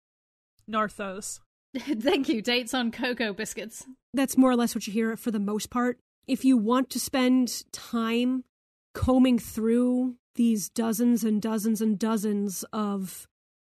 Narthos. 0.70 1.40
Thank 1.78 2.28
you. 2.28 2.42
Dates 2.42 2.74
on 2.74 2.90
cocoa 2.90 3.32
biscuits. 3.32 3.86
That's 4.14 4.36
more 4.36 4.50
or 4.50 4.56
less 4.56 4.74
what 4.74 4.86
you 4.86 4.92
hear 4.92 5.16
for 5.16 5.30
the 5.30 5.40
most 5.40 5.70
part. 5.70 5.98
If 6.26 6.44
you 6.44 6.56
want 6.56 6.90
to 6.90 7.00
spend 7.00 7.64
time 7.72 8.44
combing 8.94 9.38
through 9.38 10.16
these 10.34 10.68
dozens 10.68 11.24
and 11.24 11.40
dozens 11.40 11.80
and 11.80 11.98
dozens 11.98 12.64
of 12.72 13.26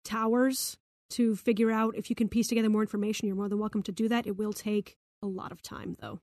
towers 0.04 0.78
to 1.12 1.36
figure 1.36 1.72
out 1.72 1.96
if 1.96 2.10
you 2.10 2.16
can 2.16 2.30
piece 2.30 2.48
together 2.48 2.70
more 2.70 2.82
information, 2.82 3.28
you're 3.28 3.36
more 3.36 3.50
than 3.50 3.60
welcome 3.60 3.84
to 3.84 3.92
do 3.92 4.08
that. 4.10 4.28
It 4.28 4.38
will 4.38 4.54
take 4.54 4.98
a 5.22 5.28
lot 5.28 5.52
of 5.52 5.62
time, 5.62 5.98
though. 6.00 6.20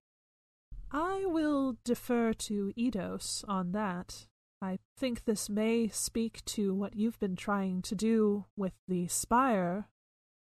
I 0.95 1.25
will 1.25 1.79
defer 1.85 2.35
to 2.35 2.73
Eidos 2.79 3.45
on 3.49 3.73
that. 3.73 4.27
I 4.61 4.79
think 4.99 5.25
this 5.25 5.49
may 5.49 5.89
speak 5.89 6.45
to 6.47 6.75
what 6.75 6.95
you've 6.95 7.19
been 7.19 7.35
trying 7.35 7.81
to 7.83 7.95
do 7.95 8.45
with 8.59 8.75
the 8.87 9.09
spire, 9.09 9.89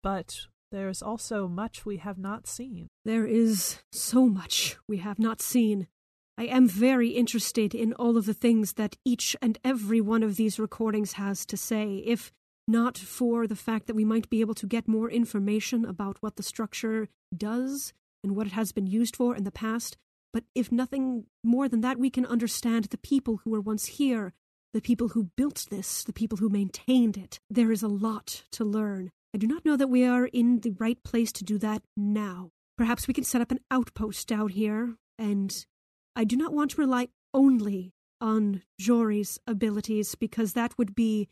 but 0.03 0.47
there's 0.69 1.01
also 1.01 1.47
much 1.47 1.85
we 1.85 1.97
have 1.97 2.17
not 2.17 2.45
seen. 2.45 2.89
There 3.05 3.25
is 3.25 3.79
so 3.93 4.27
much 4.27 4.75
we 4.85 4.97
have 4.97 5.17
not 5.17 5.41
seen. 5.41 5.87
I 6.37 6.45
am 6.45 6.67
very 6.67 7.09
interested 7.09 7.73
in 7.73 7.93
all 7.93 8.17
of 8.17 8.25
the 8.25 8.33
things 8.33 8.73
that 8.73 8.97
each 9.05 9.37
and 9.41 9.57
every 9.63 10.01
one 10.01 10.23
of 10.23 10.35
these 10.35 10.59
recordings 10.59 11.13
has 11.13 11.45
to 11.45 11.55
say, 11.55 12.03
if 12.05 12.33
not 12.67 12.97
for 12.97 13.47
the 13.47 13.55
fact 13.55 13.87
that 13.87 13.95
we 13.95 14.03
might 14.03 14.29
be 14.29 14.41
able 14.41 14.55
to 14.55 14.67
get 14.67 14.87
more 14.89 15.09
information 15.09 15.85
about 15.85 16.17
what 16.19 16.35
the 16.35 16.43
structure 16.43 17.07
does 17.35 17.93
and 18.23 18.35
what 18.35 18.47
it 18.47 18.53
has 18.53 18.71
been 18.73 18.87
used 18.87 19.15
for 19.15 19.35
in 19.35 19.43
the 19.43 19.51
past, 19.51 19.97
but 20.33 20.43
if 20.55 20.71
nothing 20.71 21.27
more 21.43 21.69
than 21.69 21.81
that, 21.81 21.99
we 21.99 22.09
can 22.09 22.25
understand 22.25 22.85
the 22.85 22.97
people 22.97 23.41
who 23.43 23.51
were 23.51 23.61
once 23.61 23.85
here, 23.85 24.33
the 24.73 24.81
people 24.81 25.09
who 25.09 25.29
built 25.37 25.67
this, 25.69 26.03
the 26.03 26.11
people 26.11 26.39
who 26.39 26.49
maintained 26.49 27.15
it. 27.15 27.39
There 27.49 27.71
is 27.71 27.83
a 27.83 27.87
lot 27.87 28.43
to 28.53 28.65
learn. 28.65 29.11
I 29.33 29.37
do 29.37 29.47
not 29.47 29.63
know 29.63 29.77
that 29.77 29.87
we 29.87 30.03
are 30.03 30.25
in 30.25 30.61
the 30.61 30.71
right 30.71 31.01
place 31.03 31.31
to 31.33 31.43
do 31.43 31.57
that 31.59 31.83
now. 31.95 32.49
Perhaps 32.77 33.07
we 33.07 33.13
can 33.13 33.23
set 33.23 33.41
up 33.41 33.51
an 33.51 33.59
outpost 33.69 34.27
down 34.27 34.49
here, 34.49 34.95
and 35.19 35.51
I 36.15 36.23
do 36.23 36.35
not 36.35 36.53
want 36.53 36.71
to 36.71 36.81
rely 36.81 37.09
only 37.33 37.93
on 38.19 38.63
Jory's 38.79 39.39
abilities 39.45 40.15
because 40.15 40.53
that 40.53 40.77
would 40.77 40.95
be 40.95 41.29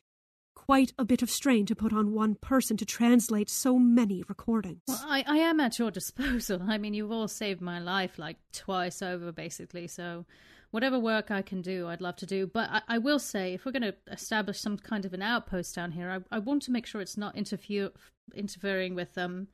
quite 0.65 0.93
a 0.99 1.03
bit 1.03 1.23
of 1.23 1.29
strain 1.29 1.65
to 1.65 1.75
put 1.75 1.91
on 1.91 2.13
one 2.13 2.35
person 2.35 2.77
to 2.77 2.85
translate 2.85 3.49
so 3.49 3.79
many 3.79 4.23
recordings. 4.29 4.81
Well, 4.87 5.03
I, 5.07 5.23
I 5.27 5.37
am 5.37 5.59
at 5.59 5.79
your 5.79 5.89
disposal. 5.89 6.61
I 6.67 6.77
mean, 6.77 6.93
you've 6.93 7.11
all 7.11 7.27
saved 7.27 7.61
my 7.61 7.79
life 7.79 8.19
like 8.19 8.37
twice 8.53 9.01
over, 9.01 9.31
basically. 9.31 9.87
So, 9.87 10.25
whatever 10.69 10.99
work 10.99 11.31
I 11.31 11.41
can 11.41 11.61
do, 11.63 11.87
I'd 11.87 11.99
love 11.99 12.15
to 12.17 12.27
do. 12.27 12.45
But 12.45 12.69
I, 12.69 12.81
I 12.87 12.97
will 12.99 13.17
say, 13.17 13.53
if 13.53 13.65
we're 13.65 13.71
going 13.71 13.81
to 13.81 13.95
establish 14.11 14.59
some 14.59 14.77
kind 14.77 15.03
of 15.03 15.13
an 15.13 15.23
outpost 15.23 15.73
down 15.73 15.91
here, 15.91 16.11
I, 16.11 16.35
I 16.35 16.39
want 16.39 16.61
to 16.63 16.71
make 16.71 16.85
sure 16.85 17.01
it's 17.01 17.17
not 17.17 17.35
interfere, 17.35 17.89
interfering 18.35 18.93
with 18.93 19.17
um, 19.17 19.47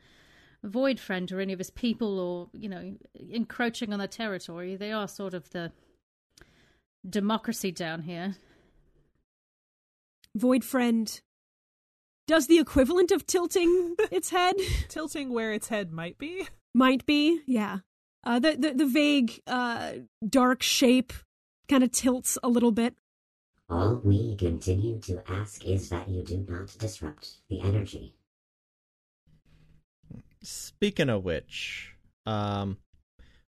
Void 0.63 0.99
Friend 0.99 1.31
or 1.31 1.39
any 1.39 1.53
of 1.53 1.59
his 1.59 1.69
people 1.69 2.19
or, 2.19 2.49
you 2.51 2.67
know, 2.67 2.95
encroaching 3.31 3.93
on 3.93 3.99
their 3.99 4.09
territory. 4.09 4.75
They 4.75 4.91
are 4.91 5.07
sort 5.07 5.33
of 5.33 5.49
the 5.51 5.71
democracy 7.09 7.71
down 7.71 8.01
here. 8.01 8.35
Void 10.37 10.63
Friend 10.63 11.21
does 12.27 12.47
the 12.47 12.59
equivalent 12.59 13.11
of 13.11 13.25
tilting 13.25 13.95
its 14.11 14.29
head. 14.29 14.55
Tilting 14.89 15.33
where 15.33 15.53
its 15.53 15.69
head 15.69 15.91
might 15.91 16.17
be. 16.17 16.47
Might 16.73 17.05
be, 17.05 17.41
yeah. 17.45 17.79
Uh, 18.23 18.39
the, 18.39 18.55
the 18.57 18.73
the 18.73 18.85
vague, 18.85 19.41
uh, 19.47 19.93
dark 20.27 20.61
shape 20.61 21.13
kind 21.69 21.83
of 21.83 21.91
tilts 21.91 22.37
a 22.43 22.49
little 22.49 22.71
bit. 22.71 22.95
All 23.69 24.01
we 24.03 24.35
continue 24.35 24.99
to 25.01 25.21
ask 25.31 25.65
is 25.65 25.89
that 25.89 26.07
you 26.07 26.23
do 26.23 26.45
not 26.47 26.75
disrupt 26.77 27.37
the 27.49 27.61
energy. 27.61 28.15
Speaking 30.41 31.09
of 31.09 31.23
which, 31.23 31.95
um, 32.25 32.77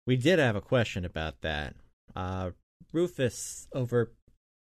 we 0.06 0.16
did 0.16 0.40
have 0.40 0.56
a 0.56 0.62
question 0.62 1.04
about 1.04 1.42
that. 1.42 1.76
Uh, 2.16 2.52
Rufus 2.94 3.68
over 3.74 4.14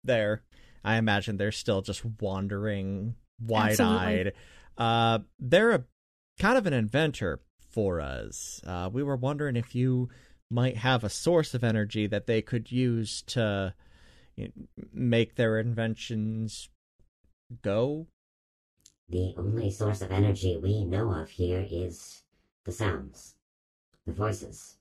there, 0.04 0.42
I 0.84 0.96
imagine 0.96 1.36
they're 1.36 1.52
still 1.52 1.82
just 1.82 2.02
wandering 2.20 3.14
wide 3.40 3.80
eyed. 3.80 4.32
Uh, 4.76 5.20
they're 5.38 5.72
a 5.72 5.84
kind 6.38 6.56
of 6.56 6.66
an 6.66 6.72
inventor 6.72 7.40
for 7.70 8.00
us. 8.00 8.60
Uh, 8.66 8.88
we 8.92 9.02
were 9.02 9.16
wondering 9.16 9.56
if 9.56 9.74
you 9.74 10.08
might 10.50 10.76
have 10.78 11.04
a 11.04 11.10
source 11.10 11.54
of 11.54 11.62
energy 11.62 12.06
that 12.06 12.26
they 12.26 12.42
could 12.42 12.72
use 12.72 13.22
to 13.22 13.74
you 14.36 14.46
know, 14.46 14.84
make 14.92 15.36
their 15.36 15.58
inventions 15.58 16.68
go. 17.62 18.06
The 19.08 19.34
only 19.36 19.70
source 19.70 20.02
of 20.02 20.10
energy 20.12 20.56
we 20.56 20.84
know 20.84 21.12
of 21.12 21.30
here 21.30 21.66
is 21.70 22.22
the 22.64 22.72
sounds, 22.72 23.34
the 24.06 24.12
voices. 24.12 24.76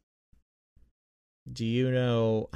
Do 1.52 1.66
you 1.66 1.92
know 1.92 2.50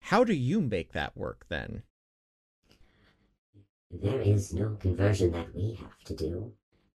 how 0.00 0.24
do 0.24 0.34
you 0.34 0.60
make 0.60 0.92
that 0.92 1.16
work 1.16 1.46
then? 1.48 1.82
There 3.92 4.20
is 4.20 4.52
no 4.52 4.74
conversion 4.74 5.30
that 5.30 5.54
we 5.54 5.74
have 5.74 6.02
to 6.04 6.16
do. 6.16 6.54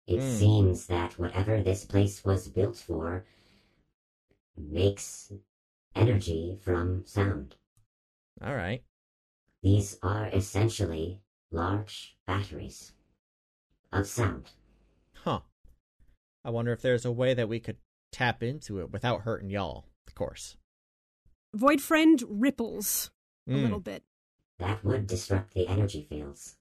It 0.08 0.20
Hmm. 0.20 0.20
seems 0.22 0.86
that 0.86 1.18
whatever 1.18 1.62
this 1.62 1.84
place 1.84 2.24
was 2.24 2.48
built 2.48 2.76
for 2.76 3.24
makes 4.56 5.32
energy 5.94 6.58
from 6.60 7.06
sound. 7.06 7.56
All 8.42 8.54
right. 8.56 8.82
These 9.62 9.98
are 10.02 10.26
essentially 10.28 11.20
large 11.50 12.16
batteries 12.26 12.92
of 13.92 14.06
sound. 14.06 14.50
Huh. 15.14 15.40
I 16.44 16.50
wonder 16.50 16.72
if 16.72 16.82
there's 16.82 17.04
a 17.04 17.12
way 17.12 17.34
that 17.34 17.48
we 17.48 17.60
could 17.60 17.78
tap 18.12 18.42
into 18.42 18.80
it 18.80 18.90
without 18.92 19.22
hurting 19.22 19.50
y'all, 19.50 19.86
of 20.06 20.14
course. 20.14 20.56
Void 21.54 21.80
Friend 21.80 22.22
ripples 22.28 23.10
a 23.46 23.50
Mm. 23.52 23.62
little 23.62 23.80
bit. 23.80 24.04
That 24.58 24.84
would 24.84 25.06
disrupt 25.06 25.54
the 25.54 25.66
energy 25.68 26.02
fields. 26.04 26.56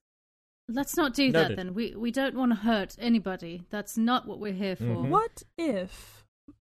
Let's 0.68 0.96
not 0.96 1.14
do 1.14 1.32
that 1.34 1.56
then. 1.56 1.74
We 1.74 1.96
we 1.96 2.12
don't 2.12 2.36
want 2.36 2.52
to 2.52 2.56
hurt 2.56 2.96
anybody. 3.00 3.66
That's 3.70 3.98
not 3.98 4.26
what 4.28 4.40
we're 4.40 4.54
here 4.54 4.76
for. 4.76 4.84
Mhm. 5.04 5.10
What 5.10 5.44
if, 5.58 6.26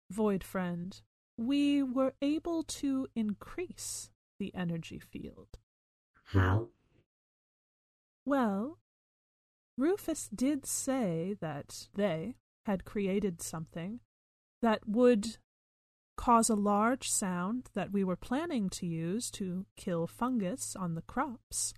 Void 0.09 0.43
Friend, 0.43 0.99
we 1.37 1.83
were 1.83 2.15
able 2.21 2.63
to 2.63 3.07
increase 3.15 4.09
the 4.39 4.53
energy 4.55 4.99
field? 4.99 5.59
How? 6.25 6.69
Well, 8.25 8.79
Rufus 9.77 10.29
did 10.29 10.65
say 10.65 11.35
that 11.39 11.89
they 11.93 12.35
had 12.65 12.85
created 12.85 13.41
something 13.41 13.99
that 14.61 14.87
would 14.87 15.37
cause 16.15 16.49
a 16.49 16.55
large 16.55 17.09
sound 17.09 17.69
that 17.73 17.91
we 17.91 18.03
were 18.03 18.15
planning 18.15 18.69
to 18.69 18.85
use 18.85 19.31
to 19.31 19.65
kill 19.75 20.07
fungus 20.07 20.75
on 20.75 20.95
the 20.95 21.01
crops. 21.01 21.73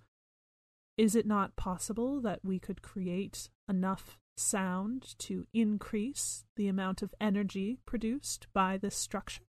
Is 0.96 1.14
it 1.14 1.26
not 1.26 1.56
possible 1.56 2.20
that 2.22 2.40
we 2.44 2.58
could 2.58 2.82
create 2.82 3.50
enough 3.68 4.18
sound 4.36 5.18
to 5.18 5.46
increase 5.52 6.44
the 6.56 6.68
amount 6.68 7.02
of 7.02 7.14
energy 7.20 7.78
produced 7.86 8.46
by 8.52 8.76
this 8.76 8.96
structure? 8.96 9.42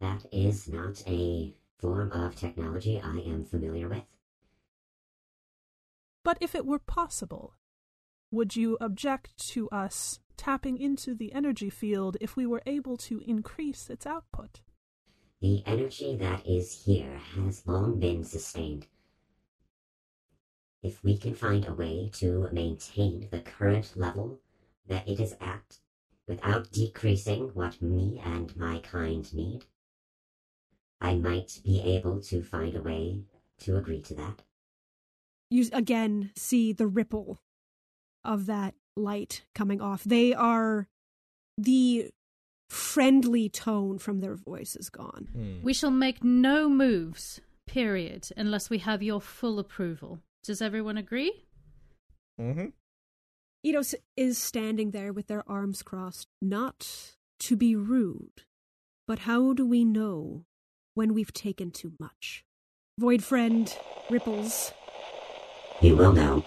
That 0.00 0.26
is 0.32 0.68
not 0.68 1.02
a 1.06 1.54
form 1.78 2.12
of 2.12 2.36
technology 2.36 3.00
I 3.02 3.18
am 3.18 3.44
familiar 3.44 3.88
with. 3.88 4.04
But 6.22 6.38
if 6.40 6.54
it 6.54 6.66
were 6.66 6.78
possible, 6.78 7.54
would 8.30 8.56
you 8.56 8.76
object 8.80 9.36
to 9.50 9.68
us 9.70 10.20
tapping 10.36 10.78
into 10.78 11.14
the 11.14 11.32
energy 11.32 11.70
field 11.70 12.16
if 12.20 12.36
we 12.36 12.46
were 12.46 12.62
able 12.66 12.96
to 12.98 13.20
increase 13.26 13.90
its 13.90 14.06
output? 14.06 14.60
The 15.40 15.62
energy 15.66 16.16
that 16.16 16.46
is 16.46 16.84
here 16.84 17.20
has 17.34 17.66
long 17.66 18.00
been 18.00 18.24
sustained. 18.24 18.86
If 20.82 21.02
we 21.02 21.18
can 21.18 21.34
find 21.34 21.66
a 21.66 21.74
way 21.74 22.10
to 22.14 22.48
maintain 22.52 23.28
the 23.30 23.40
current 23.40 23.96
level 23.96 24.40
that 24.86 25.08
it 25.08 25.20
is 25.20 25.36
at 25.40 25.78
without 26.26 26.70
decreasing 26.70 27.48
what 27.54 27.82
me 27.82 28.20
and 28.24 28.56
my 28.56 28.78
kind 28.78 29.32
need, 29.34 29.64
I 31.00 31.16
might 31.16 31.60
be 31.64 31.80
able 31.80 32.20
to 32.22 32.42
find 32.42 32.74
a 32.74 32.82
way 32.82 33.22
to 33.60 33.76
agree 33.76 34.00
to 34.02 34.14
that. 34.14 34.42
You 35.50 35.68
again 35.72 36.30
see 36.34 36.72
the 36.72 36.86
ripple 36.86 37.40
of 38.24 38.46
that 38.46 38.74
light 38.96 39.44
coming 39.54 39.80
off. 39.80 40.04
They 40.04 40.34
are 40.34 40.88
the 41.58 42.10
friendly 42.68 43.48
tone 43.48 43.98
from 43.98 44.20
their 44.20 44.34
voice 44.34 44.76
is 44.76 44.90
gone. 44.90 45.28
Hmm. 45.32 45.62
We 45.62 45.72
shall 45.72 45.90
make 45.90 46.24
no 46.24 46.68
moves, 46.68 47.40
period, 47.66 48.28
unless 48.36 48.70
we 48.70 48.78
have 48.78 49.02
your 49.02 49.20
full 49.20 49.58
approval. 49.58 50.20
Does 50.42 50.62
everyone 50.62 50.96
agree? 50.96 51.44
Mm-hmm. 52.40 52.66
Eidos 53.66 53.94
is 54.16 54.38
standing 54.38 54.90
there 54.92 55.12
with 55.12 55.26
their 55.26 55.42
arms 55.48 55.82
crossed, 55.82 56.28
not 56.40 57.16
to 57.40 57.56
be 57.56 57.74
rude, 57.74 58.42
but 59.06 59.20
how 59.20 59.52
do 59.52 59.66
we 59.66 59.84
know 59.84 60.44
when 60.94 61.14
we've 61.14 61.32
taken 61.32 61.70
too 61.70 61.92
much? 61.98 62.44
Void 62.98 63.22
Friend 63.22 63.76
ripples. 64.08 64.72
He 65.80 65.92
will 65.92 66.12
know. 66.12 66.44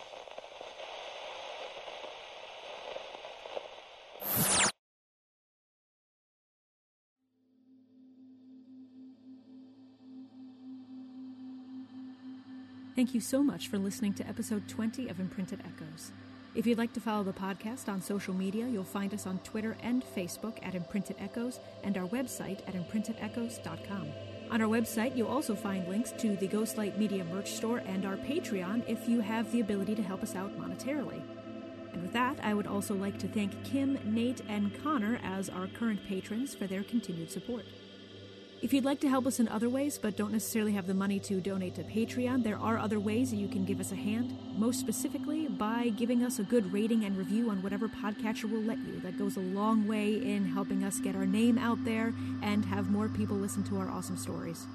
Thank 13.00 13.14
you 13.14 13.22
so 13.22 13.42
much 13.42 13.70
for 13.70 13.78
listening 13.78 14.14
to 14.16 14.28
episode 14.28 14.68
20 14.68 15.08
of 15.08 15.22
Imprinted 15.22 15.62
Echoes. 15.62 16.12
If 16.54 16.68
you'd 16.68 16.78
like 16.78 16.92
to 16.92 17.00
follow 17.00 17.24
the 17.24 17.32
podcast 17.32 17.88
on 17.88 18.02
social 18.02 18.34
media, 18.34 18.68
you'll 18.68 18.84
find 18.84 19.14
us 19.14 19.26
on 19.26 19.40
Twitter 19.40 19.78
and 19.82 20.04
Facebook 20.04 20.60
at 20.62 20.76
Imprinted 20.76 21.16
Echoes 21.18 21.62
and 21.86 21.98
our 21.98 22.10
website 22.10 22.60
at 22.68 22.74
imprintedechoes.com. 22.74 24.12
On 24.52 24.62
our 24.62 24.68
website, 24.68 25.16
you'll 25.16 25.30
also 25.30 25.56
find 25.56 25.88
links 25.88 26.12
to 26.20 26.36
the 26.36 26.50
Ghostlight 26.50 26.98
Media 26.98 27.24
merch 27.24 27.54
store 27.54 27.78
and 27.86 28.06
our 28.06 28.18
Patreon 28.18 28.84
if 28.86 29.08
you 29.08 29.22
have 29.22 29.50
the 29.54 29.62
ability 29.62 29.96
to 29.96 30.04
help 30.04 30.22
us 30.22 30.36
out 30.36 30.60
monetarily. 30.60 31.22
And 31.94 32.02
with 32.02 32.12
that, 32.12 32.38
I 32.44 32.54
would 32.54 32.68
also 32.68 32.96
like 32.96 33.18
to 33.20 33.30
thank 33.30 33.64
Kim, 33.64 33.98
Nate, 34.04 34.42
and 34.50 34.78
Connor 34.84 35.22
as 35.24 35.48
our 35.50 35.68
current 35.68 36.06
patrons 36.06 36.54
for 36.54 36.68
their 36.68 36.84
continued 36.84 37.32
support. 37.32 37.64
If 38.62 38.74
you'd 38.74 38.84
like 38.84 39.00
to 39.02 39.10
help 39.10 39.26
us 39.26 39.40
in 39.40 39.48
other 39.48 39.70
ways 39.70 39.98
but 39.98 40.18
don't 40.18 40.34
necessarily 40.34 40.74
have 40.74 40.86
the 40.86 40.94
money 40.94 41.18
to 41.22 41.40
donate 41.40 41.76
to 41.76 41.84
Patreon, 41.84 42.44
there 42.44 42.58
are 42.58 42.78
other 42.78 43.00
ways 43.00 43.30
that 43.30 43.38
you 43.38 43.48
can 43.48 43.64
give 43.64 43.80
us 43.80 43.94
a 43.94 43.96
hand. 43.96 44.38
Most 44.58 44.82
specifically, 44.82 45.48
by 45.48 45.94
giving 45.96 46.24
us 46.24 46.40
a 46.40 46.44
good 46.44 46.74
rating 46.74 47.06
and 47.06 47.16
review 47.16 47.50
on 47.50 47.62
whatever 47.62 47.88
podcatcher 47.88 48.52
will 48.52 48.60
let 48.60 48.78
you. 48.80 49.00
That 49.00 49.18
goes 49.18 49.38
a 49.38 49.40
long 49.40 49.88
way 49.88 50.16
in 50.16 50.44
helping 50.44 50.84
us 50.84 51.00
get 51.00 51.16
our 51.16 51.26
name 51.26 51.58
out 51.58 51.86
there 51.86 52.14
and 52.44 52.66
have 52.66 52.90
more 52.90 53.08
people 53.08 53.38
listen 53.38 53.64
to 53.64 53.78
our 53.78 53.90
awesome 53.90 54.18
stories. 54.18 54.68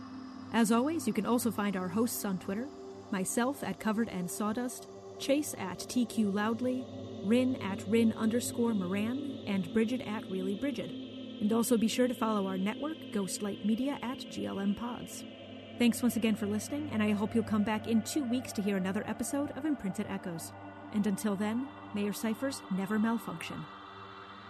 As 0.55 0.73
always, 0.73 1.07
you 1.07 1.13
can 1.13 1.27
also 1.27 1.51
find 1.51 1.77
our 1.77 1.89
hosts 1.89 2.25
on 2.25 2.39
Twitter 2.39 2.67
myself 3.11 3.63
at 3.63 3.81
Covered 3.81 4.09
and 4.09 4.31
Sawdust, 4.31 4.87
Chase 5.19 5.55
at 5.59 5.81
TQ 5.81 6.33
Loudly, 6.33 6.87
Rin 7.23 7.57
at 7.57 7.87
Rin 7.87 8.15
underscore 8.15 8.73
Moran, 8.73 9.41
and 9.47 9.71
Bridget 9.75 10.01
at 10.01 10.25
Really 10.31 10.55
Bridget. 10.55 11.04
And 11.41 11.53
also 11.53 11.77
be 11.77 11.89
sure 11.89 12.09
to 12.09 12.15
follow 12.15 12.47
our 12.47 12.57
network, 12.57 12.97
Ghostlight 13.13 13.65
Media, 13.65 13.99
at 14.03 14.19
GLM 14.19 14.77
Pods. 14.77 15.25
Thanks 15.79 16.03
once 16.03 16.17
again 16.17 16.37
for 16.37 16.47
listening, 16.47 16.89
and 16.93 17.03
I 17.03 17.11
hope 17.11 17.35
you'll 17.35 17.45
come 17.45 17.65
back 17.65 17.89
in 17.89 18.03
two 18.03 18.25
weeks 18.25 18.53
to 18.53 18.63
hear 18.63 18.77
another 18.77 19.03
episode 19.07 19.51
of 19.57 19.65
Imprinted 19.65 20.07
Echoes. 20.09 20.53
And 20.93 21.07
until 21.07 21.35
then, 21.35 21.67
may 21.95 22.05
your 22.05 22.13
ciphers 22.13 22.63
never 22.77 22.99
malfunction. 22.99 23.65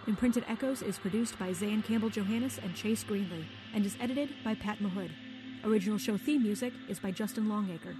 Imprinted 0.07 0.45
Echoes 0.47 0.83
is 0.83 0.99
produced 0.99 1.39
by 1.39 1.51
Zan 1.51 1.81
Campbell 1.81 2.11
Johannes 2.11 2.59
and 2.61 2.75
Chase 2.75 3.03
Greenley, 3.03 3.45
and 3.73 3.85
is 3.85 3.97
edited 3.99 4.29
by 4.43 4.53
Pat 4.53 4.77
Mahood. 4.77 5.09
Original 5.63 5.97
show 5.97 6.15
theme 6.15 6.43
music 6.43 6.73
is 6.87 6.99
by 6.99 7.09
Justin 7.09 7.49
Longacre. 7.49 7.95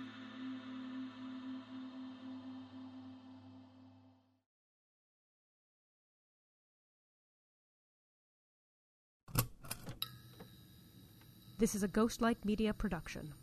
This 11.58 11.74
is 11.74 11.84
a 11.84 11.88
Ghostlight 11.88 12.44
Media 12.44 12.74
production. 12.74 13.34